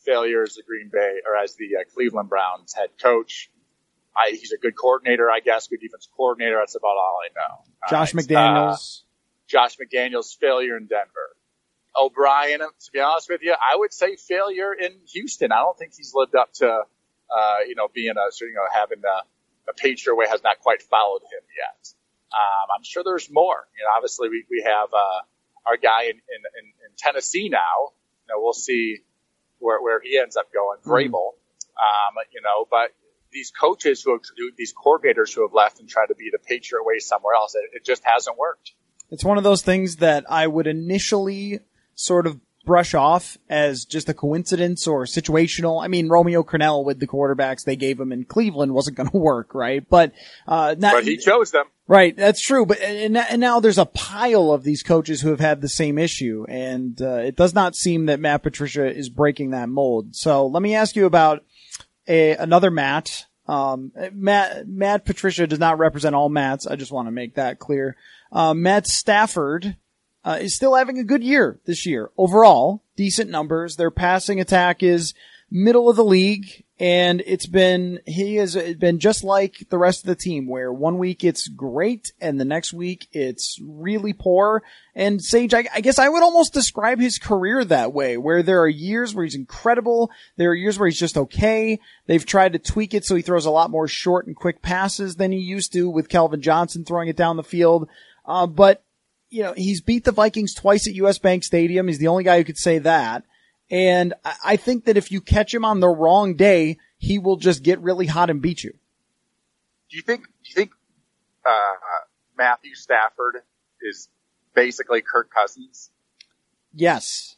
failure 0.07 0.43
as 0.45 0.55
the 0.55 0.63
Green 0.63 0.89
Bay 0.91 1.21
or 1.27 1.37
as 1.37 1.57
the 1.57 1.77
uh, 1.77 1.85
Cleveland 1.93 2.29
Browns 2.31 2.73
head 2.73 2.91
coach. 3.03 3.51
I, 4.17 4.31
he's 4.31 4.53
a 4.53 4.57
good 4.57 4.75
coordinator, 4.75 5.31
I 5.31 5.41
guess, 5.41 5.69
good 5.69 5.81
defense 5.81 6.09
coordinator. 6.17 6.57
That's 6.59 6.77
about 6.77 6.97
all 6.97 7.19
I 7.23 7.29
know. 7.37 7.55
Josh. 7.91 8.13
McDaniels. 8.15 9.01
Uh, 9.01 9.05
Josh 9.49 9.77
McDaniels 9.77 10.35
failure 10.37 10.77
in 10.77 10.87
Denver. 10.87 11.37
O'Brien, 11.99 12.61
to 12.61 12.93
be 12.93 13.01
honest 13.01 13.29
with 13.29 13.43
you, 13.43 13.53
I 13.53 13.77
would 13.77 13.93
say 13.93 14.17
failure 14.17 14.73
in 14.73 14.93
Houston. 15.13 15.53
I 15.53 15.57
don't 15.57 15.79
think 15.79 15.93
he's 15.97 16.13
lived 16.15 16.35
up 16.35 16.53
to, 16.55 16.67
uh, 16.67 17.57
you 17.67 17.75
know, 17.75 17.89
being 17.93 18.15
a, 18.17 18.27
you 18.41 18.55
know, 18.55 18.67
having 18.73 19.03
a, 19.05 19.71
a 19.71 19.75
Patriot 19.75 20.17
way 20.17 20.27
has 20.29 20.43
not 20.43 20.61
quite 20.61 20.83
followed 20.83 21.23
him 21.23 21.45
yet. 21.57 21.93
Um, 22.33 22.67
I'm 22.77 22.85
sure 22.85 23.03
there's 23.05 23.31
more. 23.31 23.67
You 23.79 23.85
know, 23.85 23.97
obviously 23.97 24.29
we, 24.29 24.45
we 24.51 24.63
have, 24.67 24.89
uh, 24.93 25.21
our 25.65 25.77
guy 25.77 26.05
in, 26.05 26.17
in, 26.17 26.41
in, 26.59 26.67
in 26.67 26.91
Tennessee 26.97 27.49
now. 27.49 27.93
You 28.29 28.35
know, 28.35 28.43
we'll 28.43 28.53
see 28.53 28.99
where, 29.59 29.81
where 29.83 30.01
he 30.01 30.19
ends 30.19 30.37
up 30.37 30.53
going, 30.53 30.79
mm-hmm. 30.79 30.91
Vrabel. 30.91 31.33
Um, 31.77 32.15
you 32.33 32.41
know, 32.41 32.67
but 32.71 32.91
these 33.33 33.51
coaches 33.51 34.03
who 34.03 34.13
have, 34.13 34.21
these 34.57 34.73
coordinators 34.73 35.35
who 35.35 35.43
have 35.43 35.53
left 35.53 35.79
and 35.81 35.89
tried 35.89 36.07
to 36.07 36.15
be 36.15 36.31
the 36.33 36.39
Patriot 36.39 36.85
way 36.85 36.99
somewhere 36.99 37.35
else, 37.35 37.55
it, 37.55 37.65
it 37.75 37.85
just 37.85 38.03
hasn't 38.05 38.39
worked. 38.39 38.73
It's 39.11 39.25
one 39.25 39.39
of 39.39 39.45
those 39.45 39.63
things 39.63 39.97
that 39.97 40.25
I 40.29 40.47
would 40.47 40.67
initially 40.67 41.61
sort 41.95 42.27
of 42.27 42.41
brush 42.67 42.93
off 42.93 43.39
as 43.49 43.87
just 43.87 44.11
a 44.11 44.15
coincidence 44.15 44.87
or 44.87 45.05
situational. 45.05 45.83
I 45.83 45.89
mean, 45.89 46.09
Romeo 46.09 46.43
Crennel 46.43 46.85
with 46.85 47.01
the 47.01 47.07
quarterbacks 47.07 47.65
they 47.65 47.77
gave 47.77 47.99
him 47.99 48.13
in 48.13 48.25
Cleveland 48.25 48.75
wasn't 48.75 48.99
going 48.99 49.09
to 49.13 49.17
work, 49.17 49.55
right? 49.55 49.89
But, 49.89 50.13
uh, 50.47 50.75
not, 50.79 50.95
but 50.95 51.05
he 51.05 51.17
chose 51.17 51.53
them. 51.53 51.67
Right, 51.89 52.17
that's 52.17 52.43
true. 52.43 52.67
But 52.67 52.81
and, 52.81 53.17
and 53.17 53.41
now 53.41 53.61
there's 53.61 53.79
a 53.79 53.87
pile 53.87 54.51
of 54.51 54.65
these 54.65 54.83
coaches 54.83 55.21
who 55.21 55.31
have 55.31 55.39
had 55.39 55.61
the 55.61 55.69
same 55.69 55.99
issue, 55.99 56.45
and 56.49 57.01
uh, 57.01 57.19
it 57.19 57.37
does 57.37 57.55
not 57.55 57.77
seem 57.77 58.07
that 58.07 58.19
Matt 58.19 58.43
Patricia 58.43 58.93
is 58.93 59.09
breaking 59.09 59.53
that 59.53 59.69
mold. 59.69 60.17
So 60.17 60.49
let 60.49 60.63
me 60.63 60.75
ask 60.75 60.97
you 60.97 61.07
about 61.07 61.45
a, 62.09 62.33
another 62.33 62.73
Matt. 62.73 63.27
Um, 63.47 63.93
Matt 64.13 64.67
Matt 64.67 65.05
Patricia 65.05 65.47
does 65.47 65.61
not 65.61 65.79
represent 65.79 66.17
all 66.17 66.29
Matts. 66.29 66.67
I 66.67 66.75
just 66.75 66.91
want 66.91 67.07
to 67.07 67.13
make 67.13 67.37
that 67.37 67.61
clear. 67.61 67.97
Uh, 68.33 68.53
Matt 68.53 68.89
Stafford 68.89 69.77
uh, 70.27 70.39
is 70.41 70.57
still 70.57 70.75
having 70.75 70.99
a 70.99 71.05
good 71.05 71.23
year 71.23 71.61
this 71.65 71.87
year 71.87 72.11
overall. 72.19 72.83
Decent 72.97 73.31
numbers. 73.31 73.77
Their 73.77 73.93
passing 73.93 74.41
attack 74.41 74.83
is 74.83 75.15
middle 75.51 75.89
of 75.89 75.95
the 75.95 76.05
league 76.05 76.65
and 76.79 77.23
it's 77.25 77.47
been 77.47 78.01
he 78.05 78.35
has 78.35 78.57
been 78.75 78.99
just 78.99 79.23
like 79.23 79.65
the 79.71 79.79
rest 79.79 80.01
of 80.01 80.09
the 80.09 80.17
team 80.17 80.49
where 80.49 80.73
one 80.73 80.99
week 80.99 81.23
it's 81.23 81.47
great 81.47 82.13
and 82.21 82.41
the 82.41 82.45
next 82.45 82.73
week 82.73 83.07
it's 83.13 83.57
really 83.63 84.13
poor 84.13 84.63
and 84.95 85.23
sage 85.23 85.55
I, 85.55 85.69
I, 85.73 85.81
guess 85.81 86.01
i 86.01 86.09
would 86.09 86.25
almost 86.25 86.53
describe 86.53 86.99
his 86.99 87.19
career 87.19 87.65
that 87.65 87.93
way 87.93 88.17
where 88.17 88.43
there 88.43 88.61
are 88.61 88.69
years 88.69 89.15
where 89.15 89.25
he's 89.25 89.37
incredible 89.37 90.11
there 90.37 90.51
are 90.51 90.55
years 90.55 90.79
where 90.79 90.89
he's 90.89 90.99
just 90.99 91.17
okay 91.17 91.79
they've 92.07 92.27
tried 92.27 92.53
to 92.55 92.59
tweak 92.59 92.93
it 92.93 93.05
so 93.05 93.15
he 93.15 93.23
throws 93.23 93.47
a 93.47 93.51
lot 93.51 93.71
more 93.71 93.87
short 93.87 94.27
and 94.27 94.35
quick 94.35 94.61
passes 94.63 95.15
than 95.15 95.31
he 95.31 95.39
used 95.39 95.73
to 95.73 95.89
with 95.89 96.09
calvin 96.09 96.43
johnson 96.43 96.85
throwing 96.85 97.09
it 97.09 97.17
down 97.17 97.37
the 97.37 97.45
field 97.45 97.89
uh, 98.27 98.47
but 98.49 98.83
you 99.37 99.43
know 99.43 99.53
he's 99.57 99.81
beat 99.81 100.05
the 100.05 100.13
vikings 100.13 100.55
twice 100.55 100.89
at 100.89 100.95
us 100.95 101.19
bank 101.19 101.45
stadium 101.45 101.89
he's 101.89 101.99
the 101.99 102.09
only 102.09 102.25
guy 102.25 102.39
who 102.39 102.45
could 102.45 102.59
say 102.59 102.79
that 102.79 103.25
and 103.71 104.15
I 104.45 104.57
think 104.57 104.85
that 104.85 104.97
if 104.97 105.11
you 105.11 105.21
catch 105.21 105.53
him 105.53 105.65
on 105.65 105.81
the 105.81 105.89
wrong 105.89 106.37
day, 106.37 106.79
he 106.99 107.19
will 107.19 107.37
just 107.37 107.63
get 107.63 107.81
really 107.81 108.07
hot 108.07 108.31
and 108.31 108.41
beat 108.41 108.63
you. 108.63 108.73
Do 109.91 109.97
you 109.97 110.03
think? 110.03 110.23
Do 110.25 110.49
you 110.49 110.55
think 110.55 110.71
uh, 111.45 111.75
Matthew 112.39 112.75
Stafford 112.75 113.43
is 113.81 114.09
basically 114.55 115.03
Kirk 115.03 115.31
Cousins? 115.33 115.91
Yes. 116.73 117.37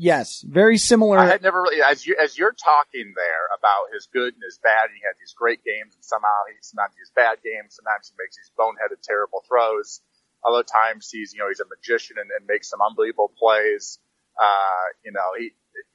Yes, 0.00 0.44
very 0.46 0.78
similar. 0.78 1.18
I 1.18 1.26
had 1.26 1.42
never 1.42 1.60
really, 1.60 1.82
as 1.82 2.06
you 2.06 2.14
as 2.22 2.38
you're 2.38 2.52
talking 2.52 3.14
there 3.16 3.44
about 3.58 3.92
his 3.92 4.06
good 4.12 4.32
and 4.32 4.42
his 4.46 4.56
bad, 4.62 4.86
and 4.86 4.94
he 4.94 5.02
had 5.02 5.18
these 5.18 5.34
great 5.34 5.64
games, 5.64 5.96
and 5.96 6.04
somehow 6.04 6.46
he 6.46 6.54
sometimes 6.62 6.94
he 6.94 7.00
has 7.02 7.10
bad 7.16 7.42
games, 7.42 7.74
sometimes 7.74 8.06
he 8.06 8.14
makes 8.14 8.36
these 8.36 8.52
boneheaded, 8.54 9.02
terrible 9.02 9.42
throws. 9.48 10.00
Other 10.46 10.62
times 10.62 11.08
he's 11.10 11.32
you 11.32 11.40
know 11.40 11.48
he's 11.48 11.60
a 11.60 11.66
magician 11.66 12.16
and, 12.20 12.30
and 12.30 12.46
makes 12.46 12.68
some 12.70 12.80
unbelievable 12.80 13.32
plays. 13.38 13.98
Uh, 14.38 14.86
you 15.04 15.10
know, 15.12 15.34
he, 15.36 15.50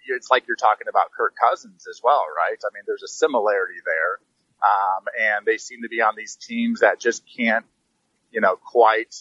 it's 0.09 0.29
like 0.29 0.47
you're 0.47 0.57
talking 0.57 0.87
about 0.89 1.11
Kirk 1.15 1.33
Cousins 1.39 1.87
as 1.89 2.01
well, 2.03 2.23
right? 2.35 2.57
I 2.59 2.69
mean, 2.73 2.83
there's 2.85 3.03
a 3.03 3.07
similarity 3.07 3.79
there. 3.85 4.19
Um, 4.63 5.03
and 5.19 5.45
they 5.45 5.57
seem 5.57 5.81
to 5.83 5.89
be 5.89 6.01
on 6.01 6.15
these 6.15 6.35
teams 6.35 6.79
that 6.79 6.99
just 6.99 7.23
can't, 7.37 7.65
you 8.31 8.39
know, 8.39 8.55
quite 8.55 9.13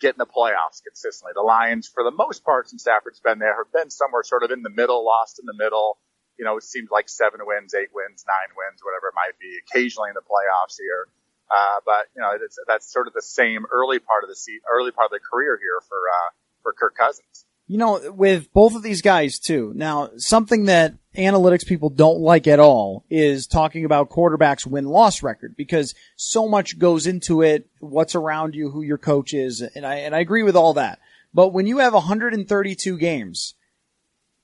get 0.00 0.14
in 0.14 0.18
the 0.18 0.26
playoffs 0.26 0.82
consistently. 0.86 1.32
The 1.34 1.42
Lions, 1.42 1.90
for 1.92 2.04
the 2.04 2.12
most 2.12 2.44
part, 2.44 2.68
since 2.68 2.82
Stafford's 2.82 3.20
been 3.20 3.40
there, 3.40 3.56
have 3.56 3.72
been 3.72 3.90
somewhere 3.90 4.22
sort 4.22 4.44
of 4.44 4.50
in 4.52 4.62
the 4.62 4.70
middle, 4.70 5.04
lost 5.04 5.40
in 5.40 5.46
the 5.46 5.58
middle. 5.58 5.98
You 6.38 6.44
know, 6.44 6.56
it 6.56 6.62
seems 6.62 6.90
like 6.90 7.08
seven 7.08 7.40
wins, 7.42 7.74
eight 7.74 7.90
wins, 7.92 8.24
nine 8.26 8.54
wins, 8.54 8.78
whatever 8.82 9.10
it 9.10 9.18
might 9.18 9.34
be, 9.40 9.58
occasionally 9.66 10.10
in 10.10 10.14
the 10.14 10.22
playoffs 10.22 10.78
here. 10.78 11.08
Uh, 11.50 11.80
but 11.84 12.06
you 12.14 12.20
know, 12.20 12.32
that's 12.66 12.92
sort 12.92 13.06
of 13.06 13.14
the 13.14 13.22
same 13.22 13.64
early 13.72 13.98
part 13.98 14.24
of 14.24 14.28
the 14.28 14.36
se- 14.36 14.60
early 14.70 14.90
part 14.90 15.06
of 15.06 15.12
the 15.12 15.20
career 15.20 15.58
here 15.60 15.80
for 15.88 15.96
uh, 15.96 16.30
for 16.62 16.72
Kirk 16.72 16.94
Cousins. 16.96 17.46
You 17.66 17.76
know, 17.76 18.00
with 18.12 18.52
both 18.52 18.74
of 18.74 18.82
these 18.82 19.02
guys 19.02 19.38
too. 19.38 19.72
Now, 19.74 20.10
something 20.16 20.66
that 20.66 20.94
analytics 21.16 21.66
people 21.66 21.90
don't 21.90 22.20
like 22.20 22.46
at 22.46 22.60
all 22.60 23.04
is 23.10 23.46
talking 23.46 23.84
about 23.84 24.08
quarterbacks 24.08 24.66
win 24.66 24.86
loss 24.86 25.22
record 25.22 25.54
because 25.56 25.94
so 26.16 26.48
much 26.48 26.78
goes 26.78 27.06
into 27.06 27.42
it, 27.42 27.66
what's 27.80 28.14
around 28.14 28.54
you, 28.54 28.70
who 28.70 28.82
your 28.82 28.98
coach 28.98 29.34
is, 29.34 29.60
and 29.60 29.84
I, 29.84 29.96
and 29.96 30.14
I 30.14 30.20
agree 30.20 30.42
with 30.42 30.56
all 30.56 30.74
that. 30.74 30.98
But 31.34 31.52
when 31.52 31.66
you 31.66 31.78
have 31.78 31.92
132 31.92 32.96
games, 32.96 33.54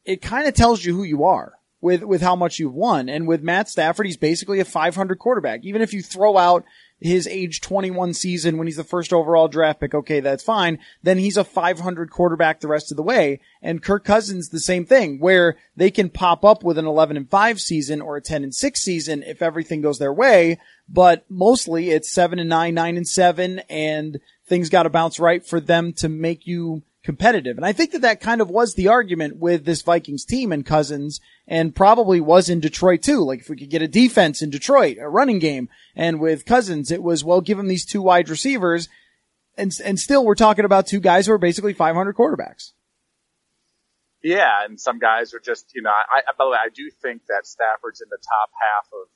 it 0.04 0.20
kind 0.20 0.46
of 0.46 0.54
tells 0.54 0.84
you 0.84 0.94
who 0.94 1.04
you 1.04 1.24
are 1.24 1.54
with, 1.80 2.02
with 2.02 2.22
how 2.22 2.36
much 2.36 2.58
you've 2.58 2.74
won. 2.74 3.08
And 3.08 3.26
with 3.26 3.42
Matt 3.42 3.68
Stafford, 3.68 4.06
he's 4.06 4.16
basically 4.16 4.60
a 4.60 4.64
500 4.64 5.18
quarterback. 5.18 5.64
Even 5.64 5.82
if 5.82 5.92
you 5.92 6.02
throw 6.02 6.36
out 6.36 6.64
his 7.00 7.26
age 7.26 7.60
21 7.60 8.14
season 8.14 8.56
when 8.56 8.66
he's 8.66 8.76
the 8.76 8.84
first 8.84 9.12
overall 9.12 9.48
draft 9.48 9.80
pick, 9.80 9.94
okay, 9.94 10.20
that's 10.20 10.42
fine. 10.42 10.78
Then 11.02 11.18
he's 11.18 11.36
a 11.36 11.44
500 11.44 12.10
quarterback 12.10 12.60
the 12.60 12.68
rest 12.68 12.90
of 12.90 12.96
the 12.96 13.02
way. 13.02 13.40
And 13.60 13.82
Kirk 13.82 14.04
Cousins, 14.04 14.48
the 14.48 14.60
same 14.60 14.86
thing, 14.86 15.18
where 15.18 15.56
they 15.76 15.90
can 15.90 16.08
pop 16.08 16.44
up 16.44 16.62
with 16.62 16.78
an 16.78 16.86
11 16.86 17.16
and 17.16 17.28
5 17.28 17.60
season 17.60 18.00
or 18.00 18.16
a 18.16 18.22
10 18.22 18.42
and 18.42 18.54
6 18.54 18.80
season 18.80 19.22
if 19.22 19.42
everything 19.42 19.82
goes 19.82 19.98
their 19.98 20.12
way. 20.12 20.58
But 20.88 21.24
mostly 21.28 21.90
it's 21.90 22.12
7 22.12 22.38
and 22.38 22.48
9, 22.48 22.74
9 22.74 22.96
and 22.96 23.08
7, 23.08 23.58
and 23.68 24.20
things 24.46 24.70
got 24.70 24.84
to 24.84 24.90
bounce 24.90 25.18
right 25.18 25.44
for 25.44 25.60
them 25.60 25.92
to 25.94 26.08
make 26.08 26.46
you 26.46 26.82
competitive. 27.04 27.56
And 27.56 27.66
I 27.66 27.72
think 27.72 27.92
that 27.92 28.00
that 28.00 28.20
kind 28.20 28.40
of 28.40 28.50
was 28.50 28.74
the 28.74 28.88
argument 28.88 29.36
with 29.36 29.64
this 29.64 29.82
Vikings 29.82 30.24
team 30.24 30.50
and 30.50 30.64
Cousins 30.64 31.20
and 31.46 31.76
probably 31.76 32.20
was 32.20 32.48
in 32.48 32.60
Detroit 32.60 33.02
too. 33.02 33.22
Like 33.22 33.40
if 33.40 33.50
we 33.50 33.56
could 33.56 33.70
get 33.70 33.82
a 33.82 33.88
defense 33.88 34.40
in 34.40 34.50
Detroit, 34.50 34.96
a 34.98 35.08
running 35.08 35.38
game, 35.38 35.68
and 35.94 36.18
with 36.18 36.46
Cousins, 36.46 36.90
it 36.90 37.02
was, 37.02 37.22
well, 37.22 37.42
give 37.42 37.58
him 37.58 37.68
these 37.68 37.84
two 37.84 38.00
wide 38.00 38.30
receivers. 38.30 38.88
And, 39.56 39.72
and 39.84 40.00
still 40.00 40.24
we're 40.24 40.34
talking 40.34 40.64
about 40.64 40.86
two 40.86 40.98
guys 40.98 41.26
who 41.26 41.32
are 41.34 41.38
basically 41.38 41.74
500 41.74 42.16
quarterbacks. 42.16 42.72
Yeah. 44.22 44.64
And 44.64 44.80
some 44.80 44.98
guys 44.98 45.34
are 45.34 45.40
just, 45.40 45.72
you 45.74 45.82
know, 45.82 45.90
I, 45.90 46.22
by 46.36 46.46
the 46.46 46.50
way, 46.50 46.58
I 46.58 46.70
do 46.74 46.90
think 47.02 47.26
that 47.28 47.46
Stafford's 47.46 48.00
in 48.00 48.08
the 48.10 48.16
top 48.16 48.50
half 48.58 48.88
of 48.92 49.08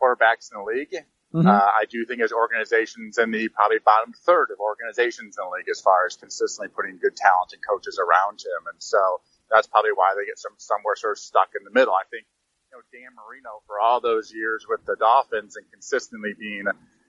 quarterbacks 0.00 0.50
in 0.52 0.60
the 0.60 0.64
league. 0.64 1.04
Mm-hmm. 1.32 1.46
Uh, 1.46 1.70
I 1.78 1.84
do 1.88 2.04
think 2.06 2.20
his 2.20 2.32
organization's 2.32 3.18
in 3.18 3.30
the 3.30 3.48
probably 3.48 3.78
bottom 3.78 4.12
third 4.26 4.50
of 4.50 4.58
organizations 4.58 5.38
in 5.38 5.44
the 5.46 5.50
league 5.54 5.68
as 5.70 5.80
far 5.80 6.06
as 6.06 6.16
consistently 6.16 6.74
putting 6.74 6.98
good 6.98 7.14
talent 7.14 7.52
and 7.52 7.62
coaches 7.62 8.00
around 8.02 8.40
him. 8.40 8.66
And 8.66 8.82
so 8.82 9.20
that's 9.50 9.68
probably 9.68 9.92
why 9.94 10.14
they 10.18 10.26
get 10.26 10.38
some 10.38 10.58
somewhere 10.58 10.96
sort 10.96 11.12
of 11.12 11.18
stuck 11.18 11.50
in 11.54 11.62
the 11.62 11.70
middle. 11.70 11.94
I 11.94 12.02
think 12.10 12.26
you 12.70 12.78
know 12.78 12.82
Dan 12.90 13.14
Marino 13.14 13.62
for 13.66 13.78
all 13.78 14.00
those 14.00 14.32
years 14.34 14.66
with 14.68 14.84
the 14.86 14.96
Dolphins 14.96 15.54
and 15.54 15.70
consistently 15.70 16.34
being 16.38 16.64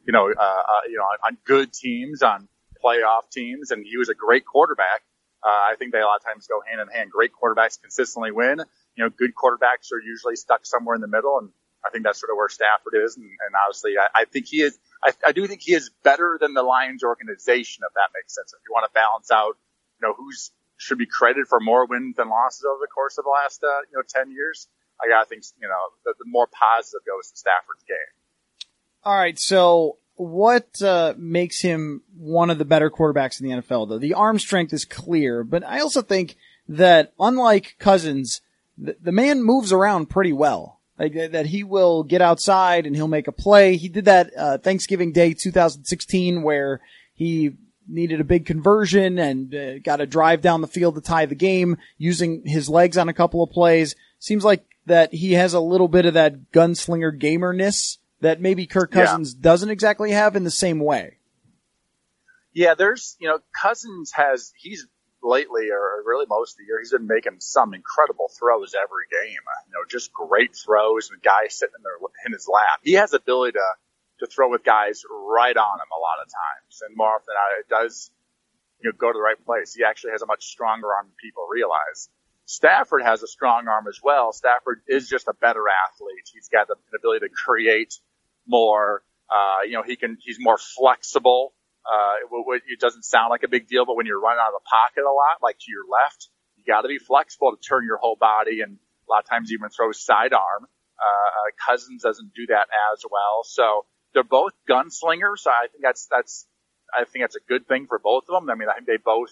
you 0.05 0.13
know 0.13 0.29
uh, 0.29 0.63
uh, 0.69 0.85
you 0.87 0.97
know 0.97 1.03
on, 1.03 1.17
on 1.25 1.37
good 1.43 1.73
teams 1.73 2.21
on 2.21 2.47
playoff 2.83 3.29
teams 3.31 3.71
and 3.71 3.85
he 3.85 3.97
was 3.97 4.09
a 4.09 4.15
great 4.15 4.45
quarterback. 4.45 5.01
Uh, 5.43 5.73
I 5.73 5.75
think 5.77 5.91
they 5.91 5.99
a 5.99 6.05
lot 6.05 6.17
of 6.17 6.25
times 6.25 6.45
go 6.45 6.61
hand 6.61 6.81
in 6.81 6.87
hand. 6.93 7.09
Great 7.09 7.31
quarterbacks 7.33 7.81
consistently 7.81 8.31
win. 8.31 8.61
You 8.95 9.03
know, 9.03 9.09
good 9.09 9.33
quarterbacks 9.33 9.91
are 9.91 10.01
usually 10.01 10.35
stuck 10.35 10.65
somewhere 10.65 10.93
in 10.93 11.01
the 11.01 11.07
middle, 11.07 11.39
and 11.39 11.49
I 11.85 11.89
think 11.89 12.03
that's 12.03 12.19
sort 12.19 12.31
of 12.31 12.37
where 12.37 12.49
Stafford 12.49 12.93
is, 12.93 13.17
and, 13.17 13.25
and 13.25 13.55
obviously 13.55 13.97
I, 13.97 14.21
I 14.21 14.25
think 14.25 14.47
he 14.47 14.61
is. 14.61 14.77
I, 15.03 15.13
I 15.25 15.31
do 15.31 15.47
think 15.47 15.61
he 15.61 15.73
is 15.73 15.89
better 16.03 16.37
than 16.39 16.53
the 16.53 16.63
Lions 16.63 17.03
organization, 17.03 17.83
if 17.87 17.93
that 17.95 18.09
makes 18.13 18.35
sense. 18.35 18.53
If 18.53 18.59
you 18.67 18.73
want 18.73 18.85
to 18.85 18.93
balance 18.93 19.31
out, 19.31 19.57
you 19.99 20.07
know, 20.07 20.13
who's 20.13 20.51
should 20.77 20.97
be 20.97 21.05
credited 21.05 21.47
for 21.47 21.59
more 21.59 21.85
wins 21.85 22.15
than 22.15 22.29
losses 22.29 22.65
over 22.65 22.79
the 22.81 22.87
course 22.87 23.17
of 23.17 23.23
the 23.23 23.29
last, 23.29 23.63
uh, 23.63 23.81
you 23.91 23.97
know, 23.97 24.03
ten 24.07 24.31
years. 24.31 24.67
I 25.01 25.07
gotta 25.07 25.25
think, 25.25 25.43
you 25.59 25.67
know, 25.67 25.89
the, 26.05 26.13
the 26.19 26.25
more 26.25 26.47
positive 26.47 27.05
goes 27.05 27.31
to 27.31 27.37
Stafford's 27.37 27.83
game. 27.87 27.97
All 29.03 29.17
right, 29.17 29.39
so 29.39 29.97
what 30.15 30.79
uh, 30.81 31.15
makes 31.17 31.61
him 31.61 32.03
one 32.15 32.51
of 32.51 32.59
the 32.59 32.65
better 32.65 32.91
quarterbacks 32.91 33.41
in 33.41 33.47
the 33.47 33.55
NFL? 33.55 33.89
Though 33.89 33.97
the 33.97 34.13
arm 34.13 34.37
strength 34.37 34.73
is 34.73 34.85
clear, 34.85 35.43
but 35.43 35.63
I 35.63 35.79
also 35.79 36.03
think 36.03 36.35
that 36.67 37.13
unlike 37.19 37.75
Cousins, 37.79 38.41
the, 38.77 38.95
the 39.01 39.11
man 39.11 39.43
moves 39.43 39.71
around 39.71 40.09
pretty 40.09 40.33
well 40.33 40.80
like 41.01 41.31
that 41.31 41.47
he 41.47 41.63
will 41.63 42.03
get 42.03 42.21
outside 42.21 42.85
and 42.85 42.95
he'll 42.95 43.07
make 43.07 43.27
a 43.27 43.31
play. 43.31 43.75
He 43.75 43.89
did 43.89 44.05
that 44.05 44.31
uh, 44.37 44.57
Thanksgiving 44.59 45.11
Day 45.11 45.33
2016 45.33 46.43
where 46.43 46.79
he 47.13 47.53
needed 47.87 48.21
a 48.21 48.25
big 48.25 48.45
conversion 48.45 49.17
and 49.17 49.53
uh, 49.53 49.79
got 49.79 49.99
a 49.99 50.05
drive 50.05 50.41
down 50.41 50.61
the 50.61 50.67
field 50.67 50.95
to 50.95 51.01
tie 51.01 51.25
the 51.25 51.35
game 51.35 51.77
using 51.97 52.43
his 52.45 52.69
legs 52.69 52.97
on 52.97 53.09
a 53.09 53.13
couple 53.13 53.41
of 53.41 53.49
plays. 53.49 53.95
Seems 54.19 54.45
like 54.45 54.63
that 54.85 55.13
he 55.13 55.33
has 55.33 55.53
a 55.53 55.59
little 55.59 55.87
bit 55.87 56.05
of 56.05 56.13
that 56.13 56.51
gunslinger 56.51 57.19
gamerness 57.19 57.97
that 58.21 58.39
maybe 58.39 58.67
Kirk 58.67 58.91
Cousins 58.91 59.33
yeah. 59.33 59.41
doesn't 59.41 59.69
exactly 59.71 60.11
have 60.11 60.35
in 60.35 60.43
the 60.43 60.51
same 60.51 60.79
way. 60.79 61.17
Yeah, 62.53 62.75
there's, 62.75 63.15
you 63.19 63.27
know, 63.27 63.39
Cousins 63.59 64.11
has, 64.11 64.53
he's 64.55 64.85
lately, 65.23 65.69
or 65.71 66.03
really 66.05 66.25
most 66.27 66.53
of 66.53 66.57
the 66.57 66.65
year, 66.65 66.79
he's 66.79 66.91
been 66.91 67.07
making 67.07 67.37
some 67.39 67.73
incredible 67.73 68.29
throws 68.37 68.73
every 68.75 69.05
game. 69.11 69.41
You 69.67 69.73
know, 69.73 69.85
just 69.89 70.13
great 70.13 70.55
throws 70.55 71.09
and 71.11 71.21
guys 71.21 71.57
sitting 71.57 71.75
in, 71.77 71.83
their, 71.83 71.97
in 72.25 72.33
his 72.33 72.47
lap. 72.51 72.81
He 72.83 72.93
has 72.93 73.11
the 73.11 73.17
ability 73.17 73.53
to 73.53 73.67
to 74.19 74.27
throw 74.27 74.49
with 74.49 74.63
guys 74.63 75.01
right 75.09 75.57
on 75.57 75.79
him 75.79 75.89
a 75.89 76.01
lot 76.01 76.21
of 76.21 76.29
times, 76.29 76.81
and 76.85 76.95
more 76.95 77.09
often 77.09 77.25
than 77.27 77.35
not, 77.35 77.59
it 77.59 77.69
does 77.69 78.11
you 78.81 78.89
know 78.89 78.95
go 78.97 79.11
to 79.11 79.17
the 79.17 79.21
right 79.21 79.43
place. 79.45 79.73
He 79.73 79.83
actually 79.83 80.11
has 80.11 80.21
a 80.21 80.27
much 80.27 80.45
stronger 80.45 80.93
arm 80.93 81.07
than 81.07 81.15
people 81.21 81.47
realize. 81.49 82.09
Stafford 82.45 83.03
has 83.03 83.23
a 83.23 83.27
strong 83.27 83.67
arm 83.67 83.87
as 83.87 83.99
well. 84.03 84.33
Stafford 84.33 84.81
is 84.87 85.07
just 85.07 85.27
a 85.27 85.33
better 85.33 85.63
athlete. 85.69 86.29
He's 86.33 86.49
got 86.49 86.67
the 86.67 86.75
ability 86.93 87.25
to 87.27 87.33
create 87.33 87.99
more. 88.45 89.03
Uh, 89.33 89.63
you 89.65 89.71
know, 89.71 89.83
he 89.83 89.95
can, 89.95 90.17
he's 90.19 90.37
more 90.39 90.57
flexible. 90.57 91.53
Uh, 91.85 92.15
it, 92.55 92.63
it 92.67 92.79
doesn't 92.79 93.03
sound 93.03 93.29
like 93.29 93.43
a 93.43 93.47
big 93.47 93.67
deal, 93.67 93.85
but 93.85 93.95
when 93.95 94.05
you're 94.05 94.19
running 94.19 94.39
out 94.41 94.53
of 94.53 94.61
the 94.61 94.69
pocket 94.69 95.03
a 95.03 95.11
lot, 95.11 95.41
like 95.41 95.57
to 95.57 95.71
your 95.71 95.85
left, 95.89 96.29
you 96.55 96.63
got 96.65 96.81
to 96.81 96.87
be 96.87 96.99
flexible 96.99 97.51
to 97.51 97.57
turn 97.61 97.85
your 97.85 97.97
whole 97.97 98.15
body 98.15 98.61
and 98.61 98.77
a 99.07 99.11
lot 99.11 99.23
of 99.23 99.29
times 99.29 99.51
even 99.51 99.69
throw 99.69 99.91
sidearm. 99.91 100.67
Uh, 101.01 101.05
uh, 101.05 101.51
Cousins 101.65 102.03
doesn't 102.03 102.33
do 102.35 102.47
that 102.47 102.67
as 102.93 103.03
well. 103.09 103.43
So 103.43 103.85
they're 104.13 104.23
both 104.23 104.53
gunslingers. 104.69 105.47
I 105.47 105.67
think 105.71 105.81
that's, 105.81 106.07
that's, 106.11 106.45
I 106.93 107.05
think 107.05 107.23
that's 107.23 107.35
a 107.35 107.47
good 107.47 107.67
thing 107.67 107.87
for 107.87 107.97
both 107.97 108.25
of 108.29 108.35
them. 108.35 108.49
I 108.49 108.55
mean, 108.55 108.69
I 108.69 108.75
think 108.75 108.87
they 108.87 108.97
both, 108.97 109.29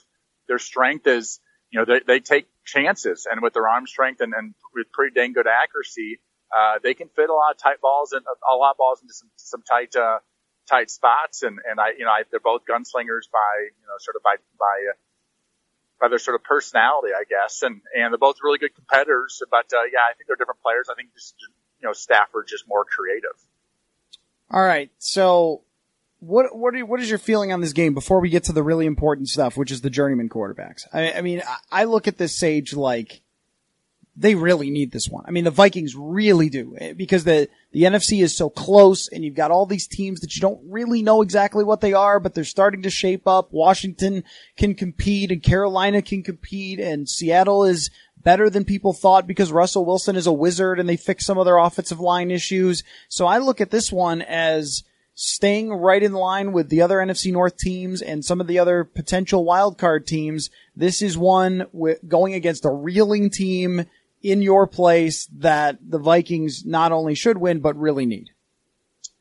their 0.47 0.57
strength 0.59 1.05
is, 1.05 1.39
you 1.71 1.79
know, 1.79 1.85
they, 1.85 1.99
they 2.05 2.19
take 2.19 2.47
chances 2.65 3.27
and 3.29 3.41
with 3.41 3.53
their 3.53 3.67
arm 3.67 3.85
strength 3.85 4.21
and, 4.21 4.33
and 4.33 4.55
with 4.73 4.91
pretty 4.91 5.13
dang 5.13 5.33
good 5.33 5.45
accuracy, 5.47 6.19
uh, 6.49 6.79
they 6.81 6.95
can 6.95 7.09
fit 7.09 7.29
a 7.29 7.33
lot 7.33 7.51
of 7.51 7.57
tight 7.57 7.79
balls 7.79 8.11
and 8.11 8.25
a 8.25 8.55
lot 8.55 8.71
of 8.71 8.77
balls 8.77 9.01
into 9.03 9.13
some, 9.13 9.29
some 9.35 9.61
tight, 9.61 9.95
uh, 9.95 10.17
tight 10.69 10.89
spots. 10.89 11.43
And, 11.43 11.59
and 11.69 11.79
I, 11.79 11.91
you 11.97 12.05
know, 12.05 12.11
I, 12.11 12.23
they're 12.29 12.39
both 12.39 12.61
gunslingers 12.65 13.25
by, 13.31 13.51
you 13.65 13.87
know, 13.87 13.97
sort 13.99 14.15
of 14.15 14.23
by, 14.23 14.35
by, 14.57 14.91
uh, 14.91 14.97
by 15.99 16.07
their 16.07 16.19
sort 16.19 16.35
of 16.35 16.43
personality, 16.43 17.09
I 17.13 17.23
guess. 17.27 17.63
And, 17.63 17.81
and 17.95 18.13
they're 18.13 18.17
both 18.17 18.37
really 18.43 18.59
good 18.59 18.75
competitors. 18.75 19.41
But, 19.49 19.73
uh, 19.73 19.83
yeah, 19.91 20.05
I 20.09 20.13
think 20.15 20.27
they're 20.27 20.37
different 20.37 20.61
players. 20.61 20.87
I 20.89 20.95
think 20.95 21.13
just, 21.13 21.35
you 21.81 21.87
know, 21.87 21.93
Stafford 21.93 22.45
just 22.47 22.65
more 22.67 22.85
creative. 22.85 23.35
All 24.51 24.63
right. 24.63 24.91
So 24.99 25.63
what, 26.19 26.55
what, 26.55 26.75
are, 26.75 26.85
what 26.85 26.99
is 26.99 27.09
your 27.09 27.19
feeling 27.19 27.51
on 27.51 27.61
this 27.61 27.73
game 27.73 27.93
before 27.93 28.19
we 28.19 28.29
get 28.29 28.45
to 28.45 28.53
the 28.53 28.63
really 28.63 28.85
important 28.85 29.29
stuff, 29.29 29.57
which 29.57 29.71
is 29.71 29.81
the 29.81 29.89
journeyman 29.89 30.29
quarterbacks? 30.29 30.87
I, 30.93 31.13
I 31.13 31.21
mean, 31.21 31.41
I, 31.45 31.81
I 31.81 31.83
look 31.85 32.07
at 32.07 32.17
this 32.17 32.37
Sage 32.37 32.73
like, 32.73 33.21
they 34.19 34.35
really 34.35 34.69
need 34.69 34.91
this 34.91 35.07
one. 35.07 35.23
I 35.25 35.31
mean, 35.31 35.45
the 35.45 35.51
Vikings 35.51 35.95
really 35.95 36.49
do 36.49 36.75
eh, 36.77 36.91
because 36.91 37.23
the, 37.23 37.47
the 37.71 37.83
NFC 37.83 38.21
is 38.21 38.35
so 38.35 38.49
close 38.49 39.07
and 39.07 39.23
you've 39.23 39.35
got 39.35 39.49
all 39.49 39.65
these 39.65 39.87
teams 39.87 40.19
that 40.19 40.35
you 40.35 40.41
don't 40.41 40.59
really 40.67 41.01
know 41.01 41.21
exactly 41.21 41.63
what 41.63 41.79
they 41.79 41.93
are, 41.93 42.19
but 42.19 42.33
they're 42.33 42.43
starting 42.43 42.81
to 42.81 42.89
shape 42.89 43.27
up. 43.27 43.53
Washington 43.53 44.25
can 44.57 44.75
compete 44.75 45.31
and 45.31 45.41
Carolina 45.41 46.01
can 46.01 46.21
compete 46.21 46.79
and 46.79 47.07
Seattle 47.07 47.63
is 47.63 47.89
better 48.21 48.49
than 48.49 48.65
people 48.65 48.91
thought 48.91 49.25
because 49.25 49.53
Russell 49.53 49.85
Wilson 49.85 50.17
is 50.17 50.27
a 50.27 50.33
wizard 50.33 50.81
and 50.81 50.89
they 50.89 50.97
fixed 50.97 51.25
some 51.25 51.37
of 51.37 51.45
their 51.45 51.57
offensive 51.57 52.01
line 52.01 52.29
issues. 52.29 52.83
So 53.07 53.25
I 53.25 53.37
look 53.37 53.61
at 53.61 53.71
this 53.71 53.89
one 53.89 54.21
as 54.21 54.83
staying 55.13 55.69
right 55.69 56.03
in 56.03 56.13
line 56.13 56.51
with 56.51 56.69
the 56.69 56.81
other 56.81 56.97
NFC 56.97 57.31
North 57.31 57.57
teams 57.57 58.01
and 58.01 58.23
some 58.23 58.41
of 58.41 58.47
the 58.47 58.59
other 58.59 58.83
potential 58.83 59.45
wildcard 59.45 60.05
teams. 60.05 60.49
This 60.75 61.01
is 61.01 61.17
one 61.17 61.67
with 61.71 61.99
going 62.07 62.33
against 62.33 62.65
a 62.65 62.69
reeling 62.69 63.29
team 63.29 63.85
in 64.21 64.41
your 64.41 64.67
place 64.67 65.27
that 65.37 65.77
the 65.81 65.99
Vikings 65.99 66.65
not 66.65 66.91
only 66.91 67.15
should 67.15 67.37
win, 67.37 67.59
but 67.59 67.77
really 67.77 68.05
need? 68.05 68.29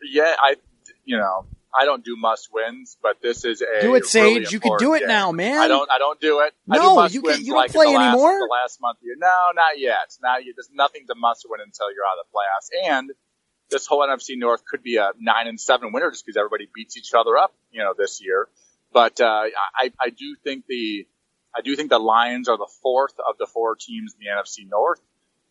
Yeah, 0.03 0.35
I, 0.39 0.57
you 1.05 1.17
know, 1.17 1.47
I 1.79 1.85
don't 1.85 2.05
do 2.05 2.17
must 2.17 2.49
wins, 2.53 2.97
but 3.03 3.21
this 3.23 3.45
is 3.45 3.63
a 3.63 3.83
do 3.83 3.95
it, 3.95 4.07
Sage. 4.07 4.23
Really 4.25 4.47
you 4.51 4.61
can 4.61 4.77
do 4.79 4.95
it 4.95 5.01
game. 5.01 5.09
now, 5.09 5.33
man. 5.33 5.59
I 5.59 5.69
don't. 5.69 5.91
I 5.91 5.99
don't 5.99 6.21
do 6.21 6.41
it. 6.41 6.55
No, 6.67 7.07
do 7.07 7.15
you 7.15 7.23
can. 7.23 7.41
You 7.41 7.53
don't 7.53 7.57
like 7.57 7.73
play 7.73 7.87
the 7.87 7.93
last, 7.93 8.15
anymore. 8.15 8.39
The 8.39 8.49
last 8.51 8.81
month, 8.81 8.99
you 9.03 9.17
no, 9.19 9.37
not 9.55 9.79
yet. 9.79 10.17
Not 10.23 10.45
yet. 10.45 10.55
There's 10.57 10.71
nothing 10.73 11.07
to 11.09 11.15
must 11.15 11.47
win 11.49 11.61
until 11.61 11.93
you're 11.93 12.05
out 12.05 12.19
of 12.19 12.27
the 12.27 12.37
playoffs, 12.37 12.91
and 12.91 13.11
this 13.71 13.87
whole 13.87 14.01
NFC 14.01 14.39
North 14.39 14.65
could 14.65 14.83
be 14.83 14.97
a 14.97 15.11
nine 15.19 15.47
and 15.47 15.61
seven 15.61 15.93
winner 15.93 16.11
just 16.11 16.25
because 16.25 16.37
everybody 16.37 16.69
beats 16.75 16.97
each 16.97 17.13
other 17.15 17.37
up, 17.37 17.55
you 17.71 17.83
know, 17.83 17.95
this 17.97 18.23
year. 18.23 18.49
But 18.93 19.21
uh, 19.21 19.45
I, 19.77 19.93
I 20.01 20.09
do 20.11 20.37
think 20.43 20.65
the 20.67 21.07
I 21.57 21.61
do 21.63 21.75
think 21.77 21.91
the 21.91 21.99
Lions 21.99 22.49
are 22.49 22.57
the 22.57 22.71
fourth 22.83 23.15
of 23.19 23.39
the 23.39 23.47
four 23.47 23.77
teams 23.77 24.15
in 24.15 24.21
the 24.21 24.31
NFC 24.31 24.69
North. 24.69 25.01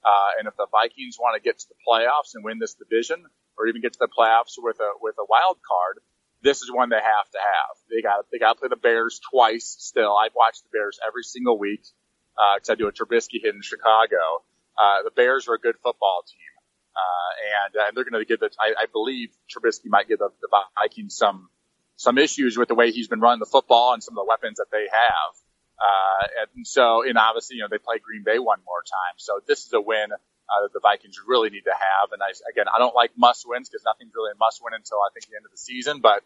Uh, 0.06 0.40
and 0.40 0.48
if 0.48 0.56
the 0.56 0.68
Vikings 0.72 1.18
want 1.20 1.36
to 1.36 1.42
get 1.42 1.60
to 1.60 1.66
the 1.68 1.76
playoffs 1.88 2.36
and 2.36 2.44
win 2.44 2.60
this 2.60 2.76
division, 2.76 3.26
or 3.58 3.68
even 3.68 3.82
get 3.82 3.94
to 3.94 4.00
the 4.00 4.08
playoffs 4.08 4.54
with 4.58 4.80
a 4.80 4.92
with 5.02 5.16
a 5.20 5.26
wild 5.28 5.58
card, 5.68 6.00
this 6.42 6.62
is 6.62 6.72
one 6.72 6.90
they 6.90 6.96
have 6.96 7.30
to 7.32 7.40
have. 7.40 7.76
They 7.90 8.02
got 8.02 8.26
they 8.32 8.38
got 8.38 8.54
to 8.54 8.60
play 8.60 8.70
the 8.70 8.78
Bears 8.78 9.20
twice. 9.32 9.76
Still, 9.80 10.16
I've 10.16 10.36
watched 10.36 10.64
the 10.64 10.70
Bears 10.72 11.00
every 11.06 11.24
single 11.24 11.58
week 11.58 11.82
because 11.82 12.70
uh, 12.70 12.74
I 12.74 12.76
do 12.76 12.88
a 12.88 12.92
Trubisky 12.92 13.42
hit 13.42 13.56
in 13.56 13.62
Chicago. 13.62 14.46
Uh, 14.78 15.04
the 15.04 15.12
Bears 15.12 15.48
are 15.48 15.56
a 15.56 15.60
good 15.60 15.76
football 15.82 16.24
team, 16.30 16.54
uh, 16.96 17.66
and, 17.66 17.76
uh, 17.76 17.88
and 17.88 17.98
they're 17.98 18.06
going 18.06 18.22
to 18.22 18.26
give 18.26 18.40
the. 18.40 18.52
I, 18.60 18.84
I 18.84 18.86
believe 18.86 19.30
Trubisky 19.50 19.90
might 19.90 20.08
give 20.08 20.20
the, 20.20 20.30
the 20.42 20.50
Vikings 20.80 21.18
some 21.18 21.50
some 21.96 22.18
issues 22.20 22.58
with 22.58 22.68
the 22.68 22.76
way 22.76 22.92
he's 22.92 23.08
been 23.08 23.20
running 23.20 23.40
the 23.40 23.50
football 23.50 23.94
and 23.94 24.04
some 24.04 24.14
of 24.14 24.24
the 24.24 24.30
weapons 24.30 24.58
that 24.58 24.68
they 24.72 24.86
have. 24.92 25.47
Uh, 25.80 26.28
and 26.56 26.66
so, 26.66 27.04
and 27.08 27.18
obviously, 27.18 27.58
you 27.58 27.62
know, 27.62 27.68
they 27.70 27.78
play 27.78 28.00
Green 28.00 28.24
Bay 28.24 28.40
one 28.40 28.60
more 28.66 28.82
time. 28.82 29.16
So 29.18 29.40
this 29.48 29.66
is 29.66 29.74
a 29.74 29.82
win 29.82 30.12
uh, 30.12 30.62
that 30.64 30.74
the 30.74 30.80
Vikings 30.80 31.18
really 31.26 31.50
need 31.50 31.66
to 31.66 31.74
have. 31.74 32.12
And 32.12 32.22
I, 32.22 32.34
again, 32.50 32.66
I 32.74 32.80
don't 32.80 32.96
like 32.96 33.12
must 33.16 33.48
wins 33.48 33.70
because 33.70 33.84
nothing's 33.86 34.14
really 34.16 34.32
a 34.32 34.38
must 34.40 34.64
win 34.64 34.74
until 34.74 34.98
I 34.98 35.10
think 35.14 35.30
the 35.30 35.36
end 35.38 35.46
of 35.46 35.52
the 35.52 35.58
season, 35.58 36.00
but 36.02 36.24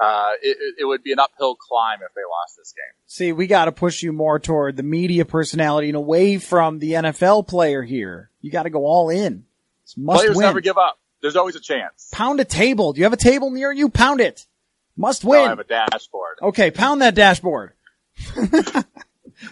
uh, 0.00 0.32
it, 0.42 0.74
it, 0.80 0.84
would 0.84 1.04
be 1.04 1.12
an 1.12 1.20
uphill 1.20 1.54
climb 1.54 2.00
if 2.02 2.12
they 2.14 2.22
lost 2.28 2.56
this 2.56 2.72
game. 2.72 2.92
See, 3.06 3.32
we 3.32 3.46
got 3.46 3.66
to 3.66 3.72
push 3.72 4.02
you 4.02 4.12
more 4.12 4.40
toward 4.40 4.76
the 4.76 4.82
media 4.82 5.24
personality 5.24 5.88
and 5.88 5.96
away 5.96 6.38
from 6.38 6.80
the 6.80 6.92
NFL 6.92 7.46
player 7.46 7.82
here. 7.82 8.30
You 8.40 8.50
got 8.50 8.64
to 8.64 8.70
go 8.70 8.86
all 8.86 9.08
in. 9.08 9.44
It's 9.84 9.96
must 9.96 10.20
Players 10.20 10.36
win. 10.36 10.46
never 10.46 10.60
give 10.60 10.78
up. 10.78 10.98
There's 11.20 11.36
always 11.36 11.54
a 11.54 11.60
chance. 11.60 12.10
Pound 12.12 12.40
a 12.40 12.44
table. 12.44 12.92
Do 12.92 12.98
you 12.98 13.04
have 13.04 13.12
a 13.12 13.16
table 13.16 13.50
near 13.50 13.72
you? 13.72 13.88
Pound 13.88 14.20
it. 14.20 14.46
Must 14.96 15.24
win. 15.24 15.40
No, 15.40 15.46
I 15.46 15.48
have 15.50 15.58
a 15.60 15.64
dashboard. 15.64 16.38
Okay, 16.42 16.70
pound 16.70 17.00
that 17.02 17.14
dashboard. 17.14 17.72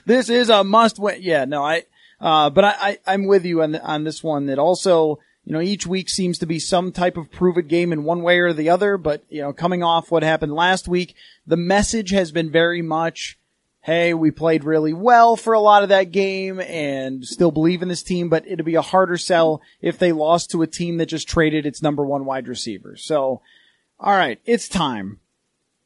this 0.06 0.28
is 0.28 0.48
a 0.48 0.64
must 0.64 0.98
win. 0.98 1.18
Yeah, 1.20 1.44
no, 1.44 1.62
I, 1.64 1.84
uh, 2.20 2.50
but 2.50 2.64
I, 2.64 2.98
I, 3.06 3.14
am 3.14 3.26
with 3.26 3.44
you 3.44 3.62
on, 3.62 3.74
on 3.76 4.04
this 4.04 4.22
one 4.22 4.46
that 4.46 4.58
also, 4.58 5.18
you 5.44 5.52
know, 5.52 5.60
each 5.60 5.86
week 5.86 6.08
seems 6.08 6.38
to 6.38 6.46
be 6.46 6.60
some 6.60 6.92
type 6.92 7.16
of 7.16 7.32
prove 7.32 7.58
it 7.58 7.66
game 7.68 7.92
in 7.92 8.04
one 8.04 8.22
way 8.22 8.38
or 8.38 8.52
the 8.52 8.70
other, 8.70 8.96
but, 8.96 9.24
you 9.28 9.42
know, 9.42 9.52
coming 9.52 9.82
off 9.82 10.10
what 10.10 10.22
happened 10.22 10.54
last 10.54 10.86
week, 10.86 11.16
the 11.46 11.56
message 11.56 12.10
has 12.10 12.30
been 12.30 12.50
very 12.50 12.80
much, 12.80 13.38
hey, 13.80 14.14
we 14.14 14.30
played 14.30 14.62
really 14.62 14.92
well 14.92 15.34
for 15.34 15.52
a 15.52 15.60
lot 15.60 15.82
of 15.82 15.88
that 15.88 16.12
game 16.12 16.60
and 16.60 17.24
still 17.26 17.50
believe 17.50 17.82
in 17.82 17.88
this 17.88 18.04
team, 18.04 18.28
but 18.28 18.46
it'd 18.46 18.64
be 18.64 18.76
a 18.76 18.82
harder 18.82 19.16
sell 19.16 19.60
if 19.80 19.98
they 19.98 20.12
lost 20.12 20.50
to 20.52 20.62
a 20.62 20.68
team 20.68 20.98
that 20.98 21.06
just 21.06 21.28
traded 21.28 21.66
its 21.66 21.82
number 21.82 22.06
one 22.06 22.24
wide 22.24 22.46
receiver. 22.46 22.96
So, 22.96 23.42
alright, 24.00 24.40
it's 24.44 24.68
time. 24.68 25.18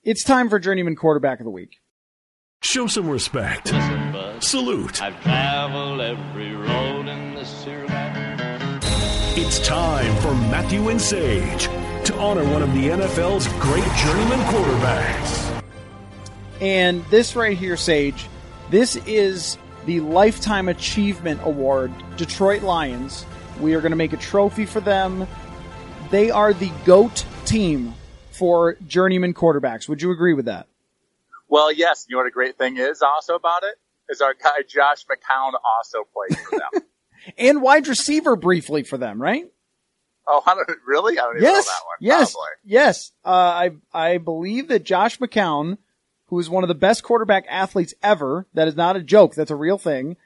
It's 0.04 0.22
time 0.22 0.50
for 0.50 0.58
Journeyman 0.58 0.96
Quarterback 0.96 1.40
of 1.40 1.44
the 1.44 1.50
Week. 1.50 1.80
Show 2.62 2.86
some 2.86 3.08
respect. 3.08 3.72
Listen, 3.72 4.40
Salute. 4.40 5.00
I've 5.00 5.20
traveled 5.22 6.00
every 6.00 6.54
road 6.54 7.06
in 7.06 7.34
this 7.34 7.64
here 7.64 7.84
land. 7.86 8.82
It's 9.38 9.58
time 9.66 10.14
for 10.20 10.34
Matthew 10.34 10.88
and 10.88 11.00
Sage 11.00 11.64
to 12.06 12.14
honor 12.18 12.44
one 12.50 12.62
of 12.62 12.72
the 12.74 12.88
NFL's 12.88 13.46
great 13.60 13.84
journeyman 13.96 14.40
quarterbacks. 14.52 15.62
And 16.60 17.04
this 17.06 17.36
right 17.36 17.56
here, 17.56 17.76
Sage, 17.76 18.26
this 18.70 18.96
is 19.06 19.58
the 19.84 20.00
Lifetime 20.00 20.68
Achievement 20.68 21.40
Award, 21.44 21.92
Detroit 22.16 22.62
Lions. 22.62 23.24
We 23.60 23.74
are 23.74 23.80
going 23.80 23.92
to 23.92 23.96
make 23.96 24.12
a 24.12 24.18
trophy 24.18 24.66
for 24.66 24.80
them. 24.80 25.28
They 26.10 26.30
are 26.30 26.52
the 26.52 26.72
GOAT 26.84 27.24
team 27.44 27.94
for 28.32 28.74
journeyman 28.86 29.34
quarterbacks. 29.34 29.88
Would 29.88 30.02
you 30.02 30.10
agree 30.10 30.34
with 30.34 30.46
that? 30.46 30.66
Well, 31.48 31.72
yes. 31.72 32.06
You 32.08 32.16
know 32.16 32.20
what 32.20 32.28
a 32.28 32.32
great 32.32 32.58
thing 32.58 32.76
is 32.76 33.02
also 33.02 33.34
about 33.34 33.62
it 33.62 33.74
is 34.08 34.20
our 34.20 34.34
guy 34.34 34.62
Josh 34.68 35.04
McCown 35.06 35.52
also 35.76 36.04
played 36.12 36.38
for 36.38 36.58
them. 36.58 36.82
and 37.38 37.62
wide 37.62 37.88
receiver 37.88 38.36
briefly 38.36 38.82
for 38.82 38.98
them, 38.98 39.20
right? 39.20 39.46
Oh, 40.28 40.42
I 40.44 40.54
don't, 40.54 40.68
really? 40.86 41.18
I 41.18 41.22
don't 41.22 41.36
even 41.36 41.42
yes, 41.42 41.66
know 41.66 41.72
that 41.72 41.86
one. 41.86 41.96
Yes, 42.00 42.32
Probably. 42.32 42.48
yes. 42.64 43.12
Uh, 43.24 43.28
I 43.30 43.70
I 43.92 44.18
believe 44.18 44.68
that 44.68 44.84
Josh 44.84 45.18
McCown, 45.18 45.78
who 46.26 46.38
is 46.38 46.50
one 46.50 46.64
of 46.64 46.68
the 46.68 46.74
best 46.74 47.04
quarterback 47.04 47.44
athletes 47.48 47.94
ever, 48.02 48.46
that 48.54 48.66
is 48.66 48.76
not 48.76 48.96
a 48.96 49.02
joke. 49.02 49.34
That's 49.34 49.50
a 49.50 49.56
real 49.56 49.78
thing. 49.78 50.16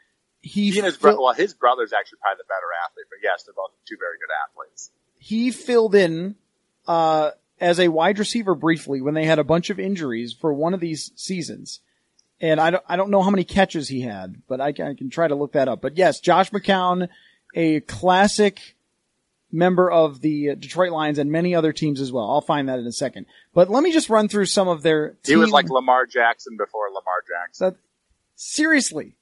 He, 0.41 0.71
he 0.71 0.79
and 0.79 0.87
his 0.87 0.97
brother. 0.97 1.21
Well, 1.21 1.35
his 1.35 1.53
brother's 1.53 1.93
actually 1.93 2.19
probably 2.23 2.39
the 2.39 2.49
better 2.49 2.67
athlete, 2.87 3.07
but 3.11 3.19
yes, 3.23 3.43
they're 3.43 3.55
both 3.55 3.73
two 3.87 3.97
very 3.99 4.17
good 4.19 4.33
athletes. 4.49 4.91
He 5.19 5.51
filled 5.51 5.95
in 5.95 6.35
uh, 6.87 7.33
as 7.61 7.79
a 7.79 7.89
wide 7.89 8.19
receiver 8.19 8.55
briefly 8.55 9.01
when 9.01 9.15
they 9.15 9.27
had 9.27 9.39
a 9.39 9.45
bunch 9.45 9.71
of 9.71 9.79
injuries 9.79 10.33
for 10.33 10.53
one 10.53 10.75
of 10.75 10.81
these 10.81 11.13
seasons. 11.15 11.81
And 12.41 12.59
I 12.59 12.71
don't, 12.71 12.85
I 12.89 12.97
don't 12.97 13.11
know 13.11 13.23
how 13.23 13.31
many 13.31 13.45
catches 13.45 13.89
he 13.89 14.01
had, 14.01 14.43
but 14.49 14.61
I 14.61 14.73
can, 14.73 14.87
I 14.87 14.95
can 14.95 15.11
try 15.11 15.29
to 15.29 15.35
look 15.35 15.53
that 15.53 15.69
up. 15.69 15.83
But 15.83 15.99
yes, 15.99 16.21
Josh 16.21 16.51
McCown, 16.51 17.09
a 17.55 17.81
classic 17.81 18.77
member 19.53 19.91
of 19.91 20.23
the 20.23 20.55
Detroit 20.57 20.93
Lions 20.93 21.19
and 21.19 21.31
many 21.31 21.55
other 21.55 21.73
teams 21.73 22.01
as 22.01 22.11
well. 22.11 22.31
I'll 22.31 22.41
find 22.41 22.69
that 22.71 22.79
in 22.79 22.87
a 22.87 22.93
second. 22.93 23.27
But 23.53 23.69
let 23.69 23.83
me 23.83 23.93
just 23.93 24.09
run 24.09 24.29
through 24.29 24.47
some 24.47 24.69
of 24.69 24.83
their. 24.83 25.17
He 25.27 25.37
was 25.37 25.51
like 25.51 25.69
Lamar 25.69 26.07
Jackson 26.07 26.57
before 26.57 26.87
Lamar 26.89 27.23
Jackson. 27.29 27.77
seriously. 28.37 29.17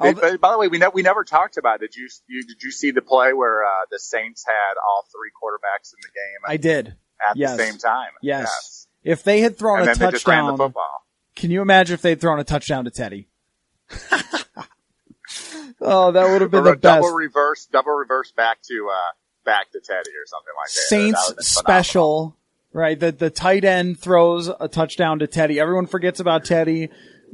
They, 0.00 0.12
by 0.12 0.50
the 0.50 0.58
way, 0.58 0.66
we 0.66 0.78
ne- 0.78 0.88
we 0.92 1.02
never 1.02 1.22
talked 1.22 1.56
about 1.56 1.76
it. 1.76 1.92
Did 1.92 1.96
you, 1.96 2.08
you 2.26 2.42
did 2.42 2.62
you 2.64 2.72
see 2.72 2.90
the 2.90 3.02
play 3.02 3.32
where 3.32 3.64
uh, 3.64 3.68
the 3.92 3.98
Saints 4.00 4.44
had 4.44 4.74
all 4.82 5.06
three 5.12 5.30
quarterbacks 5.30 5.92
in 5.92 5.98
the 6.02 6.08
game? 6.08 6.40
I 6.48 6.56
did 6.56 6.96
at 7.20 7.36
yes. 7.36 7.56
the 7.56 7.64
same 7.64 7.78
time. 7.78 8.10
Yes. 8.22 8.42
yes. 8.42 8.86
If 9.02 9.22
they 9.22 9.40
had 9.40 9.58
thrown 9.58 9.80
and 9.80 9.90
a 9.90 9.94
touchdown, 9.94 10.72
can 11.36 11.50
you 11.50 11.62
imagine 11.62 11.94
if 11.94 12.02
they'd 12.02 12.20
thrown 12.20 12.38
a 12.40 12.44
touchdown 12.44 12.84
to 12.84 12.90
Teddy? 12.90 13.28
oh, 15.80 16.12
that 16.12 16.30
would 16.30 16.40
have 16.40 16.50
been 16.50 16.60
or 16.60 16.70
the 16.70 16.76
best. 16.76 17.02
Double 17.02 17.10
reverse, 17.10 17.66
double 17.66 17.92
reverse 17.92 18.32
back 18.32 18.62
to 18.62 18.90
uh, 18.90 19.12
back 19.44 19.70
to 19.72 19.80
Teddy 19.80 20.10
or 20.10 20.26
something 20.26 20.52
like 20.56 20.68
that. 20.68 20.88
Saints 20.88 21.32
that 21.32 21.44
special, 21.44 22.36
right? 22.72 22.98
The 22.98 23.12
the 23.12 23.30
tight 23.30 23.64
end 23.64 23.98
throws 24.00 24.48
a 24.48 24.68
touchdown 24.68 25.18
to 25.18 25.26
Teddy. 25.26 25.60
Everyone 25.60 25.86
forgets 25.86 26.20
about 26.20 26.44
Teddy. 26.44 26.88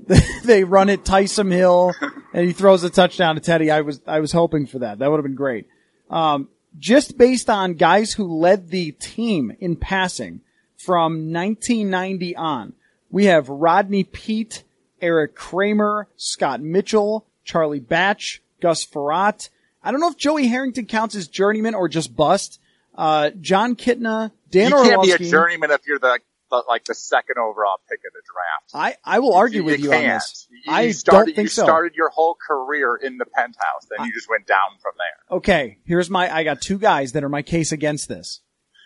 they 0.44 0.64
run 0.64 0.88
it 0.88 1.04
Taysom 1.04 1.52
Hill 1.52 1.92
and 2.32 2.46
he 2.46 2.52
throws 2.52 2.82
a 2.84 2.90
touchdown 2.90 3.34
to 3.34 3.40
Teddy. 3.40 3.70
I 3.70 3.82
was, 3.82 4.00
I 4.06 4.20
was 4.20 4.32
hoping 4.32 4.66
for 4.66 4.80
that. 4.80 4.98
That 4.98 5.10
would 5.10 5.18
have 5.18 5.24
been 5.24 5.34
great. 5.34 5.66
Um, 6.08 6.48
just 6.78 7.18
based 7.18 7.50
on 7.50 7.74
guys 7.74 8.14
who 8.14 8.38
led 8.38 8.68
the 8.68 8.92
team 8.92 9.56
in 9.61 9.76
passing 9.76 10.40
from 10.76 11.33
1990 11.33 12.37
on, 12.37 12.72
we 13.11 13.26
have 13.26 13.48
Rodney 13.48 14.04
Peete, 14.04 14.62
Eric 15.00 15.35
Kramer, 15.35 16.09
Scott 16.16 16.61
Mitchell, 16.61 17.26
Charlie 17.44 17.80
Batch, 17.80 18.42
Gus 18.61 18.85
Frerotte. 18.85 19.48
I 19.83 19.90
don't 19.90 20.00
know 20.00 20.11
if 20.11 20.16
Joey 20.16 20.46
Harrington 20.46 20.87
counts 20.87 21.14
as 21.14 21.28
journeyman 21.28 21.74
or 21.74 21.88
just 21.88 22.14
bust. 22.14 22.61
Uh, 22.94 23.30
Jon 23.40 23.76
Kitna, 23.76 24.30
Dan 24.50 24.70
you 24.70 24.76
can't 24.83 25.02
be 25.02 25.12
a 25.12 25.18
journeyman 25.18 25.70
if 25.70 25.87
you're 25.87 25.98
the, 25.98 26.20
the 26.50 26.62
like 26.68 26.84
the 26.84 26.94
second 26.94 27.38
overall 27.38 27.76
pick 27.88 28.00
of 28.00 28.12
the 28.12 28.22
draft. 28.24 28.98
I, 29.04 29.16
I 29.16 29.18
will 29.20 29.34
argue 29.34 29.64
with 29.64 29.80
you, 29.80 29.92
on 29.92 30.00
can't. 30.00 30.22
this. 30.22 30.48
You, 30.50 30.72
I 30.72 30.82
you 30.82 30.92
started, 30.92 31.26
don't 31.26 31.36
think 31.36 31.46
you 31.46 31.50
so. 31.50 31.64
started 31.64 31.94
your 31.94 32.10
whole 32.10 32.36
career 32.36 32.96
in 32.96 33.18
the 33.18 33.26
penthouse, 33.26 33.86
then 33.88 34.06
you 34.06 34.12
just 34.12 34.28
went 34.28 34.46
down 34.46 34.78
from 34.82 34.92
there. 34.98 35.38
Okay, 35.38 35.78
here's 35.84 36.10
my, 36.10 36.34
I 36.34 36.44
got 36.44 36.60
two 36.60 36.78
guys 36.78 37.12
that 37.12 37.24
are 37.24 37.28
my 37.28 37.42
case 37.42 37.72
against 37.72 38.08
this. 38.08 38.40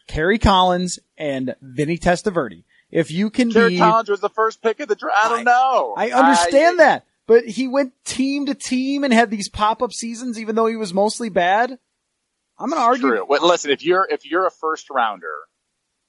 Kerry 0.07 0.39
Collins 0.39 0.99
and 1.17 1.57
Vinny 1.61 1.99
Testaverde. 1.99 2.65
If 2.91 3.11
you 3.11 3.31
can 3.31 3.51
Jared 3.51 3.71
be, 3.71 3.79
Collins 3.79 4.09
was 4.09 4.21
the 4.21 4.29
first 4.29 4.63
pick 4.63 4.79
of 4.81 4.89
the 4.89 4.95
draft. 4.95 5.17
I 5.25 5.29
don't 5.31 5.45
know. 5.45 5.95
I 5.97 6.11
understand 6.11 6.79
that, 6.79 7.05
but 7.27 7.45
he 7.45 7.67
went 7.67 7.93
team 8.05 8.47
to 8.47 8.55
team 8.55 9.03
and 9.03 9.13
had 9.13 9.31
these 9.31 9.49
pop-up 9.49 9.93
seasons 9.93 10.39
even 10.39 10.55
though 10.55 10.67
he 10.67 10.77
was 10.77 10.95
mostly 10.95 11.29
bad. 11.29 11.79
I'm 12.57 12.71
going 12.71 12.81
to 12.81 12.87
argue. 12.87 13.09
True. 13.09 13.27
Well, 13.29 13.47
listen, 13.47 13.71
if 13.73 13.85
you're 13.85 14.07
if 14.09 14.25
you're 14.25 14.47
a 14.47 14.51
first 14.51 14.91
rounder 14.91 15.35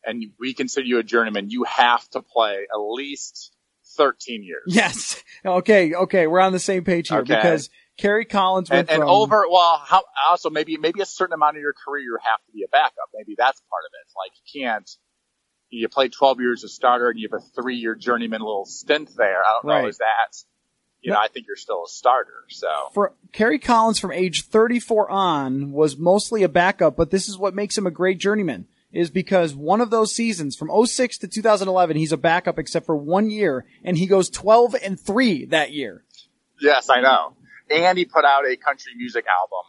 and 0.06 0.24
we 0.40 0.54
consider 0.54 0.86
you 0.86 1.00
a 1.00 1.04
journeyman, 1.04 1.50
you 1.50 1.64
have 1.64 2.08
to 2.12 2.22
play 2.22 2.66
at 2.74 2.78
least 2.78 3.52
13 3.98 4.44
years. 4.44 4.64
Yes. 4.68 5.22
Okay. 5.46 5.94
Okay. 5.94 6.28
We're 6.28 6.40
on 6.40 6.54
the 6.54 6.60
same 6.60 6.84
page 6.84 7.10
here 7.10 7.20
Okay. 7.20 7.36
because 7.36 7.70
Kerry 7.98 8.26
Collins 8.26 8.70
went 8.70 8.90
And, 8.90 8.90
and 8.90 9.02
from 9.04 9.10
over, 9.10 9.46
well, 9.50 9.78
how, 9.86 10.04
also 10.28 10.50
maybe, 10.50 10.76
maybe 10.78 11.02
a 11.02 11.06
certain 11.06 11.34
amount 11.34 11.56
of 11.58 11.62
your 11.62 11.74
career 11.74 12.04
you 12.04 12.18
have 12.24 12.40
to 12.46 12.52
be 12.52 12.64
a 12.64 12.68
backup. 12.68 13.10
Maybe 13.14 13.36
that's 13.38 13.62
part 13.70 13.84
of 13.86 13.92
it. 13.94 14.12
Like 14.18 14.32
you 14.36 14.62
can't, 14.64 14.90
you 15.70 15.88
play 15.88 16.10
12 16.10 16.40
years 16.42 16.64
as 16.64 16.72
a 16.72 16.74
starter 16.74 17.10
and 17.10 17.20
you 17.20 17.30
have 17.32 17.42
a 17.42 17.62
three 17.62 17.76
year 17.78 17.96
journeyman 17.96 18.42
little 18.42 18.66
stint 18.66 19.12
there. 19.16 19.42
I 19.44 19.60
don't 19.62 19.70
Right. 19.72 19.82
know, 19.84 19.88
is 19.88 19.98
that, 20.00 20.36
you 21.02 21.12
know, 21.12 21.20
I 21.20 21.28
think 21.28 21.46
you're 21.48 21.56
still 21.56 21.84
a 21.86 21.88
starter. 21.90 22.44
So 22.50 22.68
for 22.94 23.14
Kerry 23.32 23.60
Collins 23.60 24.00
from 24.00 24.12
age 24.12 24.46
34 24.46 25.10
on 25.12 25.72
was 25.72 25.98
mostly 25.98 26.44
a 26.44 26.50
backup, 26.50 26.96
but 26.96 27.12
this 27.12 27.30
is 27.30 27.38
what 27.38 27.54
makes 27.54 27.78
him 27.78 27.86
a 27.86 27.92
great 27.92 28.18
journeyman 28.20 28.68
is 28.96 29.12
because 29.12 29.54
one 29.54 29.82
of 29.82 29.90
those 29.92 30.16
seasons 30.16 30.56
from 30.56 30.70
06 30.86 31.18
to 31.20 31.28
2011, 31.28 31.98
he's 31.98 32.12
a 32.12 32.18
backup 32.18 32.58
except 32.58 32.86
for 32.88 32.96
one 32.96 33.30
year 33.30 33.66
and 33.84 33.98
he 33.98 34.08
goes 34.08 34.30
12 34.32 34.76
and 34.84 35.00
3 35.00 35.46
that 35.46 35.72
year. 35.74 36.04
yes, 36.62 36.90
I 36.90 37.02
know. 37.02 37.34
And 37.70 37.98
he 37.98 38.06
put 38.06 38.26
out 38.26 38.46
a 38.50 38.56
country 38.56 38.94
music 38.96 39.26
album. 39.28 39.66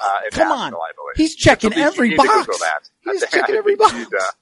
Uh, 0.00 0.30
Come 0.30 0.48
Nashville, 0.48 0.78
on. 0.78 0.92
He's 1.16 1.34
checking 1.34 1.70
need- 1.70 1.78
every 1.78 2.10
you 2.12 2.16
box. 2.16 2.28
Google 2.30 2.58
that. 2.60 2.88
He's 3.04 3.20
checking 3.30 3.54
every 3.56 3.72
you 3.72 3.78
need 3.98 4.08
box. 4.10 4.34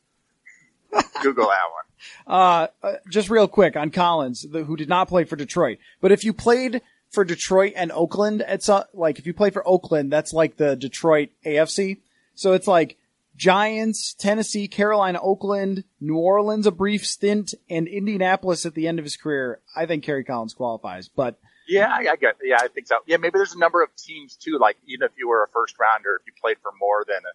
to 0.92 1.22
Google 1.22 1.44
that 1.46 1.50
one. 1.50 1.84
Uh, 2.26 2.68
uh, 2.82 2.92
just 3.10 3.28
real 3.28 3.46
quick 3.46 3.76
on 3.76 3.90
Collins, 3.90 4.46
the, 4.50 4.64
who 4.64 4.74
did 4.74 4.88
not 4.88 5.06
play 5.06 5.24
for 5.24 5.36
Detroit. 5.36 5.76
But 6.00 6.12
if 6.12 6.24
you 6.24 6.32
played 6.32 6.80
for 7.10 7.24
Detroit 7.24 7.74
and 7.76 7.92
Oakland, 7.92 8.42
it's 8.48 8.70
uh, 8.70 8.84
like 8.94 9.18
if 9.18 9.26
you 9.26 9.34
play 9.34 9.50
for 9.50 9.66
Oakland, 9.68 10.10
that's 10.10 10.32
like 10.32 10.56
the 10.56 10.76
Detroit 10.76 11.28
AFC. 11.44 11.98
So 12.34 12.54
it's 12.54 12.66
like 12.66 12.96
Giants, 13.40 14.12
Tennessee, 14.12 14.68
Carolina, 14.68 15.18
Oakland, 15.22 15.84
New 15.98 16.18
Orleans, 16.18 16.66
a 16.66 16.70
brief 16.70 17.06
stint, 17.06 17.54
and 17.70 17.88
Indianapolis 17.88 18.66
at 18.66 18.74
the 18.74 18.86
end 18.86 18.98
of 18.98 19.04
his 19.06 19.16
career. 19.16 19.62
I 19.74 19.86
think 19.86 20.04
Kerry 20.04 20.24
Collins 20.24 20.52
qualifies, 20.52 21.08
but 21.08 21.38
Yeah, 21.66 21.88
I, 21.90 22.00
I 22.00 22.16
get. 22.16 22.36
Yeah, 22.44 22.58
I 22.60 22.68
think 22.68 22.86
so. 22.86 22.98
Yeah, 23.06 23.16
maybe 23.16 23.38
there's 23.38 23.54
a 23.54 23.58
number 23.58 23.82
of 23.82 23.88
teams 23.96 24.36
too. 24.36 24.58
Like 24.60 24.76
even 24.86 25.06
if 25.06 25.12
you 25.16 25.26
were 25.26 25.42
a 25.42 25.48
first 25.48 25.76
rounder, 25.80 26.20
if 26.20 26.26
you 26.26 26.34
played 26.38 26.58
for 26.60 26.70
more 26.78 27.02
than, 27.08 27.16
a, 27.16 27.32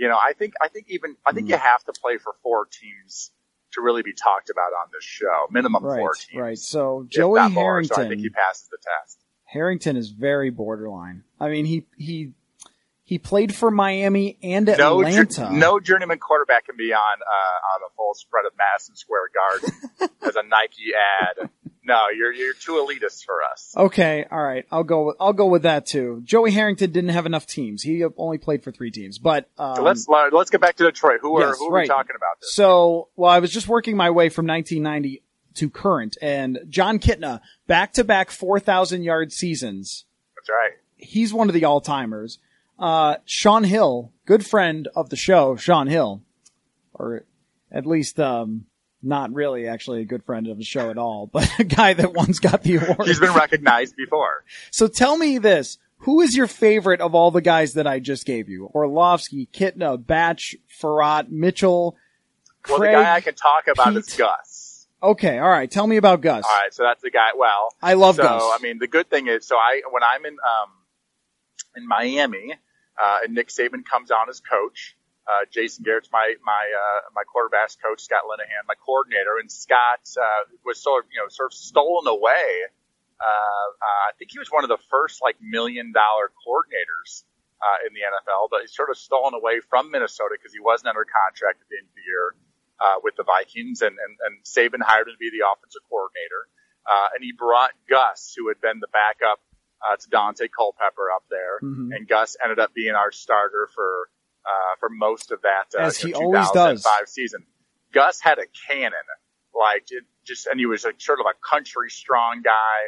you 0.00 0.08
know, 0.08 0.16
I 0.16 0.32
think 0.32 0.54
I 0.62 0.68
think 0.68 0.86
even 0.90 1.16
I 1.26 1.32
think 1.32 1.48
you 1.48 1.56
mm. 1.56 1.60
have 1.60 1.82
to 1.86 1.92
play 1.92 2.18
for 2.18 2.32
four 2.44 2.68
teams 2.70 3.32
to 3.72 3.80
really 3.80 4.02
be 4.02 4.12
talked 4.12 4.48
about 4.48 4.70
on 4.80 4.90
this 4.92 5.02
show. 5.02 5.48
Minimum 5.50 5.84
right, 5.84 5.98
four 5.98 6.14
teams. 6.14 6.40
right. 6.40 6.58
So 6.58 7.04
Joey 7.08 7.40
not 7.40 7.50
more. 7.50 7.64
Harrington. 7.64 7.96
So 7.96 8.02
I 8.02 8.08
think 8.08 8.20
he 8.20 8.30
passes 8.30 8.68
the 8.70 8.78
test. 8.78 9.18
Harrington 9.42 9.96
is 9.96 10.10
very 10.10 10.50
borderline. 10.50 11.24
I 11.40 11.48
mean, 11.48 11.64
he 11.64 11.84
he 11.96 12.30
he 13.06 13.18
played 13.18 13.54
for 13.54 13.70
Miami 13.70 14.36
and 14.42 14.66
No, 14.66 15.00
Atlanta. 15.00 15.50
no 15.52 15.78
journeyman 15.78 16.18
quarterback 16.18 16.66
can 16.66 16.76
be 16.76 16.92
on 16.92 17.18
uh, 17.22 17.74
on 17.74 17.80
a 17.88 17.94
full 17.96 18.14
spread 18.14 18.44
of 18.46 18.52
Madison 18.58 18.96
Square 18.96 19.30
Garden 19.32 19.70
as 20.22 20.34
a 20.34 20.42
Nike 20.42 20.92
ad. 21.22 21.48
No, 21.84 22.06
you're 22.16 22.32
you're 22.32 22.52
too 22.52 22.72
elitist 22.72 23.24
for 23.24 23.44
us. 23.44 23.72
Okay, 23.76 24.26
all 24.28 24.42
right. 24.42 24.66
I'll 24.72 24.82
go. 24.82 25.04
With, 25.06 25.16
I'll 25.20 25.32
go 25.32 25.46
with 25.46 25.62
that 25.62 25.86
too. 25.86 26.20
Joey 26.24 26.50
Harrington 26.50 26.90
didn't 26.90 27.10
have 27.10 27.26
enough 27.26 27.46
teams. 27.46 27.80
He 27.80 28.04
only 28.16 28.38
played 28.38 28.64
for 28.64 28.72
three 28.72 28.90
teams. 28.90 29.18
But 29.18 29.48
um, 29.56 29.76
So 29.76 29.82
let's 29.84 30.08
let's 30.08 30.50
get 30.50 30.60
back 30.60 30.74
to 30.76 30.84
Detroit. 30.84 31.20
Who 31.22 31.36
are 31.36 31.46
yes, 31.46 31.58
who 31.58 31.68
are 31.68 31.72
right. 31.72 31.82
we 31.82 31.86
talking 31.88 32.16
about? 32.16 32.40
This? 32.40 32.52
So, 32.54 33.08
well, 33.14 33.30
I 33.30 33.38
was 33.38 33.52
just 33.52 33.68
working 33.68 33.96
my 33.96 34.10
way 34.10 34.30
from 34.30 34.48
1990 34.48 35.22
to 35.54 35.70
current, 35.70 36.16
and 36.20 36.58
Jon 36.68 36.98
Kitna, 36.98 37.40
back 37.68 37.92
to 37.92 38.02
back 38.02 38.32
4,000 38.32 39.04
yard 39.04 39.32
seasons. 39.32 40.06
That's 40.34 40.48
right. 40.50 40.72
He's 40.96 41.32
one 41.32 41.48
of 41.48 41.54
the 41.54 41.64
all 41.66 41.80
timers. 41.80 42.40
Uh, 42.78 43.16
Shaun 43.24 43.64
Hill, 43.64 44.12
good 44.26 44.44
friend 44.44 44.88
of 44.94 45.08
the 45.10 45.16
show, 45.16 45.56
Shaun 45.56 45.86
Hill, 45.86 46.22
or 46.92 47.24
at 47.70 47.86
least 47.86 48.20
um, 48.20 48.66
not 49.02 49.32
really 49.32 49.66
actually 49.66 50.02
a 50.02 50.04
good 50.04 50.24
friend 50.24 50.46
of 50.48 50.58
the 50.58 50.64
show 50.64 50.90
at 50.90 50.98
all, 50.98 51.26
but 51.32 51.48
a 51.58 51.64
guy 51.64 51.94
that 51.94 52.12
once 52.12 52.38
got 52.38 52.62
the 52.62 52.76
award. 52.76 53.06
He's 53.06 53.20
been 53.20 53.34
recognized 53.34 53.96
before. 53.96 54.44
So 54.70 54.88
tell 54.88 55.16
me 55.16 55.38
this. 55.38 55.78
Who 56.00 56.20
is 56.20 56.36
your 56.36 56.46
favorite 56.46 57.00
of 57.00 57.14
all 57.14 57.30
the 57.30 57.40
guys 57.40 57.72
that 57.72 57.86
I 57.86 58.00
just 58.00 58.26
gave 58.26 58.50
you? 58.50 58.66
Orlovsky, 58.66 59.48
Kitna, 59.50 60.04
Batch, 60.04 60.54
Frerotte, 60.78 61.30
Mitchell, 61.30 61.96
Well, 62.68 62.80
the 62.80 62.86
guy 62.86 63.14
I 63.14 63.20
can 63.22 63.34
talk 63.34 63.66
about 63.66 63.96
is 63.96 64.14
Gus. 64.14 64.88
Okay, 65.02 65.38
all 65.38 65.48
right. 65.48 65.70
Tell 65.70 65.86
me 65.86 65.96
about 65.96 66.20
Gus. 66.20 66.44
All 66.44 66.50
right, 66.62 66.72
so 66.72 66.82
that's 66.82 67.02
the 67.02 67.10
guy. 67.10 67.30
Well, 67.36 67.68
I 67.82 67.94
love 67.94 68.16
so 68.16 68.22
Gus. 68.24 68.42
I 68.42 68.58
mean, 68.62 68.78
the 68.78 68.86
good 68.86 69.08
thing 69.08 69.26
is, 69.26 69.46
so 69.46 69.56
I 69.56 69.82
when 69.90 70.02
I'm 70.02 70.24
in 70.26 70.34
um 70.34 70.70
in 71.76 71.86
Miami, 71.86 72.54
uh, 73.02 73.18
and 73.24 73.34
Nick 73.34 73.48
Saban 73.48 73.84
comes 73.84 74.10
on 74.10 74.28
as 74.28 74.40
coach. 74.40 74.96
Uh, 75.26 75.42
Jason 75.50 75.82
Garrett's 75.82 76.08
my 76.12 76.34
my 76.44 76.64
uh, 76.70 77.00
my 77.14 77.22
quarterbacks 77.26 77.76
coach, 77.82 78.00
Scott 78.00 78.22
Linehan, 78.30 78.62
my 78.68 78.78
coordinator, 78.78 79.38
and 79.40 79.50
Scott 79.50 80.06
uh, 80.16 80.46
was 80.64 80.80
sort 80.80 81.04
of 81.04 81.10
you 81.12 81.18
know 81.20 81.28
sort 81.28 81.52
of 81.52 81.54
stolen 81.58 82.06
away. 82.06 82.70
Uh, 83.18 83.24
uh, 83.26 84.02
I 84.06 84.12
think 84.18 84.30
he 84.30 84.38
was 84.38 84.48
one 84.48 84.62
of 84.62 84.70
the 84.70 84.78
first 84.88 85.20
like 85.22 85.36
million 85.40 85.90
dollar 85.90 86.30
coordinators 86.46 87.24
uh, 87.58 87.86
in 87.88 87.94
the 87.94 88.06
NFL, 88.06 88.48
but 88.50 88.60
he's 88.62 88.76
sort 88.76 88.90
of 88.90 88.96
stolen 88.98 89.34
away 89.34 89.60
from 89.66 89.90
Minnesota 89.90 90.36
because 90.38 90.52
he 90.52 90.60
wasn't 90.60 90.94
under 90.94 91.04
contract 91.04 91.58
at 91.58 91.68
the 91.68 91.76
end 91.80 91.88
of 91.90 91.96
the 91.96 92.06
year 92.06 92.26
uh, 92.78 92.96
with 93.02 93.16
the 93.16 93.24
Vikings, 93.24 93.82
and, 93.82 93.98
and 93.98 94.12
and 94.22 94.34
Saban 94.46 94.78
hired 94.84 95.08
him 95.08 95.18
to 95.18 95.22
be 95.22 95.34
the 95.34 95.42
offensive 95.42 95.82
coordinator, 95.90 96.46
uh, 96.86 97.18
and 97.18 97.24
he 97.24 97.32
brought 97.32 97.74
Gus, 97.90 98.30
who 98.36 98.46
had 98.46 98.60
been 98.62 98.78
the 98.78 98.92
backup 98.94 99.42
uh, 99.88 99.96
to 99.96 100.08
Daunte 100.08 100.48
Culpepper 100.56 101.10
up 101.14 101.24
there, 101.30 101.60
Mhm. 101.62 101.94
and 101.94 102.08
Gus 102.08 102.36
ended 102.42 102.58
up 102.58 102.74
being 102.74 102.94
our 102.94 103.12
starter 103.12 103.68
for 103.74 104.08
uh, 104.44 104.76
for 104.78 104.88
most 104.88 105.32
of 105.32 105.42
that 105.42 105.74
uh, 105.76 105.82
As 105.82 106.02
you 106.04 106.10
know, 106.12 106.18
he 106.20 106.24
always 106.26 106.50
does. 106.52 106.82
2005 106.84 107.08
season. 107.08 107.46
Gus 107.92 108.20
had 108.20 108.38
a 108.38 108.46
cannon, 108.68 108.92
like 109.54 109.86
it 109.90 110.04
just, 110.24 110.46
and 110.46 110.60
he 110.60 110.66
was 110.66 110.84
like 110.84 111.00
sort 111.00 111.18
of 111.18 111.26
a 111.26 111.34
country 111.44 111.90
strong 111.90 112.42
guy, 112.42 112.78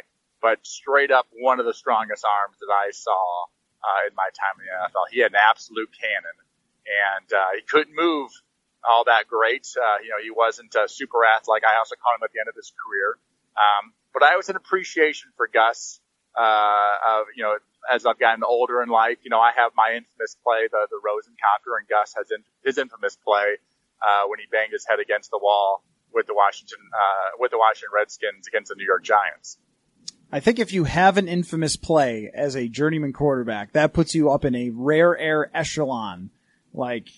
but 0.41 0.65
straight 0.65 1.11
up 1.11 1.27
one 1.33 1.59
of 1.59 1.65
the 1.65 1.73
strongest 1.73 2.23
arms 2.23 2.57
that 2.59 2.71
I 2.71 2.91
saw 2.91 3.43
uh, 3.83 4.07
in 4.07 4.15
my 4.15 4.29
time 4.39 4.55
in 4.61 4.65
the 4.67 4.71
NFL. 4.87 5.05
He 5.11 5.19
had 5.19 5.31
an 5.31 5.37
absolute 5.41 5.89
cannon, 5.99 6.37
and 6.87 7.33
uh, 7.33 7.45
he 7.55 7.61
couldn't 7.63 7.93
move 7.93 8.31
all 8.87 9.03
that 9.05 9.27
great. 9.27 9.67
Uh, 9.75 9.97
you 10.01 10.09
know, 10.11 10.21
he 10.23 10.31
wasn't 10.31 10.73
a 10.75 10.87
super 10.87 11.25
athletic. 11.25 11.65
I 11.65 11.77
also 11.77 11.95
caught 12.01 12.15
him 12.15 12.23
at 12.23 12.31
the 12.31 12.39
end 12.39 12.47
of 12.47 12.55
his 12.55 12.71
career. 12.87 13.17
Um, 13.57 13.93
but 14.13 14.23
I 14.23 14.37
was 14.37 14.47
an 14.47 14.55
appreciation 14.55 15.31
for 15.35 15.47
Gus. 15.47 15.99
Uh, 16.39 17.19
of, 17.19 17.27
you 17.35 17.43
know, 17.43 17.57
as 17.91 18.05
I've 18.05 18.17
gotten 18.17 18.45
older 18.45 18.81
in 18.81 18.87
life, 18.87 19.17
you 19.23 19.29
know, 19.29 19.41
I 19.41 19.51
have 19.57 19.73
my 19.75 19.91
infamous 19.97 20.37
play, 20.41 20.69
the, 20.71 20.87
the 20.89 20.99
Rosencopter, 21.03 21.75
and 21.77 21.87
Gus 21.89 22.13
has 22.15 22.31
in, 22.31 22.43
his 22.63 22.77
infamous 22.77 23.17
play, 23.17 23.57
uh, 24.01 24.23
when 24.27 24.39
he 24.39 24.45
banged 24.49 24.71
his 24.71 24.85
head 24.87 24.99
against 25.01 25.31
the 25.31 25.39
wall 25.41 25.83
with 26.13 26.27
the 26.27 26.33
Washington, 26.33 26.79
uh, 26.93 27.35
with 27.39 27.51
the 27.51 27.57
Washington 27.57 27.89
Redskins 27.93 28.47
against 28.47 28.69
the 28.69 28.75
New 28.75 28.85
York 28.85 29.03
Giants. 29.03 29.57
I 30.31 30.39
think 30.39 30.59
if 30.59 30.71
you 30.71 30.83
have 30.85 31.17
an 31.17 31.27
infamous 31.27 31.75
play 31.75 32.31
as 32.33 32.55
a 32.55 32.67
journeyman 32.69 33.13
quarterback, 33.13 33.73
that 33.73 33.93
puts 33.93 34.13
you 34.15 34.29
up 34.29 34.45
in 34.45 34.55
a 34.55 34.69
rare 34.69 35.17
air 35.17 35.51
echelon, 35.53 36.29
like 36.73 37.09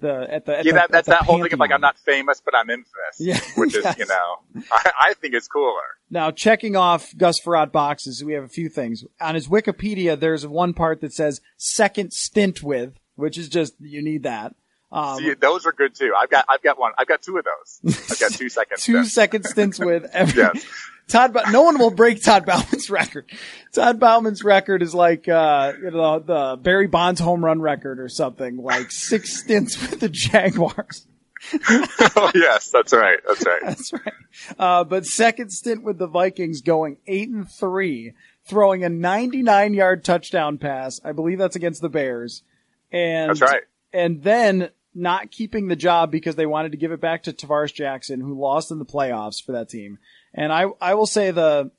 the 0.00 0.26
at 0.32 0.44
the 0.46 0.58
at 0.58 0.64
Yeah, 0.64 0.72
the, 0.72 0.76
that, 0.78 0.90
that's 0.90 1.08
that 1.08 1.22
whole 1.22 1.42
thing 1.42 1.52
of 1.52 1.58
like, 1.58 1.72
I'm 1.72 1.80
not 1.80 1.98
famous, 1.98 2.40
but 2.44 2.54
I'm 2.54 2.70
infamous. 2.70 3.16
Yeah, 3.18 3.40
Which 3.56 3.74
is, 3.74 3.84
you 3.98 4.06
know, 4.06 4.62
I, 4.72 4.92
I 5.00 5.14
think 5.14 5.34
it's 5.34 5.48
cooler. 5.48 5.82
Now, 6.10 6.30
checking 6.30 6.76
off 6.76 7.12
Gus 7.16 7.40
Frerotte 7.40 7.72
boxes, 7.72 8.22
we 8.24 8.32
have 8.32 8.44
a 8.44 8.48
few 8.48 8.68
things. 8.68 9.04
On 9.20 9.34
his 9.34 9.48
Wikipedia, 9.48 10.18
there's 10.18 10.46
one 10.46 10.72
part 10.74 11.00
that 11.00 11.12
says 11.12 11.40
second 11.56 12.12
stint 12.12 12.62
with, 12.62 12.94
which 13.16 13.36
is 13.36 13.48
just, 13.48 13.74
you 13.80 14.02
need 14.02 14.22
that. 14.22 14.54
Um, 14.90 15.18
See, 15.18 15.34
those 15.34 15.66
are 15.66 15.72
good 15.72 15.94
too. 15.94 16.14
I've 16.18 16.30
got, 16.30 16.46
I've 16.48 16.62
got 16.62 16.78
one. 16.78 16.92
I've 16.96 17.06
got 17.08 17.20
two 17.20 17.36
of 17.36 17.44
those. 17.44 18.10
I've 18.10 18.18
got 18.18 18.32
two 18.38 18.48
seconds. 18.48 18.82
two 18.84 19.04
second 19.04 19.44
stints 19.44 19.78
with 19.78 20.04
every, 20.14 20.42
Yes. 20.54 20.64
Todd, 21.08 21.32
ba- 21.32 21.50
no 21.50 21.62
one 21.62 21.78
will 21.78 21.90
break 21.90 22.22
Todd 22.22 22.44
Bouman's 22.44 22.90
record. 22.90 23.30
Todd 23.72 23.98
Bouman's 23.98 24.44
record 24.44 24.82
is 24.82 24.94
like, 24.94 25.26
uh, 25.28 25.72
you 25.82 25.90
know, 25.90 26.18
the 26.18 26.58
Barry 26.60 26.86
Bonds 26.86 27.20
home 27.20 27.44
run 27.44 27.60
record 27.60 27.98
or 27.98 28.08
something, 28.08 28.58
like 28.58 28.90
six 28.90 29.36
stints 29.40 29.80
with 29.80 30.00
the 30.00 30.08
Jaguars. 30.08 31.06
oh, 31.70 32.30
yes, 32.34 32.70
that's 32.70 32.92
right. 32.92 33.20
That's 33.26 33.46
right. 33.46 33.60
That's 33.62 33.92
right. 33.92 34.14
Uh, 34.58 34.84
but 34.84 35.06
second 35.06 35.50
stint 35.50 35.82
with 35.82 35.96
the 35.98 36.06
Vikings 36.08 36.60
going 36.62 36.98
eight 37.06 37.28
and 37.28 37.48
three, 37.48 38.12
throwing 38.44 38.84
a 38.84 38.88
99 38.88 39.72
yard 39.72 40.04
touchdown 40.04 40.58
pass. 40.58 41.00
I 41.04 41.12
believe 41.12 41.38
that's 41.38 41.56
against 41.56 41.80
the 41.80 41.88
Bears. 41.88 42.42
And, 42.90 43.30
That's 43.30 43.40
right. 43.40 43.62
And 43.92 44.22
then 44.22 44.70
not 44.98 45.30
keeping 45.30 45.68
the 45.68 45.76
job 45.76 46.10
because 46.10 46.36
they 46.36 46.46
wanted 46.46 46.72
to 46.72 46.78
give 46.78 46.92
it 46.92 47.00
back 47.00 47.22
to 47.24 47.32
Tarvaris 47.32 47.72
Jackson, 47.72 48.20
who 48.20 48.38
lost 48.38 48.70
in 48.70 48.78
the 48.78 48.84
playoffs 48.84 49.42
for 49.42 49.52
that 49.52 49.68
team. 49.68 49.98
And 50.34 50.52
I, 50.52 50.66
I 50.80 50.94
will 50.94 51.06
say 51.06 51.30
the 51.30 51.70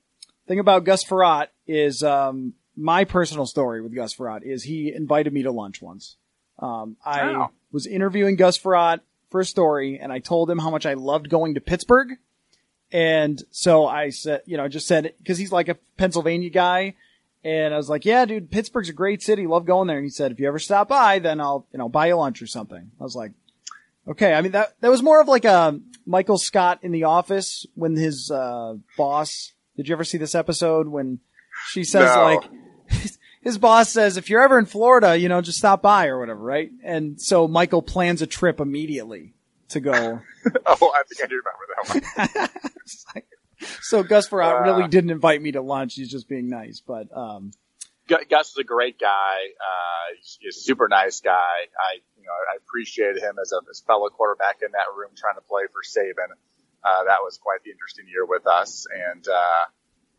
thing 0.48 0.60
about 0.60 0.84
Gus 0.86 1.04
Frerotte 1.04 1.50
is, 1.68 2.02
um, 2.04 2.54
my 2.76 3.04
personal 3.04 3.46
story 3.46 3.82
with 3.82 3.94
Gus 3.94 4.14
Frerotte 4.16 4.44
is 4.44 4.64
he 4.64 4.94
invited 4.94 5.34
me 5.34 5.44
to 5.44 5.52
lunch 5.52 5.82
once. 5.82 6.16
Um, 6.60 6.96
I 7.06 7.24
Wow. 7.24 7.52
was 7.72 7.86
interviewing 7.86 8.38
Gus 8.38 8.58
Frerotte 8.58 9.02
for 9.30 9.42
a 9.42 9.46
story 9.46 10.00
and 10.00 10.12
I 10.14 10.20
told 10.20 10.50
him 10.50 10.58
how 10.60 10.70
much 10.70 10.86
I 10.86 10.94
loved 10.94 11.30
going 11.30 11.56
to 11.56 11.62
Pittsburgh. 11.62 12.18
And 12.92 13.42
so 13.52 13.86
I 13.86 14.10
said, 14.10 14.42
you 14.46 14.58
know, 14.58 14.68
just 14.68 14.88
said, 14.88 15.14
cause 15.28 15.38
he's 15.38 15.52
like 15.52 15.68
a 15.68 15.76
Pennsylvania 15.98 16.50
guy. 16.50 16.96
And 17.44 17.74
I 17.74 17.78
was 17.78 17.90
like, 17.90 18.04
yeah, 18.06 18.26
dude, 18.26 18.52
Pittsburgh's 18.52 18.90
a 18.90 18.94
great 18.94 19.22
city. 19.22 19.48
Love 19.48 19.66
going 19.66 19.88
there. 19.88 19.98
And 19.98 20.06
he 20.06 20.10
said, 20.10 20.32
if 20.32 20.40
you 20.40 20.48
ever 20.48 20.60
stop 20.60 20.90
by, 20.90 21.20
then 21.20 21.40
I'll, 21.40 21.66
you 21.72 21.80
know, 21.80 21.88
buy 21.88 22.08
you 22.08 22.16
lunch 22.16 22.42
or 22.42 22.48
something. 22.48 22.92
I 23.00 23.04
was 23.04 23.16
like, 23.16 23.32
okay. 24.08 24.34
I 24.34 24.42
mean, 24.42 24.52
that, 24.52 24.76
that 24.82 24.92
was 24.92 25.02
more 25.02 25.22
of 25.22 25.28
like 25.30 25.46
a 25.46 25.80
Michael 26.06 26.38
Scott 26.38 26.80
in 26.82 26.92
the 26.92 27.06
office 27.06 27.66
when 27.76 27.96
his, 27.96 28.30
uh, 28.30 28.76
boss, 28.98 29.54
did 29.78 29.88
you 29.88 29.94
ever 29.96 30.04
see 30.04 30.18
this 30.18 30.36
episode 30.36 30.88
when 30.90 31.20
she 31.70 31.86
says 31.86 32.14
No. 32.14 32.24
like, 32.24 32.44
his 33.42 33.58
boss 33.58 33.90
says, 33.90 34.18
if 34.18 34.30
you're 34.30 34.42
ever 34.42 34.60
in 34.60 34.66
Florida, 34.66 35.18
you 35.18 35.30
know, 35.30 35.40
just 35.42 35.60
stop 35.60 35.82
by 35.82 36.08
or 36.08 36.20
whatever, 36.20 36.42
right? 36.42 36.72
And 36.84 37.22
so 37.22 37.48
Michael 37.48 37.82
plans 37.82 38.22
a 38.22 38.28
trip 38.28 38.60
immediately 38.60 39.34
to 39.70 39.80
go. 39.80 40.20
Oh, 40.66 40.94
I 40.96 41.04
think 41.04 41.22
I 41.22 41.28
do 41.28 41.42
remember 41.44 42.02
that 42.16 42.30
one. 42.36 42.50
so 43.82 44.04
Gus 44.04 44.28
Frerotte 44.30 44.62
Uh. 44.62 44.64
really 44.64 44.88
didn't 44.88 45.10
invite 45.12 45.42
me 45.42 45.52
to 45.54 45.62
lunch. 45.62 45.96
He's 45.96 46.10
just 46.10 46.28
being 46.28 46.50
nice, 46.50 46.82
but, 46.86 47.08
um, 47.16 47.52
Gu- 48.08 48.26
Gus 48.30 48.50
is 48.52 48.58
a 48.58 48.64
great 48.64 49.00
guy. 49.00 49.38
Uh, 49.60 50.16
he's, 50.18 50.38
he's 50.42 50.58
a 50.58 50.60
super 50.62 50.88
nice 50.88 51.22
guy. 51.22 51.70
I, 51.78 52.02
you 52.18 52.24
know, 52.26 52.32
I 52.32 52.58
appreciated 52.58 53.22
him 53.22 53.36
as 53.40 53.52
a 53.52 53.60
as 53.70 53.82
fellow 53.86 54.10
quarterback 54.10 54.62
in 54.66 54.72
that 54.72 54.88
room 54.98 55.12
trying 55.16 55.36
to 55.36 55.42
play 55.42 55.64
for 55.72 55.82
Saban. 55.86 56.34
Uh, 56.84 57.04
that 57.06 57.20
was 57.22 57.38
quite 57.38 57.62
the 57.64 57.70
interesting 57.72 58.06
year 58.08 58.26
with 58.26 58.48
us. 58.48 58.88
And, 58.90 59.28
uh, 59.28 59.64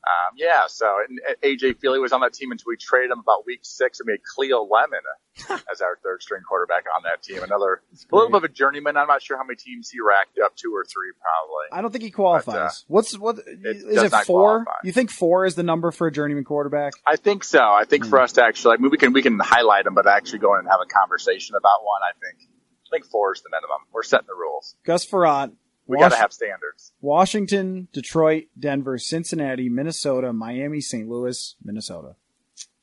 um, 0.07 0.34
yeah, 0.36 0.62
so 0.68 0.86
and 1.07 1.20
AJ 1.42 1.76
Feeley 1.76 2.01
was 2.01 2.12
on 2.12 2.20
that 2.22 2.32
team 2.32 2.53
until 2.53 2.64
we 2.68 2.76
traded 2.76 3.11
him 3.11 3.18
about 3.18 3.44
week 3.46 3.61
six 3.62 4.01
and 4.01 4.07
we 4.07 4.12
had 4.14 4.22
Cleo 4.22 4.62
Lemon 4.64 5.01
as 5.70 5.80
our 5.80 5.98
third 6.03 6.22
string 6.22 6.42
quarterback 6.48 6.84
on 6.96 7.03
that 7.05 7.22
team. 7.22 7.42
Another, 7.42 7.82
a 8.11 8.14
little 8.14 8.30
bit 8.30 8.38
of 8.38 8.44
a 8.44 8.48
journeyman. 8.48 8.96
I'm 8.96 9.09
not 9.09 9.22
sure 9.22 9.36
how 9.36 9.44
many 9.44 9.57
teams 9.57 9.90
he 9.90 9.98
racked 10.01 10.38
up, 10.42 10.57
two 10.57 10.74
or 10.74 10.84
three 10.84 11.12
probably. 11.20 11.66
I 11.78 11.82
don't 11.82 11.90
think 11.90 12.05
he 12.05 12.11
qualifies. 12.11 12.55
But, 12.55 12.59
uh, 12.59 12.70
What's 12.88 13.18
what 13.18 13.38
is 13.46 13.84
does 13.84 14.12
it 14.12 14.24
four? 14.26 14.64
qualify. 14.64 14.70
You 14.84 14.92
think 14.92 15.11
four 15.11 15.44
is 15.44 15.55
the 15.55 15.62
number 15.62 15.90
for 15.90 16.07
a 16.07 16.12
journeyman 16.12 16.44
quarterback? 16.44 16.94
I 17.07 17.16
think 17.16 17.44
so. 17.44 17.61
I 17.61 17.84
think 17.84 18.07
for 18.07 18.20
us 18.20 18.32
to 18.32 18.44
actually, 18.44 18.74
I 18.74 18.76
mean, 18.78 18.90
we 18.90 18.96
can 18.96 19.12
we 19.12 19.22
can 19.22 19.38
highlight 19.38 19.84
them, 19.84 19.94
but 19.94 20.07
actually 20.07 20.38
go 20.38 20.55
in 20.55 20.61
and 20.61 20.68
have 20.68 20.80
a 20.82 20.86
conversation 20.86 21.57
about 21.57 21.84
one. 21.84 22.01
I 22.03 22.12
think 22.18 22.48
I 22.86 22.96
think 22.96 23.05
four 23.07 23.34
is 23.34 23.42
the 23.42 23.51
minimum. 23.51 23.86
We're 23.92 24.03
setting 24.03 24.26
the 24.26 24.34
rules. 24.34 24.74
Gus 24.84 25.05
Frerotte, 25.07 25.53
We 25.91 25.97
Wash- 25.97 26.11
got 26.11 26.16
to 26.16 26.20
have 26.22 26.32
standards. 26.32 26.93
Washington, 27.01 27.88
Detroit, 27.93 28.45
Denver, 28.57 28.97
Cincinnati, 28.97 29.68
Minnesota, 29.68 30.32
Miami, 30.32 30.80
St. 30.80 31.09
Louis, 31.09 31.57
Minnesota. 31.64 32.14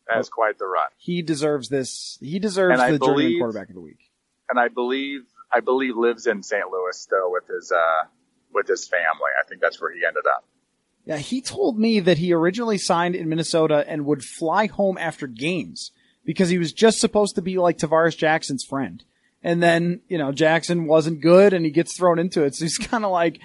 That's 0.10 0.28
quite 0.30 0.58
the 0.60 0.66
run. 0.68 0.90
He 0.98 1.22
deserves 1.22 1.70
this. 1.70 2.18
He 2.22 2.38
deserves 2.40 2.74
And 2.74 2.82
I 2.82 2.92
the 2.92 3.00
journeyman 3.00 3.16
believe- 3.26 3.40
quarterback 3.40 3.70
of 3.70 3.76
the 3.76 3.82
week. 3.82 4.12
And 4.50 4.60
I 4.60 4.68
believe 4.68 5.22
I 5.52 5.62
believe 5.62 5.96
lives 5.96 6.28
in 6.28 6.44
St. 6.44 6.70
Louis 6.70 6.98
still 6.98 7.32
with 7.32 7.48
his 7.48 7.72
uh 7.72 8.08
with 8.54 8.68
his 8.68 8.88
family. 8.88 9.32
I 9.42 9.48
think 9.48 9.62
that's 9.62 9.80
where 9.82 9.92
he 9.94 10.06
ended 10.06 10.24
up. 10.26 10.46
Yeah, 11.06 11.18
he 11.18 11.40
told 11.42 11.80
me 11.80 12.02
that 12.02 12.18
he 12.18 12.34
originally 12.34 12.78
signed 12.78 13.16
in 13.16 13.30
Minnesota 13.30 13.86
and 13.88 14.06
would 14.06 14.24
fly 14.24 14.68
home 14.68 14.98
after 14.98 15.28
games 15.28 15.92
because 16.26 16.50
he 16.50 16.58
was 16.58 16.74
just 16.74 17.00
supposed 17.00 17.36
to 17.36 17.42
be 17.42 17.58
like 17.58 17.78
Tarvaris 17.78 18.18
Jackson's 18.18 18.64
friend. 18.66 19.04
And 19.48 19.64
then, 19.64 20.02
you 20.10 20.18
know, 20.18 20.34
Jackson 20.34 20.88
wasn't 20.88 21.22
good 21.22 21.54
and 21.54 21.64
he 21.64 21.72
gets 21.72 21.98
thrown 21.98 22.20
into 22.20 22.44
it. 22.44 22.54
So 22.54 22.66
he's 22.66 22.78
kind 22.92 23.06
of 23.06 23.12
like, 23.12 23.40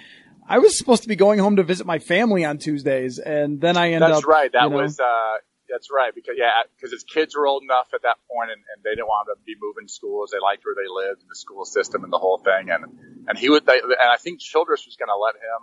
I 0.48 0.59
was 0.59 0.76
supposed 0.76 1.03
to 1.05 1.09
be 1.09 1.14
going 1.14 1.38
home 1.38 1.55
to 1.57 1.62
visit 1.62 1.86
my 1.86 2.00
family 2.00 2.44
on 2.44 2.59
Tuesdays 2.59 3.20
and 3.20 3.61
then 3.61 3.76
I 3.76 3.92
end 3.92 4.03
That's 4.03 4.11
up. 4.11 4.16
That's 4.16 4.26
right. 4.26 4.53
That 4.53 4.64
you 4.64 4.70
know, 4.70 4.82
was 4.82 4.98
uh 4.98 5.34
that's 5.70 5.88
right 5.90 6.12
because 6.12 6.34
yeah 6.36 6.50
because 6.74 6.90
his 6.92 7.05
kids 7.05 7.36
were 7.36 7.46
old 7.46 7.62
enough 7.62 7.86
at 7.94 8.03
that 8.03 8.16
point 8.28 8.50
and, 8.50 8.61
and 8.74 8.82
they 8.84 8.90
didn't 8.90 9.07
want 9.07 9.28
to 9.30 9.36
be 9.46 9.55
moving 9.62 9.86
schools. 9.86 10.30
They 10.32 10.40
liked 10.42 10.64
where 10.64 10.74
they 10.74 10.90
lived 10.90 11.22
and 11.22 11.30
the 11.30 11.36
school 11.36 11.64
system 11.64 12.03
and 12.03 12.12
the 12.12 12.18
whole 12.18 12.38
thing. 12.38 12.68
And 12.68 12.82
and 13.28 13.38
he 13.38 13.48
would 13.48 13.64
they, 13.64 13.78
and 13.78 14.11
I 14.11 14.16
think 14.16 14.40
Childress 14.40 14.84
was 14.84 14.96
going 14.96 15.09
to 15.09 15.16
let 15.16 15.36
him. 15.36 15.62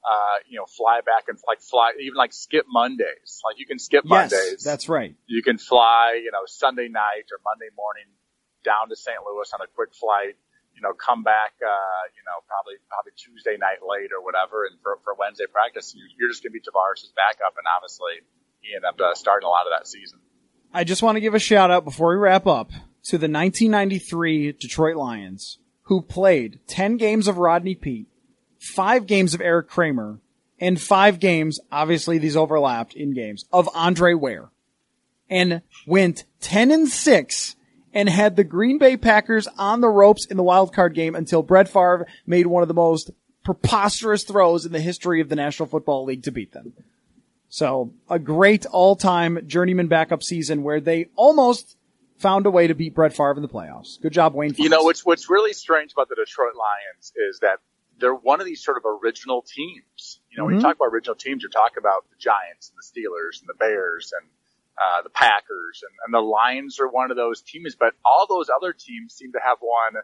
Uh, 0.00 0.40
you 0.48 0.56
know, 0.56 0.64
fly 0.64 1.00
back 1.04 1.24
and 1.28 1.36
like 1.46 1.60
fly, 1.60 1.92
even 2.00 2.16
like 2.16 2.32
skip 2.32 2.64
Mondays. 2.66 3.42
Like 3.44 3.58
you 3.58 3.66
can 3.66 3.78
skip 3.78 4.02
Yes, 4.06 4.32
Mondays. 4.32 4.62
that's 4.64 4.88
right. 4.88 5.14
you 5.26 5.42
can 5.42 5.58
fly, 5.58 6.18
you 6.24 6.30
know, 6.32 6.44
Sunday 6.46 6.88
night 6.88 7.28
or 7.30 7.36
Monday 7.44 7.68
morning 7.76 8.08
down 8.64 8.88
to 8.90 8.96
St. 8.96 9.18
Louis 9.26 9.48
on 9.54 9.60
a 9.60 9.68
quick 9.74 9.94
flight, 9.94 10.36
you 10.74 10.82
know, 10.82 10.92
come 10.94 11.22
back, 11.22 11.52
uh, 11.60 12.02
you 12.16 12.22
know, 12.24 12.40
probably, 12.46 12.74
probably 12.88 13.12
Tuesday 13.16 13.56
night 13.58 13.82
late 13.86 14.10
or 14.16 14.22
whatever. 14.24 14.64
And 14.64 14.78
for, 14.82 14.98
for 15.04 15.14
Wednesday 15.18 15.46
practice, 15.50 15.94
you- 15.94 16.06
you're 16.18 16.28
just 16.30 16.42
going 16.42 16.52
to 16.52 16.58
be 16.58 16.64
Tarvaris' 16.64 17.10
backup. 17.14 17.56
And 17.58 17.66
obviously 17.76 18.22
he 18.60 18.74
ended 18.74 18.88
up 18.88 19.00
uh, 19.00 19.14
starting 19.14 19.46
a 19.46 19.50
lot 19.50 19.66
of 19.66 19.72
that 19.76 19.86
season. 19.88 20.20
I 20.72 20.84
just 20.84 21.02
want 21.02 21.16
to 21.16 21.20
give 21.20 21.34
a 21.34 21.38
shout 21.40 21.70
out 21.70 21.84
before 21.84 22.10
we 22.10 22.16
wrap 22.16 22.46
up 22.46 22.70
to 23.10 23.18
the 23.18 23.26
1993 23.28 24.52
Detroit 24.52 24.96
Lions, 24.96 25.58
who 25.84 26.00
played 26.02 26.60
10 26.68 26.96
games 26.96 27.26
of 27.26 27.38
Rodney 27.38 27.74
Peete, 27.74 28.06
5 28.60 29.06
games 29.06 29.34
of 29.34 29.40
Eric 29.40 29.68
Kramer, 29.68 30.20
and 30.60 30.80
5 30.80 31.18
games, 31.18 31.58
obviously 31.72 32.18
these 32.18 32.36
overlapped 32.36 32.94
in 32.94 33.12
games, 33.14 33.44
of 33.52 33.68
Andre 33.74 34.14
Ware. 34.14 34.50
And 35.28 35.62
went 35.86 36.24
10 36.40 36.70
and 36.70 36.88
6 36.88 37.56
and 37.92 38.08
had 38.08 38.36
the 38.36 38.44
Green 38.44 38.78
Bay 38.78 38.96
Packers 38.96 39.48
on 39.58 39.80
the 39.80 39.88
ropes 39.88 40.26
in 40.26 40.36
the 40.36 40.42
wild 40.42 40.72
card 40.72 40.94
game 40.94 41.14
until 41.14 41.42
Brett 41.42 41.68
Favre 41.68 42.06
made 42.26 42.46
one 42.46 42.62
of 42.62 42.68
the 42.68 42.74
most 42.74 43.10
preposterous 43.44 44.24
throws 44.24 44.66
in 44.66 44.72
the 44.72 44.80
history 44.80 45.20
of 45.20 45.28
the 45.28 45.36
National 45.36 45.68
Football 45.68 46.04
League 46.04 46.22
to 46.24 46.30
beat 46.30 46.52
them. 46.52 46.72
So 47.48 47.92
a 48.08 48.18
great 48.18 48.64
all-time 48.66 49.46
journeyman 49.46 49.88
backup 49.88 50.22
season 50.22 50.62
where 50.62 50.80
they 50.80 51.08
almost 51.16 51.76
found 52.16 52.46
a 52.46 52.50
way 52.50 52.66
to 52.66 52.74
beat 52.74 52.94
Brett 52.94 53.12
Favre 53.12 53.34
in 53.36 53.42
the 53.42 53.48
playoffs. 53.48 54.00
Good 54.00 54.12
job, 54.12 54.34
Wayne. 54.34 54.54
You 54.56 54.68
know, 54.68 54.82
what's, 54.82 55.04
what's 55.04 55.28
really 55.28 55.52
strange 55.52 55.92
about 55.92 56.08
the 56.08 56.14
Detroit 56.14 56.54
Lions 56.54 57.12
is 57.16 57.40
that 57.40 57.58
they're 57.98 58.14
one 58.14 58.40
of 58.40 58.46
these 58.46 58.62
sort 58.62 58.76
of 58.76 58.84
original 58.84 59.42
teams. 59.42 60.20
You 60.30 60.38
know, 60.38 60.44
when 60.44 60.54
you 60.54 60.58
mm-hmm. 60.58 60.68
talk 60.68 60.76
about 60.76 60.86
original 60.92 61.16
teams, 61.16 61.42
you're 61.42 61.50
talking 61.50 61.78
about 61.78 62.08
the 62.10 62.16
Giants 62.18 62.70
and 62.70 62.78
the 62.78 62.86
Steelers 62.86 63.40
and 63.40 63.48
the 63.48 63.54
Bears 63.54 64.12
and 64.18 64.28
uh, 64.80 65.02
the 65.02 65.10
Packers 65.10 65.84
and, 65.84 65.94
and 66.06 66.14
the 66.14 66.24
Lions 66.24 66.80
are 66.80 66.88
one 66.88 67.10
of 67.10 67.16
those 67.16 67.42
teams, 67.42 67.76
but 67.78 67.92
all 68.04 68.26
those 68.28 68.48
other 68.48 68.72
teams 68.72 69.14
seem 69.14 69.32
to 69.32 69.40
have 69.44 69.58
won 69.60 70.00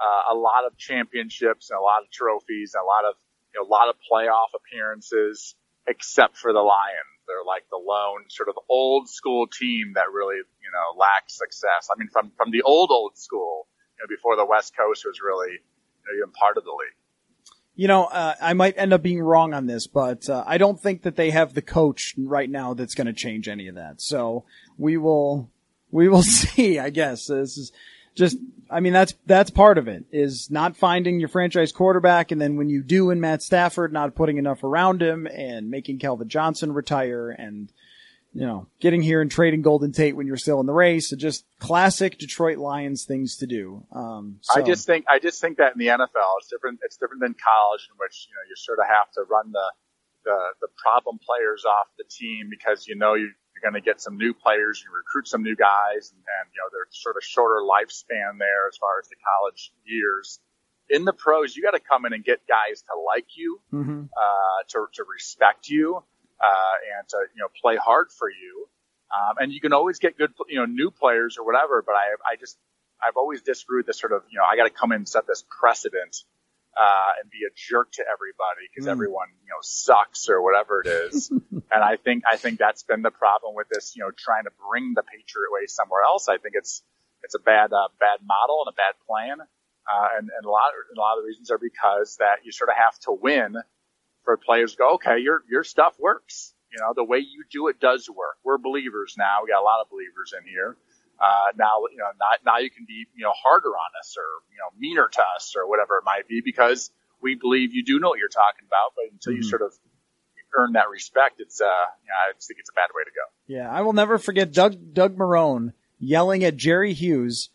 uh, 0.00 0.32
a 0.32 0.36
lot 0.36 0.64
of 0.66 0.76
championships 0.78 1.70
and 1.70 1.78
a 1.78 1.82
lot 1.82 2.02
of 2.02 2.10
trophies 2.10 2.74
and 2.74 2.82
a 2.82 2.86
lot 2.86 3.04
of 3.04 3.16
you 3.52 3.60
know 3.60 3.66
a 3.66 3.70
lot 3.70 3.88
of 3.88 3.96
playoff 4.06 4.54
appearances, 4.54 5.54
except 5.86 6.36
for 6.36 6.52
the 6.52 6.62
Lions. 6.62 7.10
They're 7.26 7.46
like 7.46 7.66
the 7.70 7.78
lone 7.82 8.26
sort 8.28 8.48
of 8.48 8.56
old 8.68 9.08
school 9.08 9.46
team 9.46 9.92
that 9.94 10.10
really 10.14 10.36
you 10.38 10.70
know 10.72 10.98
lacks 10.98 11.36
success. 11.36 11.88
I 11.90 11.98
mean, 11.98 12.08
from 12.08 12.32
from 12.36 12.50
the 12.50 12.62
old 12.62 12.90
old 12.90 13.18
school, 13.18 13.66
you 13.98 14.04
know, 14.04 14.08
before 14.08 14.36
the 14.36 14.46
West 14.46 14.76
Coast 14.76 15.04
was 15.04 15.20
really 15.20 15.58
you 15.58 16.04
know, 16.06 16.14
even 16.16 16.32
part 16.32 16.56
of 16.56 16.64
the 16.64 16.70
league. 16.70 16.99
You 17.80 17.88
know, 17.88 18.04
uh, 18.04 18.34
I 18.42 18.52
might 18.52 18.74
end 18.76 18.92
up 18.92 19.00
being 19.00 19.22
wrong 19.22 19.54
on 19.54 19.64
this, 19.64 19.86
but 19.86 20.28
uh, 20.28 20.44
I 20.46 20.58
don't 20.58 20.78
think 20.78 21.00
that 21.04 21.16
they 21.16 21.30
have 21.30 21.54
the 21.54 21.62
coach 21.62 22.12
right 22.18 22.50
now 22.50 22.74
that's 22.74 22.94
going 22.94 23.06
to 23.06 23.14
change 23.14 23.48
any 23.48 23.68
of 23.68 23.76
that. 23.76 24.02
So 24.02 24.44
we 24.76 24.98
will, 24.98 25.48
we 25.90 26.06
will 26.06 26.22
see. 26.44 26.78
I 26.78 26.90
guess 26.90 27.28
this 27.28 27.56
is 27.56 27.72
just. 28.14 28.36
I 28.70 28.80
mean, 28.80 28.92
that's 28.92 29.14
that's 29.24 29.48
part 29.48 29.78
of 29.78 29.88
it 29.88 30.04
is 30.12 30.50
not 30.50 30.76
finding 30.76 31.20
your 31.20 31.30
franchise 31.30 31.72
quarterback, 31.72 32.32
and 32.32 32.38
then 32.38 32.58
when 32.58 32.68
you 32.68 32.82
do 32.82 33.08
in 33.08 33.18
Matt 33.18 33.42
Stafford, 33.42 33.94
not 33.94 34.14
putting 34.14 34.36
enough 34.36 34.62
around 34.62 35.00
him 35.00 35.26
and 35.26 35.70
making 35.70 36.00
Calvin 36.00 36.28
Johnson 36.28 36.74
retire, 36.74 37.30
and 37.30 37.72
you 38.32 38.46
know, 38.46 38.66
getting 38.80 39.02
here 39.02 39.20
and 39.20 39.30
trading 39.30 39.62
Golden 39.62 39.92
Tate 39.92 40.14
when 40.16 40.26
you're 40.26 40.36
still 40.36 40.60
in 40.60 40.66
the 40.66 40.72
race. 40.72 41.10
So 41.10 41.16
just 41.16 41.44
classic 41.58 42.18
Detroit 42.18 42.58
Lions 42.58 43.04
things 43.04 43.36
to 43.38 43.46
do. 43.46 43.84
Um, 43.92 44.40
I 44.54 44.62
just 44.62 44.86
think 44.86 45.04
I 45.08 45.18
just 45.18 45.40
think 45.40 45.58
that 45.58 45.72
in 45.72 45.78
the 45.78 45.88
NFL 45.88 46.30
it's 46.38 46.48
different. 46.48 46.78
It's 46.84 46.96
different 46.96 47.22
than 47.22 47.34
college, 47.34 47.88
in 47.90 47.96
which 47.98 48.26
you 48.28 48.34
know 48.34 48.42
you 48.48 48.54
sort 48.56 48.78
of 48.78 48.86
have 48.86 49.10
to 49.12 49.22
run 49.28 49.52
the 49.52 49.72
the, 50.24 50.38
the 50.60 50.68
problem 50.76 51.18
players 51.18 51.64
off 51.64 51.86
the 51.98 52.04
team 52.04 52.48
because 52.50 52.86
you 52.86 52.94
know 52.94 53.14
you, 53.14 53.24
you're 53.24 53.62
going 53.70 53.74
to 53.74 53.84
get 53.84 54.00
some 54.00 54.16
new 54.18 54.34
players, 54.34 54.84
you 54.84 54.94
recruit 54.94 55.26
some 55.26 55.42
new 55.42 55.56
guys, 55.56 56.12
and, 56.12 56.20
and 56.20 56.44
you 56.52 56.60
know 56.60 56.68
they're 56.70 56.86
sort 56.90 57.16
of 57.16 57.24
shorter 57.24 57.62
lifespan 57.64 58.38
there 58.38 58.68
as 58.68 58.76
far 58.76 59.00
as 59.02 59.08
the 59.08 59.16
college 59.24 59.72
years. 59.84 60.38
in 60.90 61.04
the 61.04 61.12
pros, 61.12 61.56
you 61.56 61.62
got 61.62 61.70
to 61.72 61.80
come 61.80 62.04
in 62.04 62.12
and 62.12 62.24
get 62.24 62.40
guys 62.46 62.82
to 62.82 62.94
like 63.00 63.26
you, 63.36 63.60
Mm-hmm. 63.72 64.02
uh, 64.12 64.58
to, 64.68 64.86
to 64.94 65.04
respect 65.10 65.68
you, 65.68 66.02
uh, 66.40 66.98
and 66.98 67.08
to, 67.08 67.16
you 67.34 67.40
know, 67.42 67.48
play 67.60 67.76
hard 67.76 68.08
for 68.10 68.28
you. 68.30 68.66
Um, 69.10 69.36
and 69.38 69.52
you 69.52 69.60
can 69.60 69.72
always 69.72 69.98
get 69.98 70.16
good, 70.16 70.32
you 70.48 70.56
know, 70.58 70.66
new 70.66 70.90
players 70.90 71.36
or 71.38 71.44
whatever, 71.44 71.82
but 71.84 71.94
I, 71.94 72.14
I 72.24 72.36
just, 72.38 72.56
I've 73.02 73.16
always 73.16 73.42
disagreed 73.42 73.78
with 73.80 73.86
this 73.86 73.98
sort 73.98 74.12
of, 74.12 74.22
you 74.30 74.38
know, 74.38 74.44
I 74.44 74.56
got 74.56 74.64
to 74.64 74.70
come 74.70 74.92
in 74.92 74.96
and 74.98 75.08
set 75.08 75.26
this 75.26 75.44
precedent, 75.60 76.16
uh, 76.76 77.20
and 77.20 77.30
be 77.30 77.38
a 77.44 77.50
jerk 77.56 77.90
to 77.92 78.02
everybody 78.06 78.68
because 78.70 78.86
Mm. 78.86 78.92
everyone, 78.92 79.28
you 79.42 79.48
know, 79.50 79.58
sucks 79.62 80.28
or 80.28 80.40
whatever 80.40 80.82
it 80.84 80.88
is. 81.10 81.28
and 81.50 81.82
I 81.82 81.96
think, 81.96 82.22
I 82.30 82.36
think 82.36 82.58
that's 82.60 82.84
been 82.84 83.02
the 83.02 83.10
problem 83.10 83.54
with 83.56 83.68
this, 83.68 83.96
you 83.96 84.04
know, 84.04 84.10
trying 84.16 84.44
to 84.44 84.50
bring 84.70 84.94
the 84.94 85.02
Patriot 85.02 85.50
way 85.50 85.66
somewhere 85.66 86.02
else. 86.02 86.28
I 86.28 86.38
think 86.38 86.54
it's, 86.56 86.82
it's 87.24 87.34
a 87.34 87.40
bad, 87.40 87.72
uh, 87.72 87.88
bad 87.98 88.20
model 88.24 88.62
and 88.64 88.72
a 88.72 88.76
bad 88.76 88.94
plan. 89.06 89.40
Uh, 89.40 90.08
and, 90.16 90.30
and 90.30 90.46
a 90.46 90.48
lot, 90.48 90.70
and 90.88 90.96
a 90.96 91.00
lot 91.00 91.18
of 91.18 91.24
the 91.24 91.26
reasons 91.26 91.50
are 91.50 91.58
because 91.58 92.16
that 92.20 92.44
you 92.44 92.52
sort 92.52 92.70
of 92.70 92.76
have 92.76 92.96
to 93.00 93.10
win 93.10 93.56
for 94.30 94.36
players 94.36 94.76
go, 94.76 94.94
okay, 94.94 95.18
your, 95.18 95.42
your 95.50 95.64
stuff 95.64 95.98
works. 95.98 96.54
You 96.70 96.78
know, 96.78 96.92
the 96.94 97.02
way 97.02 97.18
you 97.18 97.42
do 97.50 97.66
it 97.66 97.80
does 97.80 98.08
work. 98.08 98.38
We're 98.44 98.58
believers 98.58 99.16
now. 99.18 99.38
We 99.42 99.50
got 99.50 99.60
a 99.60 99.64
lot 99.64 99.80
of 99.80 99.90
believers 99.90 100.32
in 100.38 100.46
here. 100.46 100.76
Uh, 101.18 101.50
now, 101.58 101.82
you 101.90 101.98
know, 101.98 102.04
not, 102.20 102.38
now 102.46 102.58
you 102.58 102.70
can 102.70 102.84
be, 102.86 103.06
you 103.16 103.24
know, 103.24 103.32
harder 103.34 103.70
on 103.70 103.90
us 103.98 104.14
or, 104.16 104.22
you 104.52 104.58
know, 104.58 104.70
meaner 104.78 105.08
to 105.10 105.22
us 105.34 105.54
or 105.56 105.68
whatever 105.68 105.98
it 105.98 106.04
might 106.04 106.28
be 106.28 106.42
because 106.44 106.92
we 107.20 107.34
believe 107.34 107.74
you 107.74 107.84
do 107.84 107.98
know 107.98 108.10
what 108.10 108.20
you're 108.20 108.28
talking 108.28 108.64
about. 108.68 108.92
But 108.94 109.06
until 109.10 109.32
you 109.32 109.42
sort 109.42 109.62
of 109.62 109.74
earn 110.54 110.74
that 110.74 110.88
respect, 110.88 111.40
it's, 111.40 111.60
uh, 111.60 111.64
you 111.64 112.08
know, 112.08 112.14
I 112.14 112.32
just 112.34 112.46
think 112.46 112.60
it's 112.60 112.70
a 112.70 112.74
bad 112.74 112.90
way 112.94 113.02
to 113.02 113.10
go. 113.10 113.26
Yeah, 113.48 113.68
I 113.68 113.80
will 113.82 113.92
never 113.92 114.16
forget 114.16 114.52
Doug 114.52 114.94
Doug 114.94 115.16
Marrone 115.16 115.72
yelling 115.98 116.44
at 116.44 116.56
Jerry 116.56 116.92
Hughes, 116.92 117.50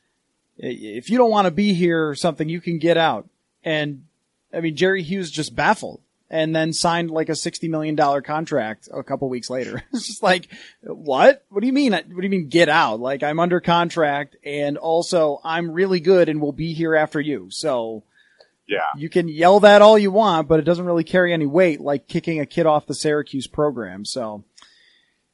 "If 0.57 1.09
you 1.09 1.17
don't 1.17 1.31
want 1.31 1.45
to 1.45 1.51
be 1.51 1.73
here 1.73 2.09
or 2.09 2.15
something, 2.15 2.49
you 2.49 2.59
can 2.59 2.79
get 2.79 2.97
out." 2.97 3.29
And 3.63 4.03
I 4.53 4.59
mean, 4.59 4.75
Jerry 4.75 5.03
Hughes 5.03 5.31
just 5.31 5.55
baffled, 5.55 6.01
and 6.35 6.55
then 6.55 6.73
signed 6.73 7.09
like 7.11 7.29
a 7.29 7.35
sixty 7.35 7.67
million 7.69 7.95
dollar 7.95 8.21
contract 8.21 8.89
a 8.93 9.03
couple 9.03 9.29
weeks 9.29 9.49
later. 9.49 9.81
it's 9.93 10.07
just 10.07 10.21
like, 10.21 10.49
what? 10.81 11.45
What 11.49 11.61
do 11.61 11.67
you 11.67 11.73
mean? 11.73 11.93
What 11.93 12.07
do 12.09 12.21
you 12.23 12.29
mean 12.29 12.49
get 12.49 12.67
out? 12.69 12.99
Like 12.99 13.23
I'm 13.23 13.39
under 13.39 13.61
contract, 13.61 14.35
and 14.43 14.77
also 14.77 15.39
I'm 15.43 15.71
really 15.71 15.99
good 16.01 16.27
and 16.29 16.41
will 16.41 16.51
be 16.51 16.73
here 16.73 16.95
after 16.95 17.21
you. 17.21 17.47
So 17.51 18.03
Yeah. 18.67 18.79
you 18.97 19.09
can 19.09 19.27
yell 19.29 19.59
that 19.61 19.81
all 19.81 19.97
you 19.97 20.11
want, 20.11 20.47
but 20.47 20.59
it 20.59 20.63
doesn't 20.65 20.85
really 20.85 21.03
carry 21.03 21.31
any 21.33 21.45
weight 21.45 21.79
like 21.79 22.07
kicking 22.07 22.39
a 22.39 22.45
kid 22.45 22.65
off 22.65 22.85
the 22.87 22.93
Syracuse 22.95 23.47
program. 23.47 24.03
So 24.05 24.43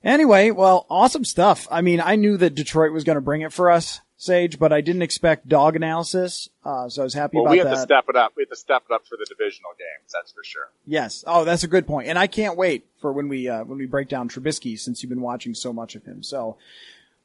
anyway, 0.04 0.52
well, 0.52 0.86
awesome 0.90 1.26
stuff. 1.26 1.68
I 1.72 1.82
mean, 1.82 2.02
I 2.02 2.16
knew 2.16 2.38
that 2.38 2.56
Detroit 2.56 2.92
was 2.92 3.04
going 3.04 3.16
to 3.16 3.22
bring 3.22 3.42
it 3.42 3.54
for 3.54 3.72
us, 3.72 4.02
Sage, 4.22 4.60
but 4.60 4.72
I 4.72 4.82
didn't 4.82 5.02
expect 5.02 5.50
dog 5.50 5.76
analysis. 5.76 6.48
Uh, 6.64 6.88
so 6.90 7.02
I 7.02 7.06
was 7.06 7.16
happy 7.16 7.38
Well, 7.38 7.46
about 7.46 7.50
that. 7.50 7.54
we 7.54 7.58
have 7.58 7.68
that. 7.70 7.76
to 7.76 7.82
step 7.82 8.06
it 8.08 8.16
up. 8.16 8.34
We 8.38 8.44
have 8.44 8.50
to 8.52 8.56
step 8.56 8.84
it 8.88 8.94
up 8.94 9.08
for 9.08 9.18
the 9.18 9.26
divisional 9.28 9.72
games. 9.80 10.12
That's 10.14 10.32
for 10.32 10.44
sure. 10.44 10.70
Yes. 10.86 11.24
Oh, 11.26 11.44
that's 11.44 11.64
a 11.64 11.68
good 11.68 11.88
point. 11.88 12.08
And 12.08 12.20
I 12.20 12.28
can't 12.28 12.56
wait 12.56 12.86
for 13.00 13.12
when 13.12 13.30
we, 13.30 13.50
uh, 13.50 13.64
when 13.64 13.80
we 13.80 13.88
break 13.88 14.10
down 14.10 14.30
Trubisky 14.30 14.78
since 14.78 15.02
you've 15.02 15.10
been 15.10 15.22
watching 15.22 15.56
so 15.56 15.74
much 15.74 15.96
of 15.96 16.06
him. 16.06 16.22
So, 16.22 16.58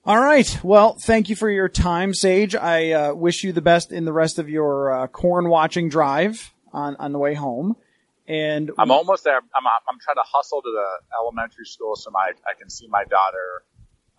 all 0.06 0.18
right. 0.18 0.58
Well, 0.64 0.94
thank 0.94 1.28
you 1.28 1.36
for 1.36 1.50
your 1.50 1.68
time, 1.68 2.14
Sage. 2.14 2.54
I, 2.54 2.92
uh, 2.92 3.12
wish 3.14 3.44
you 3.44 3.52
the 3.52 3.60
best 3.60 3.92
in 3.92 4.06
the 4.06 4.12
rest 4.14 4.38
of 4.38 4.48
your, 4.48 4.90
uh, 4.90 5.06
corn 5.08 5.50
watching 5.50 5.90
drive 5.90 6.54
on, 6.72 6.96
on 6.96 7.12
the 7.12 7.18
way 7.18 7.34
home. 7.34 7.76
And 8.26 8.70
I'm 8.78 8.90
almost 8.90 9.22
there. 9.24 9.36
I'm, 9.36 9.66
I'm 9.66 9.98
trying 10.00 10.16
to 10.16 10.24
hustle 10.24 10.62
to 10.62 10.70
the 10.72 10.88
elementary 11.20 11.66
school 11.66 11.94
so 11.94 12.10
my, 12.10 12.30
I 12.48 12.58
can 12.58 12.70
see 12.70 12.86
my 12.88 13.04
daughter, 13.04 13.64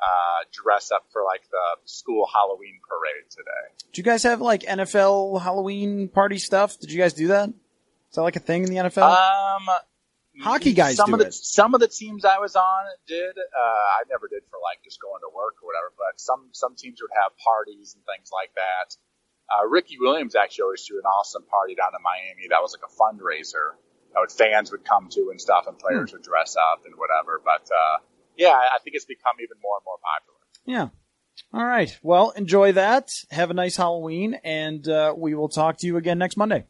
uh, 0.01 0.43
dress 0.51 0.91
up 0.91 1.05
for 1.11 1.23
like 1.23 1.41
the 1.49 1.65
school 1.85 2.27
Halloween 2.33 2.79
parade 2.87 3.29
today. 3.29 3.73
do 3.93 3.99
you 3.99 4.03
guys 4.03 4.23
have 4.23 4.41
like 4.41 4.61
NFL 4.63 5.41
Halloween 5.41 6.07
party 6.09 6.37
stuff? 6.37 6.79
Did 6.79 6.91
you 6.91 6.99
guys 6.99 7.13
do 7.13 7.27
that? 7.29 7.49
Is 7.49 8.15
that 8.15 8.21
like 8.21 8.35
a 8.35 8.39
thing 8.39 8.63
in 8.63 8.69
the 8.69 8.77
NFL? 8.77 9.09
Um, 9.09 9.67
Hockey 10.39 10.73
guys 10.73 10.97
some 10.97 11.07
do 11.09 11.13
of 11.15 11.19
the, 11.19 11.25
it. 11.27 11.33
Some 11.33 11.73
of 11.73 11.81
the 11.81 11.87
teams 11.87 12.23
I 12.23 12.37
was 12.37 12.55
on 12.55 12.83
did. 13.07 13.37
Uh, 13.37 13.59
I 13.97 14.03
never 14.09 14.27
did 14.27 14.43
for 14.51 14.59
like 14.61 14.83
just 14.83 15.01
going 15.01 15.21
to 15.25 15.33
work 15.35 15.55
or 15.63 15.67
whatever, 15.67 15.91
but 15.97 16.21
some, 16.21 16.49
some 16.53 16.75
teams 16.75 17.01
would 17.01 17.09
have 17.19 17.31
parties 17.41 17.95
and 17.97 18.05
things 18.05 18.29
like 18.31 18.53
that. 18.53 18.93
Uh, 19.49 19.65
Ricky 19.65 19.97
Williams 19.99 20.35
actually 20.35 20.63
always 20.63 20.83
threw 20.85 20.99
an 20.99 21.05
awesome 21.09 21.43
party 21.49 21.73
down 21.73 21.89
in 21.97 22.03
Miami. 22.05 22.47
That 22.49 22.61
was 22.61 22.77
like 22.77 22.85
a 22.85 22.93
fundraiser 22.93 23.81
that 24.13 24.19
would, 24.21 24.31
fans 24.31 24.69
would 24.71 24.85
come 24.85 25.09
to 25.09 25.29
and 25.31 25.41
stuff 25.41 25.65
and 25.65 25.77
players 25.79 26.11
Hmm. 26.11 26.17
would 26.17 26.23
dress 26.23 26.55
up 26.55 26.85
and 26.85 26.93
whatever. 27.01 27.41
But, 27.43 27.65
uh, 27.73 27.97
yeah, 28.37 28.49
I 28.51 28.79
think 28.83 28.95
it's 28.95 29.05
become 29.05 29.35
even 29.41 29.57
more 29.61 29.77
and 29.77 29.85
more 29.85 29.97
popular. 30.15 30.39
yeah. 30.65 30.89
All 31.53 31.63
right. 31.65 31.95
Well, 32.01 32.31
enjoy 32.31 32.71
that. 32.73 33.11
Have 33.29 33.51
a 33.51 33.53
nice 33.53 33.77
Halloween 33.77 34.39
and, 34.43 34.85
uh, 34.87 35.13
we 35.15 35.35
will 35.35 35.49
talk 35.49 35.77
to 35.77 35.87
you 35.87 35.95
again 35.97 36.17
next 36.17 36.35
Monday. 36.35 36.65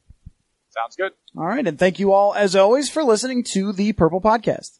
Sounds 0.70 0.96
good. 0.96 1.14
All 1.38 1.46
right. 1.46 1.66
And 1.66 1.80
thank 1.80 2.00
you 2.00 2.12
all, 2.12 2.34
as 2.36 2.56
always, 2.56 2.90
for 2.90 3.04
listening 3.04 3.44
to 3.46 3.72
the 3.72 3.94
Purple 3.94 4.22
Podcast. 4.22 4.80